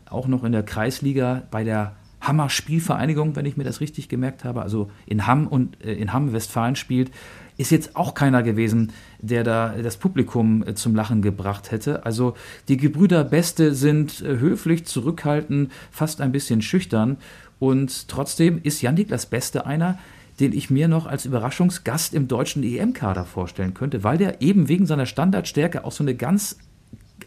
auch 0.10 0.28
noch 0.28 0.43
in 0.43 0.52
der 0.52 0.63
Kreisliga 0.63 1.43
bei 1.52 1.63
der 1.63 1.95
Hammer 2.22 2.50
Spielvereinigung, 2.50 3.36
wenn 3.36 3.45
ich 3.45 3.56
mir 3.56 3.63
das 3.63 3.80
richtig 3.80 4.10
gemerkt 4.10 4.43
habe, 4.43 4.62
also 4.62 4.91
in 5.06 5.26
Hamm 5.26 5.48
und 5.48 5.84
äh, 5.84 5.93
in 5.93 6.12
Hamm 6.12 6.34
Westfalen 6.34 6.76
spielt 6.76 7.12
ist 7.60 7.72
jetzt 7.72 7.98
auch 7.98 8.13
keiner 8.13 8.41
gewesen, 8.41 8.93
der 9.19 9.43
da 9.43 9.76
das 9.84 9.98
Publikum 9.98 10.63
äh, 10.65 10.76
zum 10.76 10.95
Lachen 10.95 11.22
gebracht 11.22 11.72
hätte. 11.72 12.06
Also 12.06 12.36
die 12.69 12.78
Gebrüder 12.78 13.26
Beste 13.26 13.76
sind 13.76 14.22
äh, 14.22 14.39
höflich, 14.39 14.86
zurückhaltend, 14.86 15.69
fast 15.91 16.22
ein 16.22 16.32
bisschen 16.32 16.62
schüchtern. 16.62 17.17
Und 17.60 18.08
trotzdem 18.08 18.62
ist 18.63 18.82
Jan 18.82 18.95
Niklas 18.95 19.26
Beste 19.26 19.65
einer, 19.65 20.00
den 20.39 20.54
ich 20.54 20.69
mir 20.69 20.88
noch 20.88 21.06
als 21.06 21.26
Überraschungsgast 21.26 22.13
im 22.13 22.30
deutschen 22.30 22.63
EM-Kader 22.63 23.26
vorstellen 23.26 23.74
könnte, 23.74 24.06
weil 24.06 24.17
der 24.17 24.41
eben 24.41 24.69
wegen 24.69 24.86
seiner 24.86 25.06
Standardstärke 25.06 25.84
auch 25.84 25.91
so 25.91 26.02
eine 26.02 26.15
ganz 26.15 26.58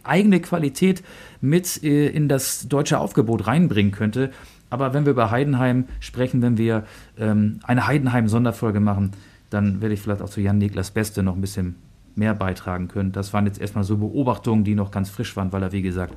eigene 0.03 0.41
Qualität 0.41 1.03
mit 1.43 1.83
äh, 1.85 2.09
in 2.09 2.31
das 2.31 2.69
deutsche 2.69 2.99
Aufgebot 2.99 3.47
reinbringen 3.47 3.93
könnte. 3.93 4.31
Aber 4.71 4.95
wenn 4.95 5.05
wir 5.05 5.13
über 5.13 5.31
Heidenheim 5.31 5.89
sprechen, 6.01 6.41
wenn 6.41 6.57
wir 6.57 6.85
ähm, 7.19 7.61
eine 7.65 7.87
Heidenheim-Sonderfolge 7.87 8.81
machen, 8.81 9.13
dann 9.53 9.81
werde 9.81 9.95
ich 9.95 10.01
vielleicht 10.01 10.23
auch 10.23 10.31
zu 10.31 10.41
Jan 10.41 10.59
Niklas 10.59 10.91
Beste 10.91 11.23
noch 11.23 11.35
ein 11.35 11.41
bisschen 11.41 11.77
mehr 12.15 12.35
beitragen 12.35 12.89
können. 12.89 13.13
Das 13.13 13.33
waren 13.33 13.47
jetzt 13.47 13.61
erstmal 13.61 13.85
so 13.85 13.97
Beobachtungen, 13.97 14.65
die 14.65 14.75
noch 14.75 14.91
ganz 14.91 15.11
frisch 15.11 15.37
waren, 15.37 15.53
weil 15.53 15.63
er, 15.63 15.73
wie 15.73 15.83
gesagt, 15.83 16.15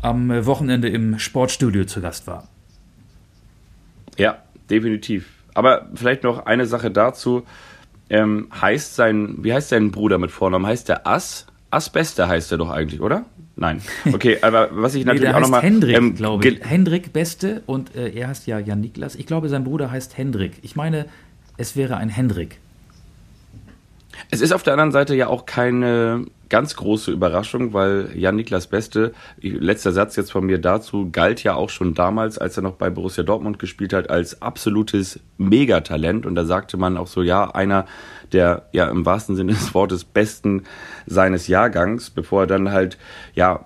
am 0.00 0.30
Wochenende 0.46 0.88
im 0.88 1.18
Sportstudio 1.18 1.84
zu 1.84 2.00
Gast 2.00 2.26
war. 2.26 2.48
Ja, 4.16 4.38
definitiv. 4.70 5.28
Aber 5.54 5.88
vielleicht 5.94 6.24
noch 6.24 6.46
eine 6.46 6.66
Sache 6.66 6.90
dazu. 6.90 7.44
Ähm, 8.10 8.48
heißt 8.58 8.94
sein, 8.94 9.36
wie 9.42 9.52
heißt 9.52 9.68
sein 9.68 9.90
Bruder 9.90 10.18
mit 10.18 10.30
Vornamen? 10.30 10.66
Heißt 10.66 10.88
der 10.88 11.06
Ass? 11.06 11.46
Ass 11.70 11.90
Beste 11.90 12.26
heißt 12.26 12.50
er 12.52 12.58
doch 12.58 12.70
eigentlich, 12.70 13.00
oder? 13.00 13.26
Nein. 13.56 13.82
Okay, 14.12 14.38
aber 14.40 14.70
was 14.72 14.94
ich 14.94 15.04
natürlich 15.04 15.28
nee, 15.28 15.34
auch 15.34 15.40
nochmal. 15.40 15.62
Hendrik, 15.62 15.96
ähm, 15.96 16.14
glaube 16.14 16.46
ich. 16.48 16.60
Hendrik 16.64 17.12
Beste 17.12 17.62
und 17.66 17.94
äh, 17.94 18.08
er 18.10 18.28
heißt 18.28 18.46
ja 18.46 18.58
Jan 18.58 18.80
Niklas. 18.80 19.14
Ich 19.16 19.26
glaube, 19.26 19.48
sein 19.48 19.64
Bruder 19.64 19.90
heißt 19.90 20.16
Hendrik. 20.16 20.52
Ich 20.62 20.76
meine, 20.76 21.06
es 21.58 21.76
wäre 21.76 21.98
ein 21.98 22.08
Hendrik. 22.08 22.58
Es 24.30 24.40
ist 24.40 24.52
auf 24.52 24.62
der 24.62 24.72
anderen 24.72 24.92
Seite 24.92 25.14
ja 25.14 25.28
auch 25.28 25.46
keine 25.46 26.26
ganz 26.48 26.76
große 26.76 27.10
Überraschung, 27.10 27.72
weil 27.72 28.10
Jan-Niklas 28.14 28.68
Beste, 28.68 29.12
letzter 29.40 29.92
Satz 29.92 30.16
jetzt 30.16 30.32
von 30.32 30.46
mir 30.46 30.58
dazu, 30.58 31.10
galt 31.12 31.42
ja 31.42 31.54
auch 31.54 31.70
schon 31.70 31.94
damals, 31.94 32.38
als 32.38 32.56
er 32.56 32.62
noch 32.62 32.74
bei 32.74 32.90
Borussia 32.90 33.22
Dortmund 33.22 33.58
gespielt 33.58 33.92
hat, 33.92 34.10
als 34.10 34.40
absolutes 34.40 35.20
Megatalent. 35.36 36.26
Und 36.26 36.34
da 36.34 36.44
sagte 36.44 36.76
man 36.76 36.96
auch 36.96 37.06
so, 37.06 37.22
ja, 37.22 37.50
einer 37.50 37.86
der 38.32 38.68
ja 38.72 38.88
im 38.88 39.06
wahrsten 39.06 39.36
Sinne 39.36 39.52
des 39.52 39.74
Wortes 39.74 40.04
besten 40.04 40.64
seines 41.08 41.48
Jahrgangs, 41.48 42.10
bevor 42.10 42.42
er 42.42 42.46
dann 42.46 42.70
halt, 42.70 42.98
ja, 43.34 43.64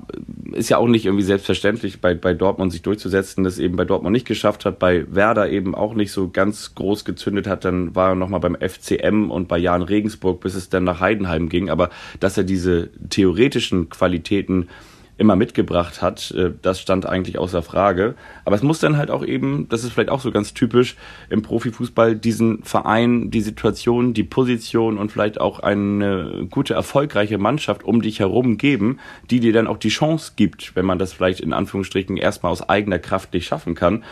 ist 0.53 0.71
ja 0.71 0.79
auch 0.79 0.89
nicht 0.89 1.07
irgendwie 1.07 1.25
selbstverständlich 1.25 2.01
bei, 2.01 2.15
bei 2.15 2.35
Dortmund 2.35 2.73
sich 2.73 2.83
durchzusetzen, 2.83 3.45
das 3.45 3.59
eben 3.59 3.77
bei 3.77 3.85
Dortmund 3.85 4.13
nicht 4.13 4.27
geschafft 4.27 4.65
hat, 4.65 4.79
bei 4.79 5.05
Werder 5.15 5.51
eben 5.51 5.75
auch 5.75 5.95
nicht 5.95 6.13
so 6.13 6.29
ganz 6.29 6.75
groß 6.75 7.05
gezündet 7.05 7.47
hat, 7.47 7.65
dann 7.65 7.95
war 7.95 8.11
er 8.11 8.15
nochmal 8.15 8.41
beim 8.41 8.57
FCM 8.57 9.31
und 9.31 9.49
bei 9.49 9.59
Jan 9.59 9.83
Regensburg, 9.83 10.41
bis 10.41 10.55
es 10.55 10.69
dann 10.69 10.85
nach 10.85 11.01
Heidenheim 11.01 11.49
ging, 11.49 11.71
aber 11.71 11.91
dass 12.21 12.37
er 12.37 12.45
diese 12.45 12.91
theoretischen 13.09 13.89
Qualitäten 13.89 14.69
immer 15.19 15.37
mitgebracht 15.37 16.03
hat, 16.03 16.31
äh, 16.33 16.51
das 16.63 16.81
stand 16.81 17.07
eigentlich 17.07 17.39
außer 17.39 17.63
Frage. 17.63 18.15
Aber 18.45 18.57
es 18.57 18.63
muss 18.63 18.81
dann 18.81 18.97
halt 18.97 19.11
auch 19.11 19.25
eben, 19.25 19.69
das 19.69 19.85
ist 19.85 19.93
vielleicht 19.93 20.11
auch 20.11 20.21
so 20.21 20.31
ganz 20.31 20.55
typisch 20.55 20.97
im 21.31 21.43
Profifußball, 21.43 22.17
diesen 22.17 22.63
Verein, 22.65 23.31
die 23.31 23.41
Situation, 23.41 24.15
die 24.15 24.25
Position 24.25 24.99
und 24.99 25.13
vielleicht 25.13 25.41
auch 25.41 25.61
eine 25.61 26.47
gute, 26.51 26.75
erfolgreiche 26.75 27.39
Mannschaft 27.39 27.85
um 27.85 28.03
dich 28.03 28.21
herum 28.21 28.59
geben, 28.59 28.99
die 29.31 29.41
dir 29.41 29.53
dann 29.53 29.67
auch 29.67 29.79
die 29.79 29.91
Chance 29.91 30.33
gibt, 30.37 30.75
wenn 30.77 30.87
man 30.87 30.99
das 30.99 31.13
vielleicht 31.13 31.41
in 31.41 31.53
Anführungsstrichen 31.53 32.17
erstmal 32.17 32.53
aus 32.53 32.69
eigener 32.69 32.99
Kraft 32.99 33.33
nicht 33.35 33.47
schaffen 33.47 33.75
kann. 33.75 34.05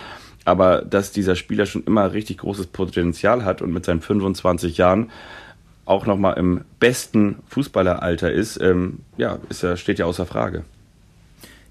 Aber 0.44 0.82
dass 0.82 1.12
dieser 1.12 1.36
Spieler 1.36 1.66
schon 1.66 1.84
immer 1.84 2.12
richtig 2.12 2.38
großes 2.38 2.68
Potenzial 2.68 3.44
hat 3.44 3.62
und 3.62 3.72
mit 3.72 3.84
seinen 3.84 4.00
25 4.00 4.78
Jahren 4.78 5.10
auch 5.84 6.06
nochmal 6.06 6.38
im 6.38 6.62
besten 6.78 7.36
Fußballeralter 7.48 8.30
ist, 8.30 8.60
ähm, 8.60 9.00
ja, 9.16 9.38
ist 9.48 9.62
ja, 9.62 9.76
steht 9.76 9.98
ja 9.98 10.06
außer 10.06 10.24
Frage. 10.24 10.64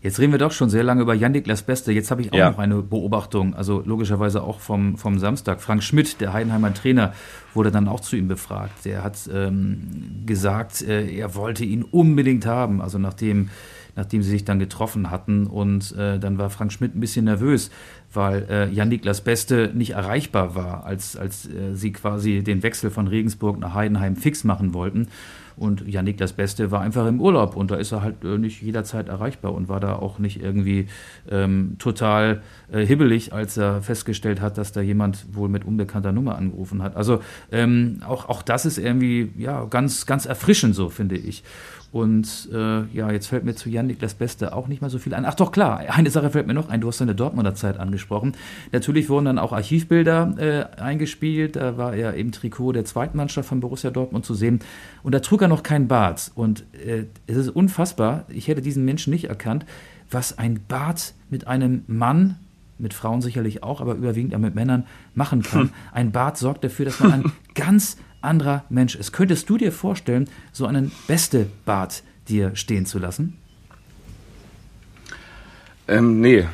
Jetzt 0.01 0.19
reden 0.19 0.31
wir 0.31 0.39
doch 0.39 0.53
schon 0.53 0.69
sehr 0.69 0.83
lange 0.83 1.01
über 1.01 1.13
Jan 1.13 1.33
Niklas 1.33 1.61
Beste. 1.61 1.91
Jetzt 1.91 2.09
habe 2.09 2.21
ich 2.21 2.31
auch 2.31 2.37
ja. 2.37 2.51
noch 2.51 2.59
eine 2.59 2.81
Beobachtung, 2.81 3.53
also 3.53 3.83
logischerweise 3.85 4.41
auch 4.41 4.59
vom, 4.61 4.97
vom 4.97 5.19
Samstag. 5.19 5.61
Frank 5.61 5.83
Schmidt, 5.83 6.21
der 6.21 6.31
Heidenheimer 6.31 6.73
Trainer, 6.73 7.13
wurde 7.53 7.69
dann 7.69 7.87
auch 7.89 7.99
zu 7.99 8.15
ihm 8.15 8.29
befragt. 8.29 8.85
Der 8.85 9.03
hat 9.03 9.17
ähm, 9.33 10.23
gesagt, 10.25 10.81
äh, 10.81 11.09
er 11.09 11.35
wollte 11.35 11.65
ihn 11.65 11.83
unbedingt 11.83 12.45
haben. 12.45 12.81
Also 12.81 12.97
nachdem 12.97 13.49
nachdem 13.99 14.23
sie 14.23 14.29
sich 14.31 14.45
dann 14.45 14.59
getroffen 14.59 15.11
hatten. 15.11 15.45
Und 15.45 15.95
äh, 15.95 16.19
dann 16.19 16.37
war 16.37 16.49
Frank 16.49 16.71
Schmidt 16.71 16.95
ein 16.95 16.99
bisschen 16.99 17.25
nervös, 17.25 17.69
weil 18.13 18.45
äh, 18.49 18.69
Jan-Niklas 18.71 19.21
Beste 19.21 19.71
nicht 19.73 19.91
erreichbar 19.91 20.55
war, 20.55 20.85
als, 20.85 21.15
als 21.15 21.45
äh, 21.47 21.73
sie 21.73 21.91
quasi 21.91 22.41
den 22.41 22.63
Wechsel 22.63 22.89
von 22.89 23.07
Regensburg 23.07 23.59
nach 23.59 23.73
Heidenheim 23.73 24.15
fix 24.15 24.43
machen 24.43 24.73
wollten. 24.73 25.09
Und 25.59 25.87
Jan-Niklas 25.87 26.33
Beste 26.33 26.71
war 26.71 26.81
einfach 26.81 27.05
im 27.05 27.19
Urlaub 27.19 27.55
und 27.55 27.69
da 27.69 27.75
ist 27.75 27.91
er 27.91 28.01
halt 28.01 28.23
äh, 28.23 28.37
nicht 28.37 28.61
jederzeit 28.61 29.09
erreichbar 29.09 29.53
und 29.53 29.67
war 29.67 29.79
da 29.79 29.95
auch 29.95 30.17
nicht 30.17 30.41
irgendwie 30.41 30.87
ähm, 31.29 31.75
total 31.79 32.41
äh, 32.71 32.85
hibbelig, 32.85 33.33
als 33.33 33.57
er 33.57 33.81
festgestellt 33.81 34.39
hat, 34.39 34.57
dass 34.57 34.71
da 34.71 34.79
jemand 34.79 35.25
wohl 35.35 35.49
mit 35.49 35.65
unbekannter 35.65 36.13
Nummer 36.13 36.37
angerufen 36.37 36.81
hat. 36.81 36.95
Also 36.95 37.19
ähm, 37.51 38.01
auch, 38.07 38.29
auch 38.29 38.41
das 38.41 38.65
ist 38.65 38.77
irgendwie 38.77 39.31
ja, 39.37 39.65
ganz, 39.65 40.05
ganz 40.05 40.25
erfrischend 40.25 40.75
so, 40.75 40.89
finde 40.89 41.17
ich. 41.17 41.43
Und 41.91 42.49
äh, 42.53 42.85
ja, 42.95 43.11
jetzt 43.11 43.27
fällt 43.27 43.45
mir 43.45 43.55
zu 43.55 43.69
Jan 43.69 43.87
Niklas 43.87 44.13
Beste 44.13 44.53
auch 44.53 44.67
nicht 44.67 44.81
mal 44.81 44.89
so 44.89 44.99
viel 44.99 45.13
ein. 45.13 45.25
Ach 45.25 45.33
doch, 45.33 45.51
klar, 45.51 45.79
eine 45.79 46.11
Sache 46.11 46.29
fällt 46.29 46.45
mir 46.45 46.53
noch 46.53 46.69
ein. 46.69 46.81
Du 46.81 46.87
hast 46.87 46.99
seine 46.99 47.15
Dortmunder 47.15 47.55
Zeit 47.55 47.79
angesprochen. 47.79 48.33
Natürlich 48.71 49.09
wurden 49.09 49.25
dann 49.25 49.39
auch 49.39 49.53
Archivbilder 49.53 50.35
äh, 50.77 50.81
eingespielt. 50.81 51.55
Da 51.55 51.77
war 51.77 51.95
er 51.95 52.13
im 52.13 52.31
Trikot 52.31 52.73
der 52.73 52.85
zweiten 52.85 53.17
Mannschaft 53.17 53.49
von 53.49 53.59
Borussia 53.59 53.89
Dortmund 53.89 54.25
zu 54.25 54.35
sehen. 54.35 54.59
Und 55.01 55.13
da 55.13 55.19
trug 55.19 55.41
er 55.41 55.47
noch 55.47 55.63
keinen 55.63 55.87
Bart. 55.87 56.31
Und 56.35 56.63
äh, 56.85 57.05
es 57.25 57.37
ist 57.37 57.49
unfassbar, 57.49 58.25
ich 58.29 58.47
hätte 58.47 58.61
diesen 58.61 58.85
Menschen 58.85 59.11
nicht 59.11 59.25
erkannt, 59.25 59.65
was 60.11 60.37
ein 60.37 60.59
Bart 60.67 61.13
mit 61.29 61.47
einem 61.47 61.83
Mann 61.87 62.37
mit 62.79 62.93
Frauen 62.93 63.21
sicherlich 63.21 63.61
auch, 63.61 63.81
aber 63.81 63.95
überwiegend 63.95 64.33
auch 64.33 64.39
mit 64.39 64.55
Männern 64.55 64.85
machen 65.13 65.43
kann. 65.43 65.71
Ein 65.91 66.11
Bart 66.11 66.37
sorgt 66.37 66.63
dafür, 66.63 66.85
dass 66.85 66.99
man 66.99 67.11
ein 67.11 67.31
ganz 67.53 67.97
anderer 68.21 68.63
Mensch 68.69 68.95
ist. 68.95 69.11
Könntest 69.11 69.49
du 69.49 69.57
dir 69.57 69.71
vorstellen, 69.71 70.29
so 70.51 70.65
einen 70.65 70.91
beste 71.07 71.47
Bart 71.65 72.03
dir 72.27 72.55
stehen 72.55 72.85
zu 72.85 72.99
lassen? 72.99 73.37
Ähm, 75.87 76.21
nee. 76.21 76.45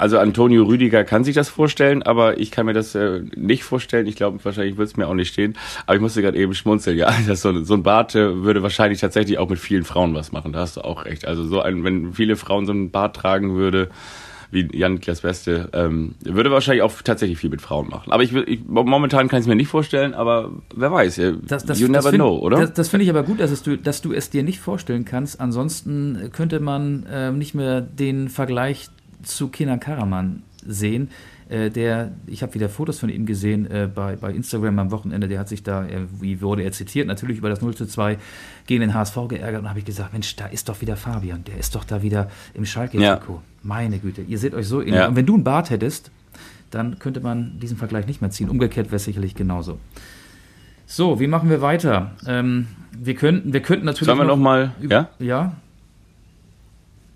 Also 0.00 0.18
Antonio 0.18 0.64
Rüdiger 0.64 1.04
kann 1.04 1.24
sich 1.24 1.34
das 1.34 1.50
vorstellen, 1.50 2.02
aber 2.02 2.38
ich 2.40 2.50
kann 2.50 2.64
mir 2.64 2.72
das 2.72 2.94
äh, 2.94 3.20
nicht 3.36 3.64
vorstellen. 3.64 4.06
Ich 4.06 4.16
glaube, 4.16 4.42
wahrscheinlich 4.42 4.78
wird 4.78 4.88
es 4.88 4.96
mir 4.96 5.06
auch 5.06 5.14
nicht 5.14 5.30
stehen. 5.30 5.58
Aber 5.84 5.94
ich 5.94 6.00
musste 6.00 6.22
gerade 6.22 6.38
eben 6.38 6.54
schmunzeln. 6.54 6.96
Ja, 6.96 7.14
das 7.26 7.42
so, 7.42 7.64
so 7.64 7.74
ein 7.74 7.82
Bart 7.82 8.14
äh, 8.14 8.42
würde 8.42 8.62
wahrscheinlich 8.62 8.98
tatsächlich 8.98 9.36
auch 9.36 9.50
mit 9.50 9.58
vielen 9.58 9.84
Frauen 9.84 10.14
was 10.14 10.32
machen. 10.32 10.54
Da 10.54 10.60
hast 10.60 10.78
du 10.78 10.80
auch 10.80 11.04
recht. 11.04 11.26
Also 11.26 11.44
so 11.44 11.60
ein, 11.60 11.84
wenn 11.84 12.14
viele 12.14 12.36
Frauen 12.36 12.64
so 12.64 12.72
einen 12.72 12.90
Bart 12.90 13.14
tragen 13.14 13.56
würde, 13.56 13.90
wie 14.50 14.68
Jan-Niklas 14.72 15.20
Beste, 15.20 15.68
ähm, 15.72 16.14
würde 16.20 16.50
wahrscheinlich 16.50 16.82
auch 16.82 16.92
tatsächlich 17.02 17.38
viel 17.38 17.50
mit 17.50 17.60
Frauen 17.60 17.88
machen. 17.88 18.12
Aber 18.12 18.22
ich, 18.22 18.34
ich 18.34 18.60
momentan 18.66 19.28
kann 19.28 19.38
ich 19.38 19.44
es 19.44 19.48
mir 19.48 19.56
nicht 19.56 19.68
vorstellen, 19.68 20.14
aber 20.14 20.50
wer 20.74 20.90
weiß, 20.90 21.20
das, 21.46 21.64
das, 21.64 21.78
you 21.80 21.88
never 21.88 22.10
find, 22.10 22.16
know, 22.16 22.36
oder? 22.38 22.58
Das, 22.58 22.72
das 22.74 22.88
finde 22.88 23.04
ich 23.04 23.10
aber 23.10 23.22
gut, 23.22 23.40
dass, 23.40 23.62
du, 23.62 23.76
dass 23.76 24.02
du 24.02 24.12
es 24.12 24.30
dir 24.30 24.42
nicht 24.42 24.60
vorstellen 24.60 25.04
kannst. 25.04 25.40
Ansonsten 25.40 26.30
könnte 26.32 26.60
man 26.60 27.06
äh, 27.06 27.32
nicht 27.32 27.54
mehr 27.54 27.80
den 27.80 28.28
Vergleich 28.28 28.88
zu 29.22 29.48
Kenan 29.48 29.80
Karaman 29.80 30.42
sehen 30.66 31.10
äh, 31.50 31.70
der, 31.70 32.12
ich 32.26 32.42
habe 32.42 32.54
wieder 32.54 32.68
Fotos 32.68 32.98
von 32.98 33.08
ihm 33.08 33.26
gesehen 33.26 33.70
äh, 33.70 33.88
bei, 33.92 34.16
bei 34.16 34.32
Instagram 34.32 34.78
am 34.78 34.90
Wochenende, 34.90 35.28
der 35.28 35.40
hat 35.40 35.48
sich 35.48 35.62
da, 35.62 35.84
äh, 35.84 36.06
wie 36.20 36.40
wurde 36.40 36.62
er 36.62 36.72
zitiert, 36.72 37.06
natürlich 37.06 37.38
über 37.38 37.48
das 37.48 37.60
0 37.60 37.74
zu 37.74 37.86
2 37.86 38.18
gegen 38.66 38.80
den 38.80 38.94
HSV 38.94 39.16
geärgert 39.28 39.62
und 39.62 39.68
habe 39.68 39.80
ich 39.80 39.84
gesagt, 39.84 40.12
Mensch, 40.12 40.36
da 40.36 40.46
ist 40.46 40.68
doch 40.68 40.80
wieder 40.80 40.96
Fabian, 40.96 41.44
der 41.44 41.58
ist 41.58 41.74
doch 41.74 41.84
da 41.84 42.02
wieder 42.02 42.30
im 42.54 42.64
Schalke-Trikot. 42.64 43.34
Ja. 43.34 43.42
Meine 43.62 43.98
Güte, 43.98 44.22
ihr 44.22 44.38
seht 44.38 44.54
euch 44.54 44.66
so 44.66 44.80
ähnlich. 44.80 44.94
Ja. 44.94 45.08
Und 45.08 45.16
wenn 45.16 45.26
du 45.26 45.34
einen 45.34 45.44
Bart 45.44 45.70
hättest, 45.70 46.10
dann 46.70 46.98
könnte 46.98 47.20
man 47.20 47.58
diesen 47.58 47.76
Vergleich 47.76 48.06
nicht 48.06 48.20
mehr 48.20 48.30
ziehen. 48.30 48.48
Umgekehrt 48.48 48.86
wäre 48.86 48.96
es 48.96 49.04
sicherlich 49.04 49.34
genauso. 49.34 49.78
So, 50.86 51.20
wie 51.20 51.26
machen 51.26 51.50
wir 51.50 51.60
weiter? 51.60 52.12
Ähm, 52.26 52.68
wir, 52.92 53.14
könnten, 53.14 53.52
wir 53.52 53.60
könnten 53.60 53.86
natürlich. 53.86 54.06
Sollen 54.06 54.18
wir 54.18 54.24
noch, 54.24 54.36
noch 54.36 54.42
mal. 54.42 54.72
Ja? 54.80 55.08
Ja. 55.18 55.56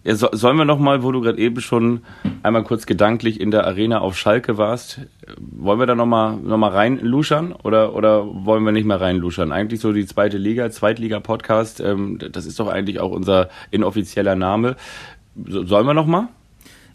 Ja, 0.05 0.15
so, 0.15 0.29
sollen 0.33 0.59
wir 0.59 0.67
noch 0.67 0.79
mal, 0.79 1.03
wo 1.03 1.13
du 1.13 1.23
gerade 1.23 1.39
eben 1.39 1.63
schon 1.63 2.03
einmal 2.43 2.63
kurz 2.63 2.85
gedanklich 2.85 3.41
in 3.41 3.51
der 3.51 3.67
Arena 3.67 4.01
auf 4.01 4.19
Schalke 4.19 4.59
warst, 4.59 5.01
wollen 5.39 5.79
wir 5.79 5.87
da 5.87 5.95
noch 5.95 6.05
mal, 6.05 6.37
noch 6.37 6.59
mal 6.59 6.71
reinluschern 6.71 7.53
oder, 7.53 7.95
oder 7.95 8.27
wollen 8.45 8.65
wir 8.65 8.73
nicht 8.73 8.85
mehr 8.85 9.01
reinluschern? 9.01 9.51
Eigentlich 9.51 9.81
so 9.81 9.95
die 9.95 10.05
zweite 10.05 10.37
Liga, 10.37 10.71
Zweitliga-Podcast, 10.71 11.81
ähm, 11.81 12.19
das 12.19 12.45
ist 12.45 12.61
doch 12.61 12.69
eigentlich 12.69 13.01
auch 13.01 13.13
unser 13.13 13.49
inoffizieller 13.71 14.37
Name. 14.37 14.77
So, 15.47 15.65
sollen 15.65 15.87
wir 15.87 15.95
noch 15.95 16.07
mal? 16.07 16.29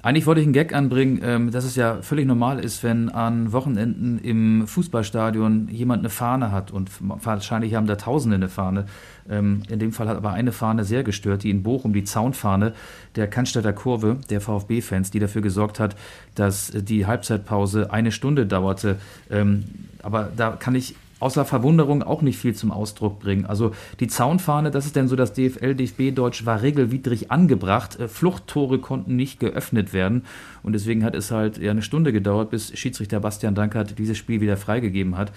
Eigentlich 0.01 0.25
wollte 0.25 0.39
ich 0.39 0.47
einen 0.47 0.53
Gag 0.53 0.73
anbringen, 0.73 1.19
ähm, 1.23 1.51
dass 1.51 1.65
es 1.65 1.75
ja 1.75 2.01
völlig 2.01 2.25
normal 2.25 2.63
ist, 2.63 2.83
wenn 2.83 3.09
an 3.09 3.51
Wochenenden 3.51 4.17
im 4.19 4.65
Fußballstadion 4.65 5.67
jemand 5.69 5.99
eine 5.99 6.09
Fahne 6.09 6.53
hat 6.53 6.71
und 6.71 6.89
wahrscheinlich 6.99 7.75
haben 7.75 7.85
da 7.85 7.97
Tausende 7.97 8.35
eine 8.35 8.47
Fahne. 8.47 8.85
Ähm, 9.29 9.63
in 9.69 9.77
dem 9.77 9.91
Fall 9.91 10.07
hat 10.07 10.15
aber 10.15 10.31
eine 10.31 10.53
Fahne 10.53 10.85
sehr 10.85 11.03
gestört, 11.03 11.43
die 11.43 11.49
in 11.49 11.63
Bochum, 11.63 11.91
die 11.91 12.05
Zaunfahne 12.05 12.73
der 13.17 13.27
Cannstatter 13.27 13.73
Kurve, 13.73 14.17
der 14.29 14.39
VfB-Fans, 14.39 15.11
die 15.11 15.19
dafür 15.19 15.41
gesorgt 15.41 15.81
hat, 15.81 15.97
dass 16.33 16.71
die 16.73 17.05
Halbzeitpause 17.05 17.91
eine 17.91 18.13
Stunde 18.13 18.45
dauerte. 18.45 18.95
Ähm, 19.29 19.65
aber 20.01 20.31
da 20.33 20.51
kann 20.51 20.75
ich 20.75 20.95
außer 21.19 21.45
Verwunderung 21.45 22.03
auch 22.03 22.21
nicht 22.21 22.37
viel 22.37 22.55
zum 22.55 22.71
Ausdruck 22.71 23.19
bringen. 23.19 23.45
Also 23.45 23.71
die 23.99 24.07
Zaunfahne, 24.07 24.71
das 24.71 24.85
ist 24.85 24.95
denn 24.95 25.07
so 25.07 25.15
das 25.15 25.33
DFL, 25.33 25.75
DFB-Deutsch, 25.75 26.45
war 26.45 26.61
regelwidrig 26.61 27.31
angebracht. 27.31 27.99
Äh, 27.99 28.07
Fluchttore 28.07 28.79
konnten 28.79 29.15
nicht 29.15 29.39
geöffnet 29.39 29.93
werden 29.93 30.25
und 30.63 30.73
deswegen 30.73 31.03
hat 31.03 31.15
es 31.15 31.31
halt 31.31 31.57
ja 31.57 31.71
eine 31.71 31.81
Stunde 31.81 32.13
gedauert, 32.13 32.49
bis 32.49 32.77
Schiedsrichter 32.77 33.19
Bastian 33.19 33.55
Dankert 33.55 33.97
dieses 33.99 34.17
Spiel 34.17 34.41
wieder 34.41 34.57
freigegeben 34.57 35.17
hat. 35.17 35.31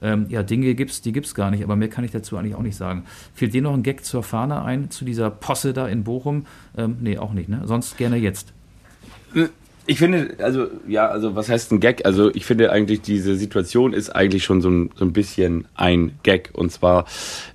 Ähm, 0.00 0.26
ja, 0.28 0.42
Dinge 0.42 0.74
gibt's, 0.74 1.02
die 1.02 1.12
gibt's 1.12 1.34
gar 1.34 1.50
nicht, 1.50 1.64
aber 1.64 1.76
mehr 1.76 1.88
kann 1.88 2.04
ich 2.04 2.10
dazu 2.10 2.36
eigentlich 2.36 2.54
auch 2.54 2.62
nicht 2.62 2.76
sagen. 2.76 3.04
Fehlt 3.34 3.54
dir 3.54 3.62
noch 3.62 3.74
ein 3.74 3.82
Gag 3.82 4.04
zur 4.04 4.22
Fahne 4.22 4.62
ein, 4.62 4.90
zu 4.90 5.04
dieser 5.04 5.30
Posse 5.30 5.72
da 5.72 5.88
in 5.88 6.04
Bochum? 6.04 6.46
Ähm, 6.76 6.98
nee, 7.00 7.18
auch 7.18 7.32
nicht, 7.32 7.48
ne? 7.48 7.62
Sonst 7.64 7.96
gerne 7.96 8.16
jetzt. 8.16 8.52
Ich 9.90 10.00
finde, 10.00 10.34
also, 10.42 10.66
ja, 10.86 11.06
also, 11.06 11.34
was 11.34 11.48
heißt 11.48 11.72
ein 11.72 11.80
Gag? 11.80 12.04
Also, 12.04 12.30
ich 12.34 12.44
finde 12.44 12.70
eigentlich, 12.70 13.00
diese 13.00 13.36
Situation 13.36 13.94
ist 13.94 14.10
eigentlich 14.10 14.44
schon 14.44 14.60
so 14.60 14.68
ein, 14.68 14.90
so 14.94 15.02
ein 15.06 15.14
bisschen 15.14 15.66
ein 15.76 16.18
Gag. 16.24 16.50
Und 16.52 16.70
zwar, 16.70 17.06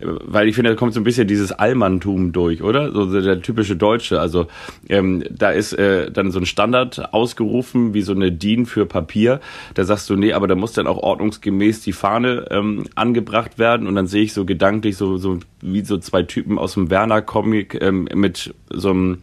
weil 0.01 0.47
ich 0.47 0.55
finde, 0.55 0.71
da 0.71 0.75
kommt 0.75 0.95
so 0.95 0.99
ein 0.99 1.03
bisschen 1.03 1.27
dieses 1.27 1.51
Allmanntum 1.51 2.31
durch, 2.31 2.63
oder? 2.63 2.91
So 2.91 3.21
der 3.21 3.43
typische 3.43 3.75
Deutsche. 3.75 4.19
Also, 4.19 4.47
ähm, 4.89 5.23
da 5.29 5.51
ist 5.51 5.73
äh, 5.73 6.09
dann 6.09 6.31
so 6.31 6.39
ein 6.39 6.47
Standard 6.47 7.13
ausgerufen, 7.13 7.93
wie 7.93 8.01
so 8.01 8.13
eine 8.13 8.31
DIN 8.31 8.65
für 8.65 8.87
Papier. 8.87 9.39
Da 9.75 9.83
sagst 9.83 10.09
du, 10.09 10.15
nee, 10.15 10.33
aber 10.33 10.47
da 10.47 10.55
muss 10.55 10.73
dann 10.73 10.87
auch 10.87 10.97
ordnungsgemäß 10.97 11.81
die 11.81 11.93
Fahne 11.93 12.47
ähm, 12.49 12.85
angebracht 12.95 13.59
werden. 13.59 13.85
Und 13.85 13.93
dann 13.93 14.07
sehe 14.07 14.23
ich 14.23 14.33
so 14.33 14.43
gedanklich 14.43 14.97
so, 14.97 15.17
so 15.17 15.37
wie 15.61 15.85
so 15.85 15.99
zwei 15.99 16.23
Typen 16.23 16.57
aus 16.57 16.73
dem 16.73 16.89
Werner-Comic 16.89 17.79
ähm, 17.79 18.07
mit 18.15 18.55
so 18.71 18.89
einem 18.89 19.19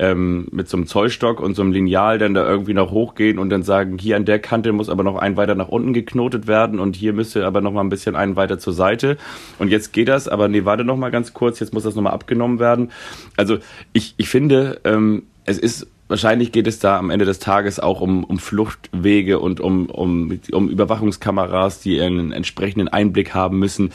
ähm, 0.00 0.48
mit 0.50 0.68
so 0.68 0.78
einem 0.78 0.86
Zollstock 0.86 1.40
und 1.40 1.54
so 1.54 1.60
einem 1.60 1.72
Lineal 1.72 2.18
dann 2.18 2.32
da 2.32 2.48
irgendwie 2.48 2.72
noch 2.72 2.90
hochgehen 2.90 3.38
und 3.38 3.50
dann 3.50 3.62
sagen, 3.62 3.98
hier 3.98 4.16
an 4.16 4.24
der 4.24 4.38
Kante 4.38 4.72
muss 4.72 4.88
aber 4.88 5.02
noch 5.02 5.16
ein 5.16 5.36
weiter 5.36 5.54
nach 5.54 5.68
unten 5.68 5.92
geknotet 5.92 6.46
werden 6.46 6.80
und 6.80 6.96
hier 6.96 7.12
müsste 7.12 7.46
aber 7.46 7.60
noch 7.60 7.72
mal 7.72 7.82
ein 7.82 7.90
bisschen 7.90 8.16
einen 8.16 8.34
weiter 8.34 8.58
zur 8.58 8.72
Seite. 8.72 9.18
Und 9.58 9.68
jetzt 9.68 9.92
geht 9.92 10.08
das, 10.08 10.26
aber 10.26 10.48
nee, 10.48 10.64
warte 10.64 10.84
noch 10.84 10.96
mal 10.96 11.10
ganz 11.10 11.34
kurz, 11.34 11.60
jetzt 11.60 11.74
muss 11.74 11.82
das 11.82 11.94
noch 11.94 12.02
mal 12.02 12.10
abgenommen 12.10 12.58
werden. 12.58 12.90
Also 13.36 13.58
ich, 13.92 14.14
ich 14.16 14.30
finde, 14.30 14.80
ähm, 14.84 15.24
es 15.44 15.58
ist 15.58 15.86
wahrscheinlich 16.08 16.50
geht 16.50 16.66
es 16.66 16.78
da 16.78 16.98
am 16.98 17.10
Ende 17.10 17.26
des 17.26 17.38
Tages 17.38 17.78
auch 17.78 18.00
um, 18.00 18.24
um 18.24 18.38
Fluchtwege 18.38 19.38
und 19.38 19.60
um, 19.60 19.86
um, 19.86 20.40
um 20.50 20.68
Überwachungskameras, 20.68 21.80
die 21.80 22.00
einen 22.00 22.32
entsprechenden 22.32 22.88
Einblick 22.88 23.34
haben 23.34 23.58
müssen. 23.58 23.92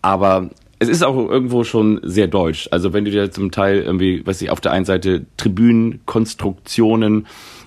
Aber 0.00 0.50
es 0.78 0.88
ist 0.88 1.02
auch 1.02 1.16
irgendwo 1.28 1.64
schon 1.64 2.00
sehr 2.02 2.28
deutsch. 2.28 2.68
Also 2.70 2.92
wenn 2.92 3.04
du 3.04 3.10
dir 3.10 3.30
zum 3.30 3.50
Teil 3.50 3.80
irgendwie, 3.80 4.24
weiß 4.26 4.40
ich, 4.42 4.50
auf 4.50 4.60
der 4.60 4.72
einen 4.72 4.84
Seite 4.84 5.26
Tribünenkonstruktionen 5.36 7.26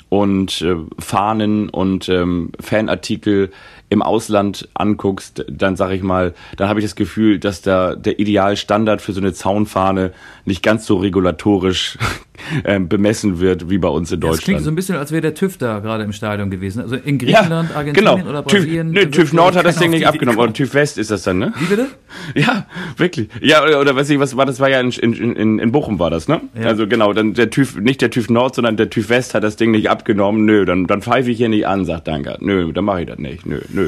und 0.10 0.62
äh, 0.62 0.76
Fahnen 1.00 1.70
und 1.70 2.10
ähm, 2.10 2.52
Fanartikel 2.60 3.52
im 3.92 4.02
Ausland 4.02 4.70
anguckst, 4.74 5.46
dann 5.50 5.76
sage 5.76 5.96
ich 5.96 6.02
mal, 6.02 6.34
dann 6.56 6.70
habe 6.70 6.80
ich 6.80 6.86
das 6.86 6.96
Gefühl, 6.96 7.40
dass 7.40 7.62
da 7.62 7.94
der 7.94 8.20
Idealstandard 8.20 9.02
für 9.02 9.12
so 9.12 9.20
eine 9.20 9.34
Zaunfahne 9.34 10.14
nicht 10.46 10.64
ganz 10.64 10.86
so 10.86 10.96
regulatorisch 10.96 11.98
äh, 12.64 12.80
bemessen 12.80 13.42
wird 13.42 13.70
wie 13.70 13.78
bei 13.78 13.90
uns 13.90 14.10
in 14.14 14.22
Deutschland. 14.22 14.38
Das 14.38 14.46
klingt 14.46 14.62
so 14.62 14.72
ein 14.72 14.76
bisschen, 14.76 14.96
als 14.96 15.12
wäre 15.12 15.22
der 15.22 15.34
TÜV 15.34 15.58
da 15.58 15.80
gerade 15.80 16.06
im 16.06 16.14
Stadion 16.14 16.50
gewesen. 16.50 16.82
Also 16.82 16.96
in 16.96 17.18
Griechenland, 17.18 17.70
ja, 17.70 17.76
Argentinien 17.76 18.16
genau. 18.16 18.30
oder 18.30 18.44
Brasilien. 18.44 18.94
TÜV, 18.94 19.06
nee, 19.06 19.12
TÜV 19.12 19.34
Nord 19.34 19.58
hat 19.58 19.66
das 19.66 19.76
Ding 19.76 19.92
nicht 19.92 20.08
abgenommen, 20.08 20.40
aber 20.40 20.54
TÜV 20.54 20.74
West 20.74 20.98
ist 20.98 21.12
das 21.12 21.24
dann, 21.24 21.40
ne? 21.40 21.54
Wie 21.60 21.66
bitte? 21.66 21.88
Ja, 22.34 22.68
wirklich. 22.96 23.28
Ja, 23.42 23.62
oder, 23.62 23.82
oder 23.82 23.94
weiß 23.94 24.10
ich, 24.10 24.20
was 24.20 24.38
war 24.38 24.46
das? 24.46 24.62
War 24.62 24.70
ja 24.70 24.80
in, 24.80 24.92
in, 24.92 25.36
in, 25.36 25.60
in 25.60 25.72
Bochum 25.74 26.00
war 26.00 26.10
das, 26.10 26.30
ne? 26.30 26.40
Ja. 26.58 26.68
Also 26.68 26.88
genau, 26.88 27.12
dann 27.12 27.34
der 27.34 27.50
TÜV, 27.50 27.76
nicht 27.76 28.02
der 28.02 28.10
TÜV 28.10 28.30
Nord, 28.30 28.56
sondern 28.56 28.78
der 28.78 28.90
TÜV 28.90 29.10
West 29.10 29.34
hat 29.34 29.44
das 29.44 29.58
Ding 29.58 29.72
nicht 29.72 29.90
abgenommen. 29.90 30.46
Nö, 30.46 30.64
dann, 30.64 30.88
dann 30.88 31.02
pfeife 31.02 31.30
ich 31.30 31.38
hier 31.38 31.50
nicht 31.50 31.68
an, 31.68 31.84
sagt 31.84 32.08
Danke. 32.08 32.38
Nö, 32.40 32.72
dann 32.72 32.86
mache 32.86 33.02
ich 33.02 33.08
das 33.08 33.20
nicht. 33.20 33.46
Nö, 33.46 33.60
nö 33.70 33.81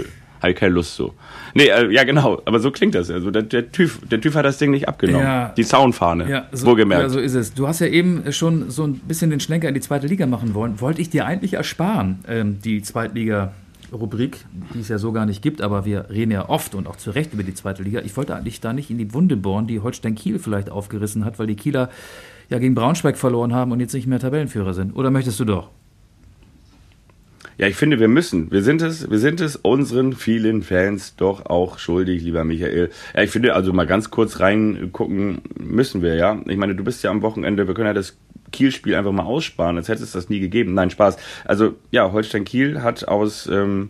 habe 0.44 0.52
ich 0.52 0.58
keine 0.58 0.74
Lust 0.74 0.96
so. 0.96 1.14
Nee, 1.54 1.68
äh, 1.68 1.90
ja 1.92 2.04
genau, 2.04 2.42
aber 2.46 2.60
so 2.60 2.70
klingt 2.70 2.96
das. 2.96 3.10
Also 3.10 3.32
der, 3.32 3.44
der, 3.44 3.72
TÜV, 3.72 4.00
der 4.10 4.20
TÜV 4.20 4.36
hat 4.36 4.46
das 4.46 4.58
Ding 4.58 4.72
nicht 4.72 4.90
abgenommen. 4.90 5.26
Ja, 5.26 5.54
die 5.56 5.64
Zaunfahne, 5.64 6.30
ja, 6.30 6.48
so, 6.52 6.68
wohlgemerkt. 6.68 7.04
Ja, 7.04 7.10
so 7.10 7.20
ist 7.20 7.34
es. 7.34 7.54
Du 7.54 7.68
hast 7.68 7.80
ja 7.80 7.88
eben 7.88 8.32
schon 8.34 8.70
so 8.70 8.84
ein 8.86 8.96
bisschen 8.96 9.30
den 9.30 9.40
Schlenker 9.40 9.70
in 9.70 9.74
die 9.74 9.82
zweite 9.82 10.08
Liga 10.08 10.26
machen 10.26 10.54
wollen. 10.54 10.82
Wollte 10.82 11.02
ich 11.02 11.10
dir 11.10 11.26
eigentlich 11.26 11.54
ersparen, 11.54 12.20
ähm, 12.28 12.60
die 12.62 12.82
Zweitliga 12.82 13.54
Rubrik, 13.94 14.46
die 14.74 14.80
es 14.80 14.90
ja 14.90 14.98
so 14.98 15.12
gar 15.12 15.26
nicht 15.26 15.42
gibt, 15.42 15.62
aber 15.62 15.86
wir 15.86 16.10
reden 16.10 16.32
ja 16.32 16.50
oft 16.50 16.76
und 16.76 16.88
auch 16.88 16.96
zu 16.96 17.12
Recht 17.12 17.34
über 17.34 17.44
die 17.44 17.54
zweite 17.54 17.84
Liga. 17.84 18.02
Ich 18.02 18.18
wollte 18.18 18.36
eigentlich 18.36 18.60
da 18.60 18.74
nicht 18.74 18.90
in 18.90 18.98
die 18.98 19.14
Wunde 19.14 19.38
bohren, 19.38 19.68
die 19.68 19.80
Holstein 19.80 20.16
Kiel 20.16 20.40
vielleicht 20.40 20.70
aufgerissen 20.70 21.24
hat, 21.24 21.40
weil 21.40 21.48
die 21.48 21.56
Kieler 21.56 21.90
ja 22.50 22.60
gegen 22.60 22.76
Braunschweig 22.76 23.18
verloren 23.18 23.54
haben 23.54 23.72
und 23.72 23.80
jetzt 23.80 23.94
nicht 23.94 24.08
mehr 24.08 24.20
Tabellenführer 24.20 24.74
sind. 24.74 24.96
Oder 24.96 25.12
möchtest 25.12 25.40
du 25.40 25.46
doch? 25.46 25.70
Ja, 27.58 27.68
ich 27.68 27.76
finde, 27.76 28.00
wir 28.00 28.08
müssen. 28.08 28.52
Wir 28.52 28.64
sind 28.64 28.82
es, 28.82 29.10
wir 29.10 29.20
sind 29.20 29.42
es 29.42 29.56
unseren 29.56 30.14
vielen 30.14 30.64
Fans 30.64 31.16
doch 31.16 31.46
auch 31.46 31.78
schuldig, 31.78 32.24
lieber 32.24 32.44
Michael. 32.44 32.90
Ja, 33.16 33.22
ich 33.22 33.32
finde, 33.32 33.54
also 33.56 33.74
mal 33.74 33.88
ganz 33.88 34.10
kurz 34.10 34.40
reingucken 34.40 35.42
müssen 35.60 36.02
wir, 36.02 36.16
ja. 36.16 36.42
Ich 36.48 36.58
meine, 36.58 36.76
du 36.76 36.84
bist 36.84 37.04
ja 37.04 37.12
am 37.12 37.22
Wochenende, 37.22 37.68
wir 37.68 37.74
können 37.74 37.88
ja 37.88 37.94
das 37.94 38.18
Kiel-Spiel 38.52 38.96
einfach 38.96 39.12
mal 39.12 39.24
aussparen, 39.24 39.78
als 39.78 39.88
hätte 39.88 40.04
es 40.04 40.12
das 40.12 40.30
nie 40.30 40.40
gegeben. 40.40 40.74
Nein, 40.74 40.90
Spaß. 40.90 41.18
Also, 41.46 41.76
ja, 41.92 42.12
Holstein-Kiel 42.12 42.82
hat 42.82 43.08
aus, 43.08 43.48
ähm, 43.48 43.90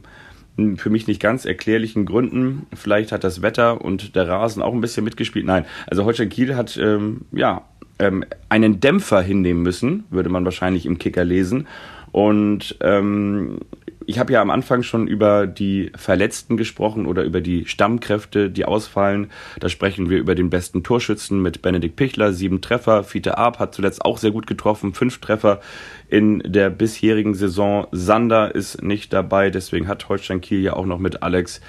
für 0.75 0.89
mich 0.89 1.07
nicht 1.07 1.21
ganz 1.21 1.45
erklärlichen 1.45 2.05
Gründen. 2.05 2.67
Vielleicht 2.73 3.11
hat 3.11 3.23
das 3.23 3.41
Wetter 3.41 3.81
und 3.81 4.15
der 4.15 4.27
Rasen 4.27 4.61
auch 4.61 4.73
ein 4.73 4.81
bisschen 4.81 5.03
mitgespielt. 5.03 5.45
Nein, 5.45 5.65
also 5.87 6.05
Holstein 6.05 6.29
Kiel 6.29 6.55
hat 6.55 6.77
ähm, 6.77 7.21
ja 7.31 7.63
ähm, 7.99 8.23
einen 8.49 8.79
Dämpfer 8.79 9.21
hinnehmen 9.21 9.63
müssen, 9.63 10.03
würde 10.09 10.29
man 10.29 10.45
wahrscheinlich 10.45 10.85
im 10.85 10.99
Kicker 10.99 11.23
lesen. 11.23 11.67
Und 12.13 12.77
ähm, 12.81 13.57
ich 14.05 14.19
habe 14.19 14.33
ja 14.33 14.41
am 14.41 14.51
Anfang 14.51 14.83
schon 14.83 15.07
über 15.07 15.47
die 15.47 15.91
Verletzten 15.95 16.57
gesprochen 16.57 17.07
oder 17.07 17.23
über 17.23 17.41
die 17.41 17.65
Stammkräfte, 17.65 18.51
die 18.51 18.65
ausfallen. 18.65 19.31
Da 19.59 19.67
sprechen 19.67 20.11
wir 20.11 20.19
über 20.19 20.35
den 20.35 20.51
besten 20.51 20.83
Torschützen 20.83 21.41
mit 21.41 21.63
Benedikt 21.63 21.95
Pichler, 21.95 22.31
sieben 22.31 22.61
Treffer. 22.61 23.03
Fiete 23.03 23.39
Arp 23.39 23.57
hat 23.57 23.73
zuletzt 23.73 24.05
auch 24.05 24.19
sehr 24.19 24.29
gut 24.29 24.45
getroffen, 24.45 24.93
fünf 24.93 25.19
Treffer 25.19 25.59
in 26.07 26.39
der 26.45 26.69
bisherigen 26.69 27.33
Saison. 27.33 27.87
Sander 27.91 28.53
ist 28.53 28.83
nicht 28.83 29.11
dabei, 29.11 29.49
deswegen 29.49 29.87
hat 29.87 30.07
Holstein 30.07 30.39
Kiel 30.39 30.61
ja 30.61 30.73
auch 30.73 30.85
noch 30.85 30.99
mit 30.99 31.23
Alex 31.23 31.61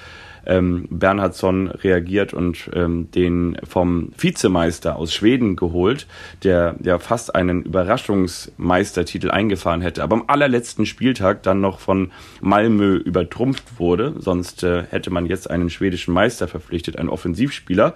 ähm, 0.45 0.87
Bernhardsson 0.89 1.67
reagiert 1.67 2.33
und 2.33 2.69
ähm, 2.73 3.09
den 3.11 3.57
vom 3.67 4.11
Vizemeister 4.17 4.95
aus 4.95 5.13
Schweden 5.13 5.55
geholt, 5.55 6.07
der 6.43 6.75
ja 6.83 6.99
fast 6.99 7.35
einen 7.35 7.63
Überraschungsmeistertitel 7.63 9.31
eingefahren 9.31 9.81
hätte, 9.81 10.03
aber 10.03 10.15
am 10.15 10.25
allerletzten 10.27 10.85
Spieltag 10.85 11.43
dann 11.43 11.61
noch 11.61 11.79
von 11.79 12.11
Malmö 12.41 12.95
übertrumpft 12.97 13.79
wurde. 13.79 14.15
Sonst 14.17 14.63
äh, 14.63 14.83
hätte 14.89 15.11
man 15.11 15.25
jetzt 15.25 15.49
einen 15.49 15.69
schwedischen 15.69 16.13
Meister 16.13 16.47
verpflichtet, 16.47 16.97
einen 16.97 17.09
Offensivspieler. 17.09 17.95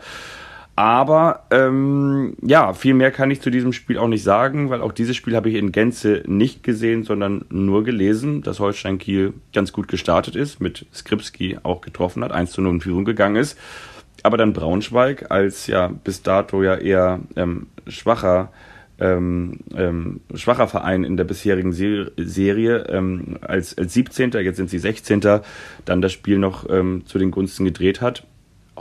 Aber 0.80 1.44
ähm, 1.52 2.38
ja, 2.42 2.72
viel 2.72 2.94
mehr 2.94 3.12
kann 3.12 3.30
ich 3.32 3.42
zu 3.42 3.50
diesem 3.50 3.74
Spiel 3.74 3.98
auch 3.98 4.08
nicht 4.08 4.24
sagen, 4.24 4.70
weil 4.70 4.80
auch 4.80 4.94
dieses 4.94 5.18
Spiel 5.18 5.36
habe 5.36 5.50
ich 5.50 5.56
in 5.56 5.74
Gänze 5.74 6.24
nicht 6.26 6.64
gesehen, 6.64 7.04
sondern 7.04 7.44
nur 7.50 7.84
gelesen, 7.84 8.44
dass 8.44 8.62
Holstein 8.62 8.98
Kiel 8.98 9.34
ganz 9.52 9.74
gut 9.74 9.90
gestartet 9.90 10.38
ist, 10.38 10.62
mit 10.62 10.86
Skripski 10.96 11.58
auch 11.64 11.82
getroffen 11.82 12.24
hat, 12.24 12.32
1 12.32 12.52
zu 12.52 12.62
0 12.62 12.76
in 12.76 12.80
Führung 12.80 13.04
gegangen 13.04 13.36
ist. 13.36 13.60
Aber 14.24 14.38
dann 14.38 14.54
Braunschweig 14.54 15.30
als 15.32 15.68
ja 15.68 15.90
bis 15.90 16.24
dato 16.24 16.64
ja 16.64 16.76
eher 16.76 17.20
ähm, 17.36 17.68
schwacher 17.86 18.50
ähm, 19.02 19.60
ähm, 19.76 20.22
schwacher 20.34 20.70
Verein 20.70 21.04
in 21.04 21.18
der 21.18 21.26
bisherigen 21.26 21.74
Serie 21.74 22.86
ähm, 22.88 23.36
als, 23.42 23.78
als 23.78 23.94
17. 23.96 24.32
Jetzt 24.32 24.56
sind 24.56 24.70
sie 24.70 24.80
16. 24.80 25.20
Dann 25.84 26.02
das 26.02 26.14
Spiel 26.14 26.38
noch 26.38 26.70
ähm, 26.70 27.02
zu 27.06 27.20
den 27.20 27.32
Gunsten 27.32 27.66
gedreht 27.66 28.00
hat 28.00 28.24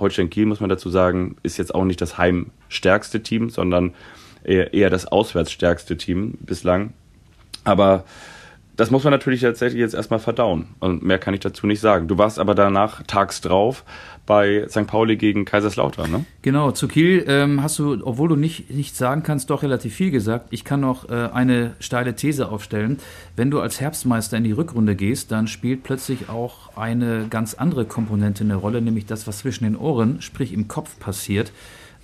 Holstein 0.01 0.31
Kiel, 0.31 0.47
muss 0.47 0.61
man 0.61 0.71
dazu 0.71 0.91
sagen, 0.91 1.37
ist 1.43 1.57
jetzt 1.57 1.75
auch 1.75 1.85
nicht 1.85 2.01
das 2.01 2.19
heimstärkste 2.19 3.23
Team, 3.23 3.51
sondern 3.51 3.95
eher, 4.45 4.91
das 4.91 5.07
auswärtsstärkste 5.07 5.97
Team 5.97 6.35
bislang. 6.41 6.93
Aber 7.65 8.05
das 8.79 8.93
muss 8.93 9.03
man 9.03 9.11
natürlich 9.11 9.41
tatsächlich 9.41 9.81
jetzt 9.81 9.95
erstmal 9.95 10.21
verdauen. 10.21 10.69
Und 10.79 11.03
mehr 11.03 11.19
kann 11.19 11.35
ich 11.35 11.41
dazu 11.41 11.67
nicht 11.67 11.81
sagen. 11.81 12.07
Du 12.07 12.17
warst 12.17 12.39
aber 12.39 12.55
danach 12.55 13.03
tags 13.03 13.41
drauf 13.41 13.85
bei 14.25 14.67
St. 14.69 14.87
Pauli 14.87 15.17
gegen 15.17 15.45
Kaiserslautern, 15.45 16.13
ne? 16.13 16.25
Genau, 16.43 16.71
zu 16.71 16.87
Kiel 16.87 17.25
ähm, 17.27 17.61
hast 17.61 17.81
du, 17.81 17.99
obwohl 18.05 18.29
du 18.29 18.37
nicht, 18.37 18.71
nicht 18.71 18.95
sagen 18.95 19.25
kannst, 19.25 19.51
doch 19.51 19.65
relativ 19.65 19.95
viel 19.95 20.13
gesagt. 20.13 20.47
Ich 20.51 20.65
kann 20.65 20.79
noch 20.79 21.11
äh, 21.11 21.29
eine 21.33 21.73
steile 21.81 22.15
These 22.15 22.51
aufstellen. 22.51 22.99
Wenn 23.35 23.51
du 23.51 23.59
als 23.59 23.81
Herbstmeister 23.81 24.37
in 24.37 24.45
die 24.45 24.53
Rückrunde 24.53 24.95
gehst, 24.95 25.33
dann 25.33 25.49
spielt 25.49 25.83
plötzlich 25.83 26.29
auch 26.29 26.77
eine 26.77 27.27
ganz 27.29 27.55
andere 27.55 27.85
Komponente 27.85 28.45
eine 28.45 28.55
Rolle, 28.55 28.81
nämlich 28.81 29.07
das, 29.07 29.27
was 29.27 29.39
zwischen 29.39 29.65
den 29.65 29.77
Ohren, 29.77 30.23
sprich 30.23 30.53
im 30.53 30.69
Kopf 30.69 31.01
passiert. 31.01 31.51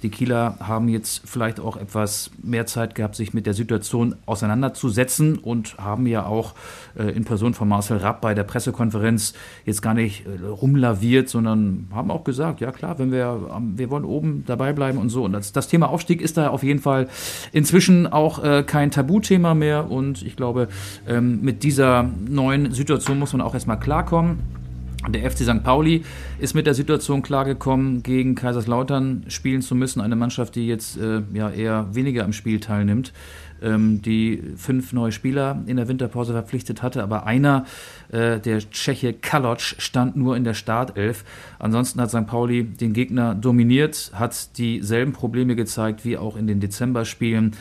Die 0.05 0.11
Kieler 0.11 0.57
haben 0.61 0.91
jetzt 0.91 1.23
vielleicht 1.25 1.59
auch 1.59 1.79
etwas 1.79 2.31
mehr 2.43 2.67
Zeit 2.67 2.95
gehabt, 2.95 3.17
sich 3.17 3.33
mit 3.33 3.47
der 3.47 3.55
Situation 3.55 4.17
auseinanderzusetzen 4.27 5.39
und 5.39 5.79
haben 5.79 6.07
ja 6.07 6.27
auch 6.27 6.53
äh, 6.99 7.05
in 7.05 7.25
Person 7.25 7.55
von 7.55 7.69
Marcel 7.69 7.97
Rapp 7.97 8.21
bei 8.21 8.35
der 8.35 8.43
Pressekonferenz 8.43 9.33
jetzt 9.65 9.81
gar 9.81 9.95
nicht 9.95 10.27
äh, 10.27 10.47
rumlaviert, 10.47 11.31
sondern 11.31 11.89
haben 11.95 12.11
auch 12.11 12.23
gesagt, 12.23 12.61
ja 12.61 12.71
klar, 12.71 12.99
wenn 12.99 13.13
wir, 13.13 13.49
ähm, 13.57 13.79
wir 13.79 13.89
wollen 13.89 14.05
oben 14.05 14.45
dabei 14.47 14.75
bleiben 14.75 14.99
und 14.99 15.09
so. 15.09 15.25
Und 15.25 15.33
das, 15.33 15.53
das 15.53 15.69
Thema 15.69 15.89
Aufstieg 15.89 16.21
ist 16.21 16.37
da 16.37 16.49
auf 16.49 16.63
jeden 16.63 16.81
Fall 16.81 17.09
inzwischen 17.53 18.07
auch 18.07 18.45
äh, 18.45 18.63
kein 18.63 18.91
Tabuthema 18.91 19.55
mehr 19.55 19.91
und 19.91 20.21
ich 20.21 20.37
glaube, 20.37 20.69
ähm, 21.09 21.41
mit 21.41 21.63
dieser 21.63 22.11
neuen 22.29 22.73
Situation 22.73 23.19
muss 23.19 23.33
man 23.33 23.41
auch 23.41 23.55
erstmal 23.55 23.81
klarkommen. 23.81 24.64
Der 25.09 25.31
FC 25.31 25.41
St. 25.41 25.63
Pauli 25.63 26.03
ist 26.39 26.55
mit 26.55 26.67
der 26.67 26.73
Situation 26.73 27.21
klargekommen, 27.21 28.03
gegen 28.03 28.35
Kaiserslautern 28.35 29.25
spielen 29.29 29.61
zu 29.61 29.75
müssen. 29.75 30.01
Eine 30.01 30.17
Mannschaft, 30.17 30.55
die 30.55 30.67
jetzt 30.67 30.97
äh, 30.97 31.21
ja 31.35 31.51
eher 31.51 31.95
weniger 31.95 32.25
am 32.25 32.33
Spiel 32.33 32.59
teilnimmt, 32.59 33.13
ähm, 33.63 34.01
die 34.01 34.43
fünf 34.57 34.95
neue 34.95 35.13
Spieler 35.13 35.63
in 35.67 35.77
der 35.77 35.89
Winterpause 35.89 36.33
verpflichtet 36.33 36.83
hatte. 36.83 37.03
Aber 37.03 37.27
einer, 37.27 37.67
äh, 38.13 38.41
der 38.41 38.59
Tscheche 38.71 39.13
Kaloc, 39.13 39.61
stand 39.61 40.17
nur 40.17 40.39
in 40.39 40.45
der 40.45 40.55
Startelf. 40.55 41.25
Ansonsten 41.59 42.01
hat 42.01 42.11
St. 42.11 42.27
Pauli 42.27 42.65
den 42.65 42.95
Gegner 42.95 43.35
dominiert, 43.35 44.11
hat 44.15 44.57
dieselben 44.57 45.13
Probleme 45.13 45.55
gezeigt 45.55 46.07
wie 46.07 46.17
auch 46.17 46.37
in 46.37 46.47
den 46.47 46.61
Dezemberspielen. 46.61 47.53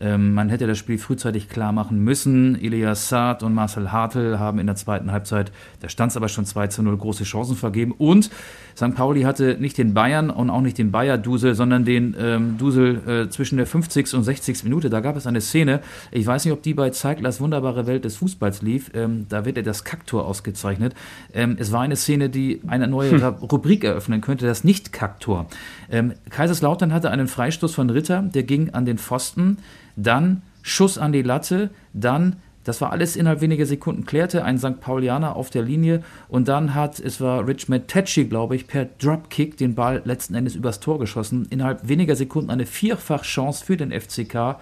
Ähm, 0.00 0.32
man 0.32 0.48
hätte 0.48 0.66
das 0.66 0.78
Spiel 0.78 0.96
frühzeitig 0.96 1.48
klar 1.48 1.72
machen 1.72 2.02
müssen. 2.02 2.60
Elias 2.60 3.08
Saad 3.08 3.42
und 3.42 3.52
Marcel 3.52 3.92
Hartl 3.92 4.38
haben 4.38 4.58
in 4.58 4.66
der 4.66 4.76
zweiten 4.76 5.12
Halbzeit, 5.12 5.52
da 5.80 5.90
stand 5.90 6.10
es 6.10 6.16
aber 6.16 6.28
schon 6.28 6.46
2 6.46 6.68
zu 6.68 6.82
0, 6.82 6.96
große 6.96 7.24
Chancen 7.24 7.54
vergeben. 7.54 7.92
Und 7.92 8.30
St. 8.74 8.94
Pauli 8.94 9.22
hatte 9.22 9.58
nicht 9.60 9.76
den 9.76 9.92
Bayern 9.92 10.30
und 10.30 10.48
auch 10.48 10.62
nicht 10.62 10.78
den 10.78 10.90
Bayer-Dusel, 10.90 11.54
sondern 11.54 11.84
den 11.84 12.16
ähm, 12.18 12.56
Dusel 12.56 13.00
äh, 13.06 13.28
zwischen 13.28 13.58
der 13.58 13.66
50. 13.66 14.14
und 14.14 14.22
60. 14.22 14.64
Minute. 14.64 14.88
Da 14.88 15.00
gab 15.00 15.16
es 15.16 15.26
eine 15.26 15.42
Szene, 15.42 15.80
ich 16.12 16.26
weiß 16.26 16.46
nicht, 16.46 16.54
ob 16.54 16.62
die 16.62 16.72
bei 16.72 16.88
Zeiglers 16.88 17.40
wunderbare 17.40 17.86
Welt 17.86 18.06
des 18.06 18.16
Fußballs 18.16 18.62
lief, 18.62 18.90
ähm, 18.94 19.26
da 19.28 19.44
wird 19.44 19.58
er 19.58 19.62
das 19.62 19.84
Kaktor 19.84 20.24
ausgezeichnet. 20.24 20.94
Ähm, 21.34 21.56
es 21.58 21.72
war 21.72 21.82
eine 21.82 21.96
Szene, 21.96 22.30
die 22.30 22.62
eine 22.66 22.88
neue 22.88 23.10
hm. 23.10 23.22
Rubrik 23.22 23.84
eröffnen 23.84 24.22
könnte, 24.22 24.46
das 24.46 24.64
Nicht-Kaktor. 24.64 25.46
Ähm, 25.90 26.14
Kaiserslautern 26.30 26.94
hatte 26.94 27.10
einen 27.10 27.28
Freistoß 27.28 27.74
von 27.74 27.90
Ritter, 27.90 28.22
der 28.22 28.44
ging 28.44 28.70
an 28.70 28.86
den 28.86 28.96
Pfosten 28.96 29.58
dann 30.02 30.42
Schuss 30.62 30.98
an 30.98 31.12
die 31.12 31.22
Latte, 31.22 31.70
dann 31.92 32.36
das 32.64 32.80
war 32.82 32.92
alles 32.92 33.16
innerhalb 33.16 33.40
weniger 33.40 33.64
Sekunden 33.64 34.04
klärte, 34.04 34.44
ein 34.44 34.58
St. 34.58 34.80
Paulianer 34.80 35.34
auf 35.34 35.48
der 35.48 35.62
Linie 35.62 36.02
und 36.28 36.46
dann 36.46 36.74
hat, 36.74 37.00
es 37.00 37.20
war 37.20 37.46
Rich 37.46 37.68
Metechi, 37.68 38.26
glaube 38.26 38.54
ich, 38.54 38.66
per 38.66 38.84
Dropkick 38.84 39.56
den 39.56 39.74
Ball 39.74 40.02
letzten 40.04 40.34
Endes 40.34 40.56
übers 40.56 40.78
Tor 40.78 40.98
geschossen. 40.98 41.46
Innerhalb 41.48 41.88
weniger 41.88 42.16
Sekunden 42.16 42.50
eine 42.50 42.66
Vierfachchance 42.66 43.64
für 43.64 43.78
den 43.78 43.92
FCK. 43.98 44.56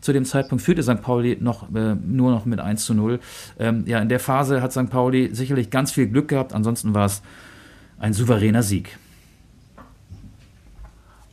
Zu 0.00 0.12
dem 0.12 0.24
Zeitpunkt 0.24 0.62
führte 0.62 0.82
St. 0.82 1.02
Pauli 1.02 1.38
noch, 1.40 1.64
äh, 1.74 1.96
nur 1.96 2.30
noch 2.30 2.46
mit 2.46 2.60
1 2.60 2.84
zu 2.84 2.94
0. 2.94 3.18
Ähm, 3.58 3.84
ja, 3.86 3.98
in 3.98 4.08
der 4.08 4.20
Phase 4.20 4.62
hat 4.62 4.72
St. 4.72 4.88
Pauli 4.88 5.34
sicherlich 5.34 5.70
ganz 5.70 5.90
viel 5.90 6.06
Glück 6.06 6.28
gehabt, 6.28 6.54
ansonsten 6.54 6.94
war 6.94 7.06
es 7.06 7.20
ein 7.98 8.12
souveräner 8.12 8.62
Sieg. 8.62 8.96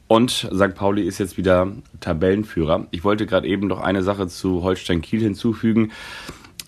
Und 0.08 0.32
St. 0.32 0.74
Pauli 0.74 1.03
ist 1.03 1.18
jetzt 1.18 1.38
wieder 1.38 1.72
Tabellenführer. 1.99 2.88
Ich 2.91 3.03
wollte 3.03 3.26
gerade 3.26 3.47
eben 3.47 3.68
noch 3.68 3.82
eine 3.82 4.03
Sache 4.03 4.28
zu 4.28 4.64
Holstein 4.64 5.01
Kiel 5.01 5.22
hinzufügen, 5.22 5.91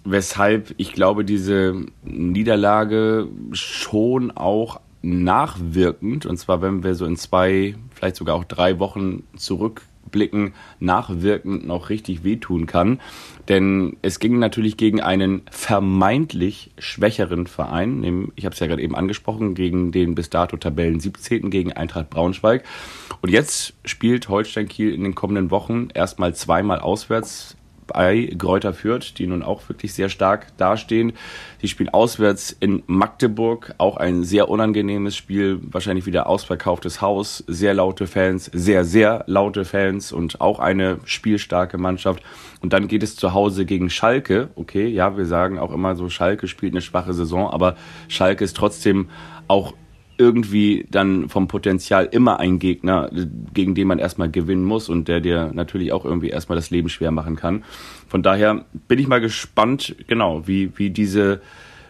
weshalb 0.04 0.74
ich 0.78 0.94
glaube, 0.94 1.24
diese 1.24 1.86
Niederlage 2.04 3.28
schon 3.52 4.32
auch 4.32 4.82
nachwirkend, 5.02 6.26
und 6.26 6.38
zwar 6.38 6.62
wenn 6.62 6.84
wir 6.84 6.96
so 6.96 7.06
in 7.06 7.16
zwei, 7.16 7.76
vielleicht 7.94 8.18
sogar 8.18 8.36
auch 8.36 8.44
drei 8.44 8.80
Wochen 8.80 9.24
zurück 9.38 9.84
Blicken 10.12 10.53
nachwirkend 10.80 11.66
noch 11.66 11.89
richtig 11.89 12.24
wehtun 12.24 12.66
kann. 12.66 12.99
Denn 13.47 13.97
es 14.01 14.20
ging 14.20 14.39
natürlich 14.39 14.78
gegen 14.78 15.01
einen 15.01 15.41
vermeintlich 15.49 16.72
schwächeren 16.78 17.47
Verein, 17.47 18.32
ich 18.36 18.45
habe 18.45 18.53
es 18.53 18.60
ja 18.60 18.68
gerade 18.68 18.82
eben 18.82 18.95
angesprochen, 18.95 19.55
gegen 19.55 19.91
den 19.91 20.16
bis 20.16 20.30
dato 20.30 20.57
Tabellen 20.57 20.99
17. 20.99 21.49
gegen 21.49 21.74
Eintracht 21.74 22.10
Braunschweig. 22.10 22.64
Und 23.22 23.30
jetzt 23.30 23.74
spielt 23.86 24.30
Holstein 24.30 24.68
Kiel 24.68 24.93
in 24.93 25.03
den 25.03 25.16
kommenden 25.16 25.51
Wochen 25.51 25.89
erstmal 25.93 26.36
zweimal 26.36 26.80
auswärts 26.80 27.55
bei 27.94 28.34
Gräuter 28.38 28.74
Fürth, 28.74 29.14
die 29.18 29.28
nun 29.28 29.44
auch 29.44 29.68
wirklich 29.70 29.94
sehr 29.94 30.10
stark 30.10 30.56
dastehen. 30.58 31.14
Sie 31.62 31.68
spielen 31.68 31.90
auswärts 31.90 32.56
in 32.60 32.84
Magdeburg, 32.88 33.74
auch 33.78 33.98
ein 33.98 34.24
sehr 34.24 34.50
unangenehmes 34.50 35.16
Spiel, 35.16 35.60
wahrscheinlich 35.62 36.06
wieder 36.06 36.28
ausverkauftes 36.28 37.02
Haus, 37.02 37.44
sehr 37.48 37.74
laute 37.74 38.08
Fans, 38.08 38.50
sehr, 38.54 38.86
sehr 38.86 39.24
laute 39.28 39.66
Fans 39.66 40.12
und 40.12 40.42
auch 40.42 40.60
eine 40.60 41.00
spielstarke 41.06 41.78
Mannschaft. 41.78 42.24
Und 42.62 42.74
dann 42.74 42.88
geht 42.88 43.04
es 43.04 43.16
zu 43.16 43.34
Hause 43.34 43.66
gegen 43.66 43.90
Schalke. 43.90 44.50
Okay, 44.56 44.88
ja, 44.88 45.18
wir 45.18 45.26
sagen 45.26 45.60
auch 45.60 45.72
immer 45.72 45.96
so, 45.96 46.10
Schalke 46.10 46.48
spielt 46.48 46.74
eine 46.74 46.82
schwache 46.82 47.14
Saison, 47.14 47.50
aber 47.50 47.76
Schalke 48.08 48.44
ist 48.44 48.56
trotzdem 48.56 49.10
auch 49.48 49.74
irgendwie 50.20 50.86
dann 50.91 51.30
vom 51.30 51.47
Potenzial 51.47 52.07
immer 52.11 52.39
ein 52.39 52.59
Gegner, 52.59 53.09
gegen 53.53 53.74
den 53.74 53.88
man 53.88 53.99
erstmal 53.99 54.30
gewinnen 54.30 54.65
muss 54.65 54.89
und 54.89 55.07
der 55.07 55.22
dir 55.22 55.51
natürlich 55.53 55.93
auch 55.93 56.03
irgendwie 56.03 56.30
erstmal 56.30 56.57
das 56.57 56.70
Leben 56.70 56.89
schwer 56.89 57.11
machen 57.11 57.38
kann. 57.38 57.63
Von 58.07 58.22
daher 58.22 58.65
bin 58.88 58.99
ich 58.99 59.07
mal 59.07 59.22
gespannt, 59.22 59.95
genau, 60.07 60.45
wie, 60.45 60.78
wie 60.78 60.89
diese, 60.89 61.41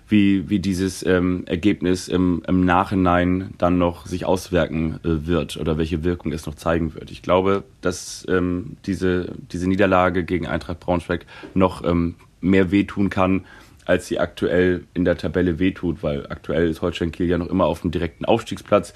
wie, 0.07 0.47
wie 0.47 0.59
dieses 0.59 1.03
ähm, 1.05 1.43
Ergebnis 1.47 2.07
im, 2.07 2.43
im 2.47 2.65
Nachhinein 2.65 3.49
dann 3.57 3.80
noch 3.80 4.05
sich 4.05 4.25
auswirken 4.25 4.99
äh, 5.03 5.27
wird 5.27 5.57
oder 5.57 5.80
welche 5.80 6.03
Wirkung 6.03 6.32
es 6.32 6.45
noch 6.45 6.55
zeigen 6.55 6.93
wird. 6.93 7.09
Ich 7.09 7.23
glaube, 7.23 7.63
dass 7.82 8.27
ähm, 8.30 8.77
diese, 8.86 9.34
diese 9.51 9.67
Niederlage 9.67 10.23
gegen 10.23 10.45
Eintracht 10.45 10.80
Braunschweig 10.80 11.25
noch 11.55 11.84
ähm, 11.84 12.15
mehr 12.41 12.69
wehtun 12.69 13.09
kann, 13.09 13.45
als 13.90 14.08
sie 14.08 14.20
aktuell 14.20 14.84
in 14.94 15.04
der 15.04 15.18
Tabelle 15.18 15.58
wehtut, 15.58 16.04
weil 16.04 16.28
aktuell 16.30 16.70
ist 16.70 16.84
Holstein 16.84 17.12
Kiel 17.12 17.26
ja 17.26 17.40
noch 17.40 17.48
immer 17.48 17.66
auf 17.66 17.82
dem 17.82 17.90
direkten 17.90 18.24
Aufstiegsplatz. 18.24 18.94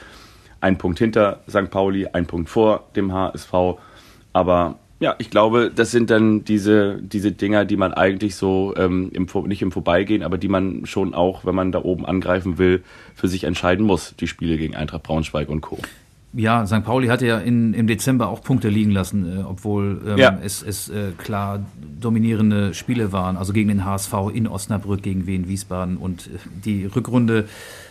Ein 0.62 0.78
Punkt 0.78 1.00
hinter 1.00 1.42
St. 1.50 1.72
Pauli, 1.72 2.08
ein 2.14 2.28
Punkt 2.28 2.48
vor 2.48 2.88
dem 2.96 3.12
HSV. 3.12 3.54
Aber 4.34 4.78
ja, 5.00 5.16
ich 5.18 5.32
glaube, 5.32 5.72
das 5.76 5.90
sind 5.90 6.12
dann 6.12 6.46
diese, 6.46 7.00
diese 7.02 7.32
Dinger, 7.32 7.66
die 7.66 7.76
man 7.76 7.92
eigentlich 7.92 8.36
so 8.36 8.76
ähm, 8.78 9.10
im, 9.14 9.28
nicht 9.48 9.64
im 9.64 9.72
Vorbeigehen, 9.72 10.22
aber 10.22 10.38
die 10.38 10.48
man 10.48 10.86
schon 10.86 11.16
auch, 11.16 11.44
wenn 11.44 11.56
man 11.56 11.72
da 11.72 11.84
oben 11.84 12.06
angreifen 12.06 12.60
will, 12.60 12.84
für 13.16 13.28
sich 13.28 13.46
entscheiden 13.46 13.88
muss, 13.88 14.16
die 14.16 14.28
Spiele 14.28 14.58
gegen 14.58 14.76
Eintracht 14.76 15.02
Braunschweig 15.02 15.50
und 15.50 15.62
Co. 15.62 15.80
Ja, 16.36 16.66
St. 16.66 16.84
Pauli 16.84 17.08
hatte 17.08 17.28
ja 17.28 17.38
in, 17.38 17.76
im 17.76 17.86
Dezember 17.86 18.28
auch 18.28 18.42
Punkte 18.42 18.68
liegen 18.68 18.90
lassen, 18.90 19.40
äh, 19.40 19.44
obwohl 19.44 20.02
ähm, 20.08 20.18
ja. 20.18 20.40
es, 20.44 20.64
es 20.64 20.90
äh, 20.90 21.12
klar 21.18 21.64
dominierende 22.00 22.74
Spiele 22.74 23.12
waren. 23.12 23.38
Also 23.38 23.54
gegen 23.54 23.70
den 23.70 23.86
HSV 23.86 24.14
in 24.34 24.48
Osnabrück, 24.48 25.04
gegen 25.04 25.28
Wien 25.28 25.48
Wiesbaden. 25.48 25.98
Und 25.98 26.28
äh, 26.28 26.40
die 26.66 26.86
Rückrunde 26.86 27.46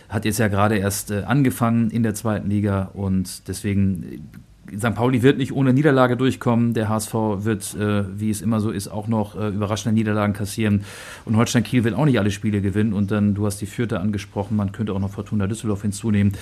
hat 0.09 0.25
jetzt 0.25 0.39
ja 0.39 0.49
gerade 0.49 0.77
erst 0.77 1.11
äh, 1.11 1.23
angefangen 1.25 1.89
in 1.89 2.03
der 2.03 2.15
zweiten 2.15 2.49
Liga. 2.49 2.91
Und 2.93 3.47
deswegen, 3.47 4.25
äh, 4.73 4.77
St. 4.77 4.93
Pauli 4.93 5.21
wird 5.21 5.37
nicht 5.37 5.53
ohne 5.53 5.71
Niederlage 5.71 6.17
durchkommen. 6.17 6.73
Der 6.73 6.89
HSV 6.89 7.13
wird, 7.13 7.73
äh, 7.75 8.03
wie 8.19 8.29
es 8.29 8.41
immer 8.41 8.59
so 8.59 8.71
ist, 8.71 8.89
auch 8.89 9.07
noch 9.07 9.35
überraschende 9.35 9.93
Niederlagen 9.93 10.33
kassieren. 10.33 10.83
Und 11.23 11.37
Holstein 11.37 11.63
Kiel 11.63 11.85
wird 11.85 11.95
auch 11.95 12.05
nicht 12.05 12.19
alle 12.19 12.31
Spiele 12.31 12.59
gewinnen. 12.59 12.91
Und 12.91 13.09
dann, 13.09 13.35
du 13.35 13.45
hast 13.45 13.61
die 13.61 13.67
Vierte 13.67 14.01
angesprochen, 14.01 14.57
man 14.57 14.73
könnte 14.73 14.91
auch 14.93 14.99
noch 14.99 15.11
Fortuna 15.11 15.47
Düsseldorf 15.47 15.83
hinzunehmen. 15.83 16.33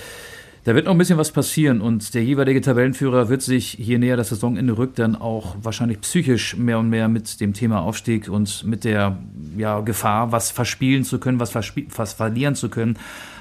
Da 0.64 0.76
wird 0.76 0.84
noch 0.84 0.92
ein 0.92 0.98
bisschen 0.98 1.18
was 1.18 1.32
passieren 1.32 1.80
und 1.80 2.14
der 2.14 2.22
jeweilige 2.22 2.60
Tabellenführer 2.60 3.28
wird 3.28 3.42
sich, 3.42 3.74
je 3.78 3.98
näher 3.98 4.16
das 4.16 4.28
Saisonende 4.28 4.78
rückt, 4.78 5.00
dann 5.00 5.16
auch 5.16 5.56
wahrscheinlich 5.60 6.00
psychisch 6.02 6.56
mehr 6.56 6.78
und 6.78 6.88
mehr 6.88 7.08
mit 7.08 7.40
dem 7.40 7.52
Thema 7.52 7.80
Aufstieg 7.80 8.28
und 8.28 8.62
mit 8.64 8.84
der 8.84 9.18
ja, 9.56 9.80
Gefahr, 9.80 10.30
was 10.30 10.52
verspielen 10.52 11.02
zu 11.02 11.18
können, 11.18 11.40
was, 11.40 11.52
was 11.52 12.12
verlieren 12.12 12.54
zu 12.54 12.68
können, 12.68 12.96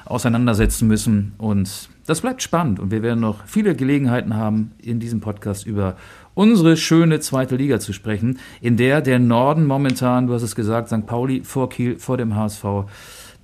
auseinandersetzen 0.05 0.87
müssen. 0.87 1.33
Und 1.37 1.89
das 2.07 2.21
bleibt 2.21 2.41
spannend 2.41 2.79
und 2.79 2.89
wir 2.89 3.03
werden 3.03 3.19
noch 3.19 3.45
viele 3.45 3.75
Gelegenheiten 3.75 4.35
haben, 4.35 4.71
in 4.81 4.99
diesem 4.99 5.19
Podcast 5.19 5.67
über 5.67 5.97
unsere 6.33 6.75
schöne 6.75 7.19
zweite 7.19 7.55
Liga 7.55 7.79
zu 7.79 7.93
sprechen, 7.93 8.39
in 8.61 8.77
der 8.77 9.01
der 9.01 9.19
Norden 9.19 9.67
momentan, 9.67 10.25
du 10.25 10.33
hast 10.33 10.41
es 10.41 10.55
gesagt, 10.55 10.87
St. 10.87 11.05
Pauli 11.05 11.41
vor 11.43 11.69
Kiel, 11.69 11.99
vor 11.99 12.17
dem 12.17 12.35
HSV, 12.35 12.65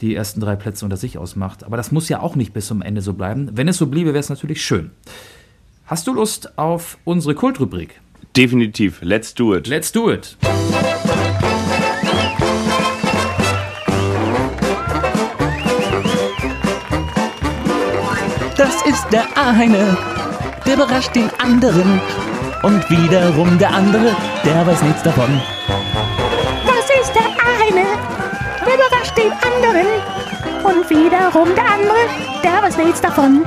die 0.01 0.15
ersten 0.15 0.39
drei 0.39 0.55
Plätze 0.55 0.85
unter 0.85 0.97
sich 0.97 1.17
ausmacht. 1.17 1.63
Aber 1.63 1.77
das 1.77 1.91
muss 1.91 2.09
ja 2.09 2.19
auch 2.19 2.35
nicht 2.35 2.53
bis 2.53 2.67
zum 2.67 2.81
Ende 2.81 3.01
so 3.01 3.13
bleiben. 3.13 3.49
Wenn 3.53 3.67
es 3.67 3.77
so 3.77 3.87
bliebe, 3.87 4.09
wäre 4.09 4.19
es 4.19 4.29
natürlich 4.29 4.63
schön. 4.63 4.91
Hast 5.85 6.07
du 6.07 6.13
Lust 6.13 6.57
auf 6.57 6.97
unsere 7.05 7.33
Kultrubrik? 7.33 8.01
Definitiv. 8.35 8.99
Let's 9.01 9.33
do 9.33 9.55
it. 9.55 9.67
Let's 9.67 9.91
do 9.91 10.11
it. 10.11 10.37
Das 18.57 18.85
ist 18.85 19.05
der 19.11 19.25
eine, 19.37 19.97
der 20.65 20.73
überrascht 20.73 21.15
den 21.15 21.29
anderen. 21.39 22.01
Und 22.63 22.89
wiederum 22.89 23.57
der 23.59 23.71
andere, 23.73 24.15
der 24.43 24.67
weiß 24.67 24.81
nichts 24.81 25.03
davon. 25.03 25.29
Den 29.17 29.31
anderen. 29.31 29.87
Und 30.63 30.89
wiederum 30.89 31.49
der 31.55 31.65
andere, 31.65 31.97
der 32.43 32.61
weiß 32.61 32.77
nichts 32.77 33.01
davon. 33.01 33.43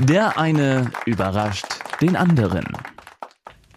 Der 0.00 0.38
eine 0.38 0.90
überrascht 1.06 1.66
den 2.00 2.16
anderen. 2.16 2.64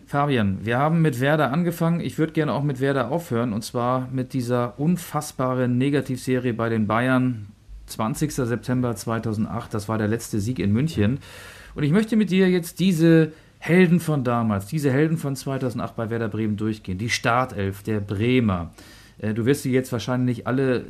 Fabian, 0.07 0.59
wir 0.65 0.77
haben 0.77 1.01
mit 1.01 1.19
Werder 1.19 1.51
angefangen. 1.51 1.99
Ich 1.99 2.17
würde 2.17 2.33
gerne 2.33 2.53
auch 2.53 2.63
mit 2.63 2.79
Werder 2.79 3.11
aufhören. 3.11 3.53
Und 3.53 3.63
zwar 3.63 4.09
mit 4.11 4.33
dieser 4.33 4.79
unfassbaren 4.79 5.77
Negativserie 5.77 6.53
bei 6.53 6.69
den 6.69 6.87
Bayern. 6.87 7.47
20. 7.87 8.33
September 8.33 8.95
2008, 8.95 9.73
das 9.73 9.87
war 9.87 9.99
der 9.99 10.07
letzte 10.07 10.39
Sieg 10.39 10.57
in 10.57 10.73
München. 10.73 11.19
Und 11.75 11.83
ich 11.83 11.91
möchte 11.91 12.15
mit 12.15 12.31
dir 12.31 12.49
jetzt 12.49 12.79
diese 12.79 13.31
Helden 13.65 13.99
von 13.99 14.23
damals, 14.23 14.67
diese 14.67 14.91
Helden 14.91 15.17
von 15.17 15.35
2008 15.35 15.95
bei 15.95 16.11
Werder 16.11 16.27
Bremen 16.27 16.55
durchgehen. 16.55 16.99
Die 16.99 17.09
Startelf 17.09 17.81
der 17.81 17.99
Bremer. 17.99 18.71
Äh, 19.17 19.33
du 19.33 19.47
wirst 19.47 19.63
sie 19.63 19.71
jetzt 19.71 19.91
wahrscheinlich 19.91 20.45
alle 20.45 20.85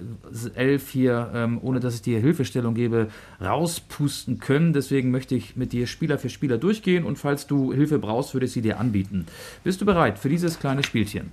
elf 0.56 0.90
hier, 0.90 1.32
ähm, 1.34 1.58
ohne 1.62 1.80
dass 1.80 1.96
ich 1.96 2.02
dir 2.02 2.20
Hilfestellung 2.20 2.74
gebe, 2.74 3.08
rauspusten 3.40 4.40
können. 4.40 4.74
Deswegen 4.74 5.10
möchte 5.10 5.36
ich 5.36 5.56
mit 5.56 5.72
dir 5.72 5.88
Spieler 5.88 6.20
für 6.20 6.28
Spieler 6.28 6.58
durchgehen 6.58 7.06
und 7.06 7.18
falls 7.18 7.48
du 7.48 7.72
Hilfe 7.72 7.98
brauchst, 7.98 8.34
würde 8.34 8.46
ich 8.46 8.52
sie 8.52 8.62
dir 8.62 8.78
anbieten. 8.78 9.26
Bist 9.64 9.80
du 9.80 9.86
bereit 9.86 10.20
für 10.20 10.28
dieses 10.28 10.60
kleine 10.60 10.84
Spielchen? 10.84 11.32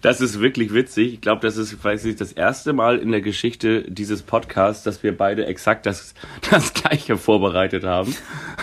Das 0.00 0.20
ist 0.20 0.40
wirklich 0.40 0.72
witzig. 0.72 1.14
Ich 1.14 1.20
glaube, 1.20 1.40
das 1.42 1.56
ist 1.56 1.82
weiß 1.82 2.04
ich, 2.06 2.16
das 2.16 2.32
erste 2.32 2.72
Mal 2.72 2.98
in 2.98 3.10
der 3.10 3.20
Geschichte 3.20 3.82
dieses 3.82 4.22
Podcasts, 4.22 4.84
dass 4.84 5.02
wir 5.02 5.16
beide 5.16 5.46
exakt 5.46 5.86
das, 5.86 6.14
das 6.50 6.74
gleiche 6.74 7.16
vorbereitet 7.16 7.84
haben. 7.84 8.14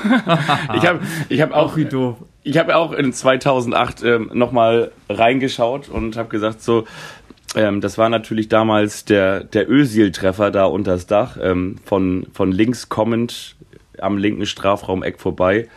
ich 0.75 0.85
habe 0.85 0.99
ich 1.29 1.41
hab 1.41 1.51
auch, 1.51 1.77
auch 1.77 2.15
ich 2.43 2.57
habe 2.57 2.75
auch 2.75 2.91
in 2.93 3.13
2008 3.13 4.03
ähm, 4.03 4.31
nochmal 4.33 4.91
reingeschaut 5.09 5.89
und 5.89 6.17
habe 6.17 6.29
gesagt, 6.29 6.61
so, 6.61 6.85
ähm, 7.55 7.81
das 7.81 7.97
war 7.97 8.09
natürlich 8.09 8.49
damals 8.49 9.05
der, 9.05 9.43
der 9.43 9.69
Ösil-Treffer 9.69 10.51
da 10.51 10.65
unters 10.65 11.05
Dach, 11.05 11.37
ähm, 11.41 11.77
von, 11.85 12.27
von 12.33 12.51
links 12.51 12.89
kommend 12.89 13.55
am 13.99 14.17
linken 14.17 14.45
Strafraum-Eck 14.45 15.19
vorbei 15.19 15.67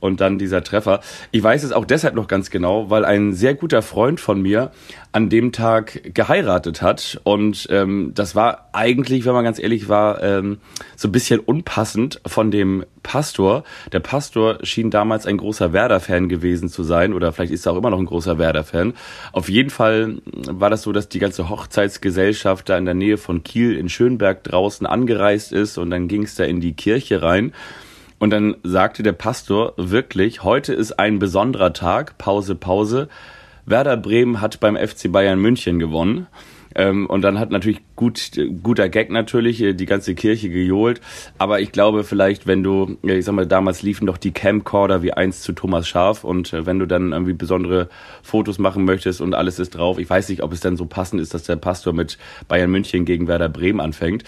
und 0.00 0.20
dann 0.20 0.38
dieser 0.38 0.62
Treffer. 0.62 1.00
Ich 1.30 1.42
weiß 1.42 1.62
es 1.62 1.72
auch 1.72 1.84
deshalb 1.84 2.14
noch 2.14 2.28
ganz 2.28 2.50
genau, 2.50 2.90
weil 2.90 3.04
ein 3.04 3.32
sehr 3.32 3.54
guter 3.54 3.82
Freund 3.82 4.20
von 4.20 4.40
mir 4.40 4.70
an 5.12 5.28
dem 5.28 5.52
Tag 5.52 6.14
geheiratet 6.14 6.82
hat 6.82 7.20
und 7.24 7.66
ähm, 7.70 8.12
das 8.14 8.34
war 8.34 8.68
eigentlich, 8.72 9.24
wenn 9.24 9.32
man 9.32 9.44
ganz 9.44 9.58
ehrlich 9.58 9.88
war, 9.88 10.22
ähm, 10.22 10.58
so 10.96 11.08
ein 11.08 11.12
bisschen 11.12 11.40
unpassend 11.40 12.20
von 12.26 12.50
dem 12.50 12.84
Pastor. 13.02 13.64
Der 13.92 14.00
Pastor 14.00 14.58
schien 14.62 14.90
damals 14.90 15.26
ein 15.26 15.38
großer 15.38 15.72
Werder-Fan 15.72 16.28
gewesen 16.28 16.68
zu 16.68 16.82
sein 16.82 17.14
oder 17.14 17.32
vielleicht 17.32 17.52
ist 17.52 17.66
er 17.66 17.72
auch 17.72 17.78
immer 17.78 17.90
noch 17.90 17.98
ein 17.98 18.06
großer 18.06 18.38
Werder-Fan. 18.38 18.92
Auf 19.32 19.48
jeden 19.48 19.70
Fall 19.70 20.18
war 20.24 20.70
das 20.70 20.82
so, 20.82 20.92
dass 20.92 21.08
die 21.08 21.18
ganze 21.18 21.48
Hochzeitsgesellschaft 21.48 22.68
da 22.68 22.76
in 22.76 22.84
der 22.84 22.94
Nähe 22.94 23.16
von 23.16 23.42
Kiel 23.42 23.76
in 23.76 23.88
Schönberg 23.88 24.44
draußen 24.44 24.86
angereist 24.86 25.52
ist 25.52 25.78
und 25.78 25.90
dann 25.90 26.08
ging 26.08 26.24
es 26.24 26.34
da 26.34 26.44
in 26.44 26.60
die 26.60 26.74
Kirche 26.74 27.22
rein. 27.22 27.52
Und 28.18 28.30
dann 28.30 28.56
sagte 28.62 29.02
der 29.02 29.12
Pastor 29.12 29.74
wirklich, 29.76 30.42
heute 30.42 30.72
ist 30.72 30.98
ein 30.98 31.18
besonderer 31.18 31.72
Tag, 31.72 32.18
Pause, 32.18 32.54
Pause. 32.54 33.08
Werder 33.64 33.96
Bremen 33.96 34.40
hat 34.40 34.60
beim 34.60 34.76
FC 34.76 35.12
Bayern 35.12 35.40
München 35.40 35.78
gewonnen. 35.78 36.26
Ähm, 36.74 37.06
und 37.06 37.22
dann 37.22 37.38
hat 37.38 37.50
natürlich 37.50 37.80
gut, 37.96 38.30
guter 38.62 38.88
Gag 38.88 39.10
natürlich, 39.10 39.60
äh, 39.62 39.72
die 39.74 39.86
ganze 39.86 40.14
Kirche 40.14 40.48
gejohlt. 40.48 41.00
Aber 41.38 41.60
ich 41.60 41.72
glaube 41.72 42.04
vielleicht, 42.04 42.46
wenn 42.46 42.62
du, 42.62 42.98
ich 43.02 43.24
sag 43.24 43.34
mal, 43.34 43.46
damals 43.46 43.82
liefen 43.82 44.06
doch 44.06 44.18
die 44.18 44.32
Camcorder 44.32 45.02
wie 45.02 45.12
eins 45.12 45.40
zu 45.40 45.52
Thomas 45.52 45.88
Scharf 45.88 46.24
und 46.24 46.52
äh, 46.52 46.66
wenn 46.66 46.78
du 46.78 46.86
dann 46.86 47.12
irgendwie 47.12 47.32
besondere 47.32 47.88
Fotos 48.22 48.58
machen 48.58 48.84
möchtest 48.84 49.20
und 49.20 49.34
alles 49.34 49.58
ist 49.58 49.70
drauf, 49.70 49.98
ich 49.98 50.08
weiß 50.08 50.28
nicht, 50.28 50.42
ob 50.42 50.52
es 50.52 50.60
dann 50.60 50.76
so 50.76 50.86
passend 50.86 51.20
ist, 51.20 51.34
dass 51.34 51.44
der 51.44 51.56
Pastor 51.56 51.92
mit 51.92 52.18
Bayern 52.48 52.70
München 52.70 53.04
gegen 53.04 53.28
Werder 53.28 53.48
Bremen 53.48 53.80
anfängt. 53.80 54.24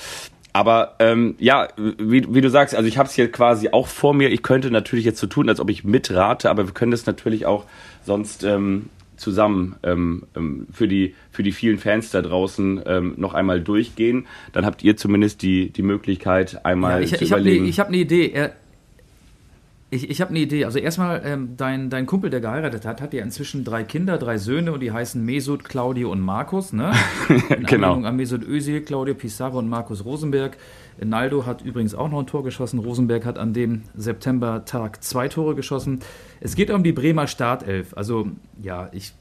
Aber 0.53 0.97
ähm, 0.99 1.37
ja, 1.39 1.69
wie, 1.77 2.35
wie 2.35 2.41
du 2.41 2.51
sagst, 2.51 2.75
also 2.75 2.89
ich 2.89 2.99
habe 2.99 3.09
es 3.09 3.15
hier 3.15 3.31
quasi 3.31 3.69
auch 3.71 3.87
vor 3.87 4.15
mir. 4.15 4.31
Ich 4.31 4.43
könnte 4.43 4.71
natürlich 4.71 5.05
jetzt 5.05 5.21
so 5.21 5.27
tun, 5.27 5.49
als 5.49 5.61
ob 5.61 5.71
ich 5.71 5.85
mitrate, 5.85 6.51
aber 6.51 6.67
wir 6.67 6.75
können 6.75 6.91
das 6.91 7.07
natürlich 7.07 7.47
auch 7.47 7.67
sonst 8.05 8.43
ähm, 8.43 8.87
zusammen 9.17 9.77
ähm, 9.83 10.25
ähm, 10.35 10.67
für, 10.73 10.89
die, 10.89 11.15
für 11.31 11.43
die 11.43 11.53
vielen 11.53 11.79
Fans 11.79 12.11
da 12.11 12.23
draußen 12.23 12.83
ähm, 12.87 13.15
noch 13.17 13.35
einmal 13.35 13.61
durchgehen. 13.61 14.27
Dann 14.53 14.67
habt 14.67 14.83
ihr 14.83 14.97
zumindest 14.97 15.43
die, 15.43 15.71
die 15.71 15.83
Möglichkeit, 15.83 16.65
einmal 16.65 17.01
ja, 17.01 17.05
ich, 17.05 17.17
zu 17.17 17.25
ich 17.25 17.31
überlegen. 17.31 17.59
Hab 17.59 17.63
ne, 17.63 17.71
ich 17.71 17.81
habe 17.81 17.89
eine 17.89 17.99
Idee. 17.99 18.31
Er, 18.33 18.53
ich, 19.91 20.09
ich 20.09 20.21
habe 20.21 20.31
eine 20.31 20.39
Idee. 20.39 20.65
Also 20.65 20.79
erstmal, 20.79 21.23
ähm, 21.25 21.55
dein, 21.57 21.91
dein 21.91 22.07
Kumpel, 22.07 22.31
der 22.31 22.41
geheiratet 22.41 22.85
hat, 22.85 23.01
hat 23.01 23.13
ja 23.13 23.23
inzwischen 23.23 23.65
drei 23.65 23.83
Kinder, 23.83 24.19
drei 24.19 24.39
Söhne 24.39 24.73
und 24.73 24.81
die 24.81 24.93
heißen 24.93 25.25
Mesut, 25.25 25.65
Claudio 25.65 26.13
und 26.13 26.21
Markus. 26.21 26.73
Ne? 26.73 26.93
In 27.57 27.65
genau. 27.65 27.95
An 28.03 28.17
Mesut 28.17 28.47
Özil, 28.47 28.83
Claudio 28.83 29.15
Pizarro 29.15 29.59
und 29.59 29.69
Markus 29.69 30.05
Rosenberg. 30.05 30.57
Naldo 31.03 31.45
hat 31.45 31.63
übrigens 31.63 31.95
auch 31.95 32.09
noch 32.09 32.21
ein 32.21 32.27
Tor 32.27 32.45
geschossen. 32.45 32.79
Rosenberg 32.79 33.25
hat 33.25 33.39
an 33.39 33.53
dem 33.53 33.83
September-Tag 33.97 35.03
zwei 35.03 35.29
Tore 35.29 35.55
geschossen. 35.55 36.01
Es 36.41 36.55
geht 36.55 36.71
um 36.71 36.85
die 36.85 36.93
Bremer 36.93 37.27
Startelf. 37.27 37.97
Also 37.97 38.29
ja, 38.63 38.91
ich 38.93 39.13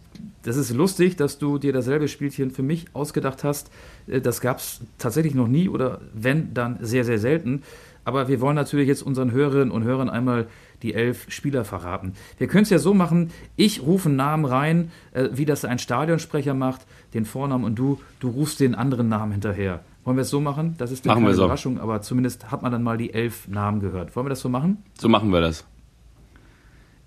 das 0.44 0.58
ist 0.58 0.74
lustig, 0.74 1.16
dass 1.16 1.38
du 1.38 1.58
dir 1.58 1.74
dasselbe 1.74 2.08
Spielchen 2.08 2.52
für 2.52 2.64
mich 2.64 2.88
ausgedacht 2.94 3.44
hast. 3.44 3.72
Äh, 4.08 4.22
Das 4.22 4.42
gab 4.42 4.60
es 4.60 4.82
tatsächlich 4.98 5.36
noch 5.36 5.48
nie 5.48 5.70
oder 5.70 6.02
wenn, 6.14 6.54
dann 6.54 6.78
sehr, 6.82 7.04
sehr 7.04 7.20
selten. 7.20 7.64
Aber 8.06 8.28
wir 8.28 8.42
wollen 8.42 8.56
natürlich 8.56 8.88
jetzt 8.88 9.02
unseren 9.02 9.32
Hörerinnen 9.32 9.72
und 9.72 9.84
Hörern 9.84 10.10
einmal 10.10 10.48
die 10.82 10.94
elf 10.94 11.26
Spieler 11.30 11.66
verraten. 11.66 12.14
Wir 12.38 12.48
können 12.48 12.64
es 12.64 12.70
ja 12.70 12.80
so 12.80 12.94
machen, 12.94 13.32
ich 13.56 13.82
rufe 13.82 14.10
einen 14.10 14.16
Namen 14.16 14.46
rein, 14.46 14.92
äh, 15.12 15.30
wie 15.34 15.46
das 15.46 15.66
ein 15.66 15.80
Stadionsprecher 15.80 16.54
macht, 16.54 16.86
den 17.14 17.26
Vornamen 17.26 17.66
und 17.66 17.76
du, 17.76 18.00
du 18.20 18.30
rufst 18.30 18.60
den 18.60 18.76
anderen 18.76 19.10
Namen 19.10 19.34
hinterher. 19.34 19.82
Wollen 20.06 20.18
wir 20.18 20.22
es 20.22 20.30
so 20.30 20.40
machen? 20.40 20.76
Das 20.78 20.92
ist 20.92 21.04
keine 21.04 21.34
so. 21.34 21.44
Überraschung, 21.44 21.80
aber 21.80 22.02
zumindest 22.02 22.52
hat 22.52 22.62
man 22.62 22.72
dann 22.72 22.84
mal 22.84 22.98
die 22.98 23.14
elf 23.14 23.48
Namen 23.48 23.80
gehört. 23.80 24.16
Wollen 24.16 24.26
wir 24.26 24.30
das 24.30 24.40
so 24.40 24.50
machen? 24.50 24.78
So 24.98 25.10
machen 25.10 25.32
wir 25.32 25.42
das. 25.42 25.66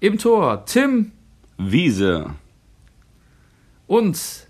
Im 0.00 0.18
Tor 0.18 0.64
Tim 0.66 1.12
Wiese, 1.58 2.26
und 3.92 4.46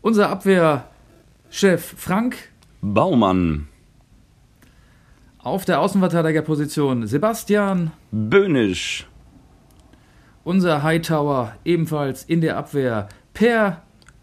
unser 0.00 0.30
Abwehrchef 0.30 0.84
Frank. 1.96 2.36
Baumann, 2.80 3.66
Auf 5.46 5.64
der 5.64 5.80
Außenverteidigerposition 5.80 7.06
Sebastian. 7.06 7.92
Böhnisch, 8.10 9.06
Unser 10.42 10.82
Hightower 10.82 11.54
ebenfalls 11.64 12.24
in 12.24 12.40
der 12.40 12.56
Abwehr 12.56 13.08
Per. 13.32 13.80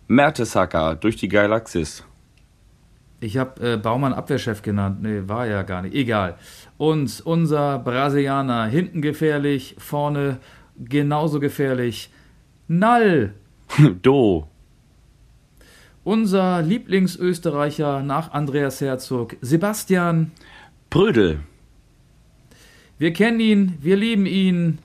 Mertesacker 0.10 0.96
durch 0.96 1.16
die 1.16 1.30
Galaxis. 1.30 2.04
Ich 3.22 3.38
habe 3.38 3.76
äh, 3.76 3.78
Baumann 3.78 4.12
Abwehrchef 4.12 4.64
genannt. 4.64 5.02
Nee, 5.02 5.22
war 5.26 5.48
ja 5.48 5.62
gar 5.62 5.84
nicht. 5.84 5.96
Egal. 5.96 6.36
Und 6.78 7.22
unser 7.24 7.80
Brasilianer 7.80 8.66
hinten 8.66 9.02
gefährlich, 9.02 9.76
vorne 9.78 10.40
genauso 10.78 11.40
gefährlich. 11.40 12.12
Nall. 12.68 13.34
Do, 14.02 14.50
Unser 16.04 16.62
Lieblingsösterreicher 16.62 18.04
nach 18.04 18.34
Andreas 18.34 18.82
Herzog, 18.82 19.38
Sebastian. 19.40 20.34
Brödel, 20.94 21.40
Wir 23.00 23.14
kennen 23.14 23.40
ihn, 23.40 23.80
wir 23.82 23.96
lieben 23.96 24.28
ihn. 24.28 24.78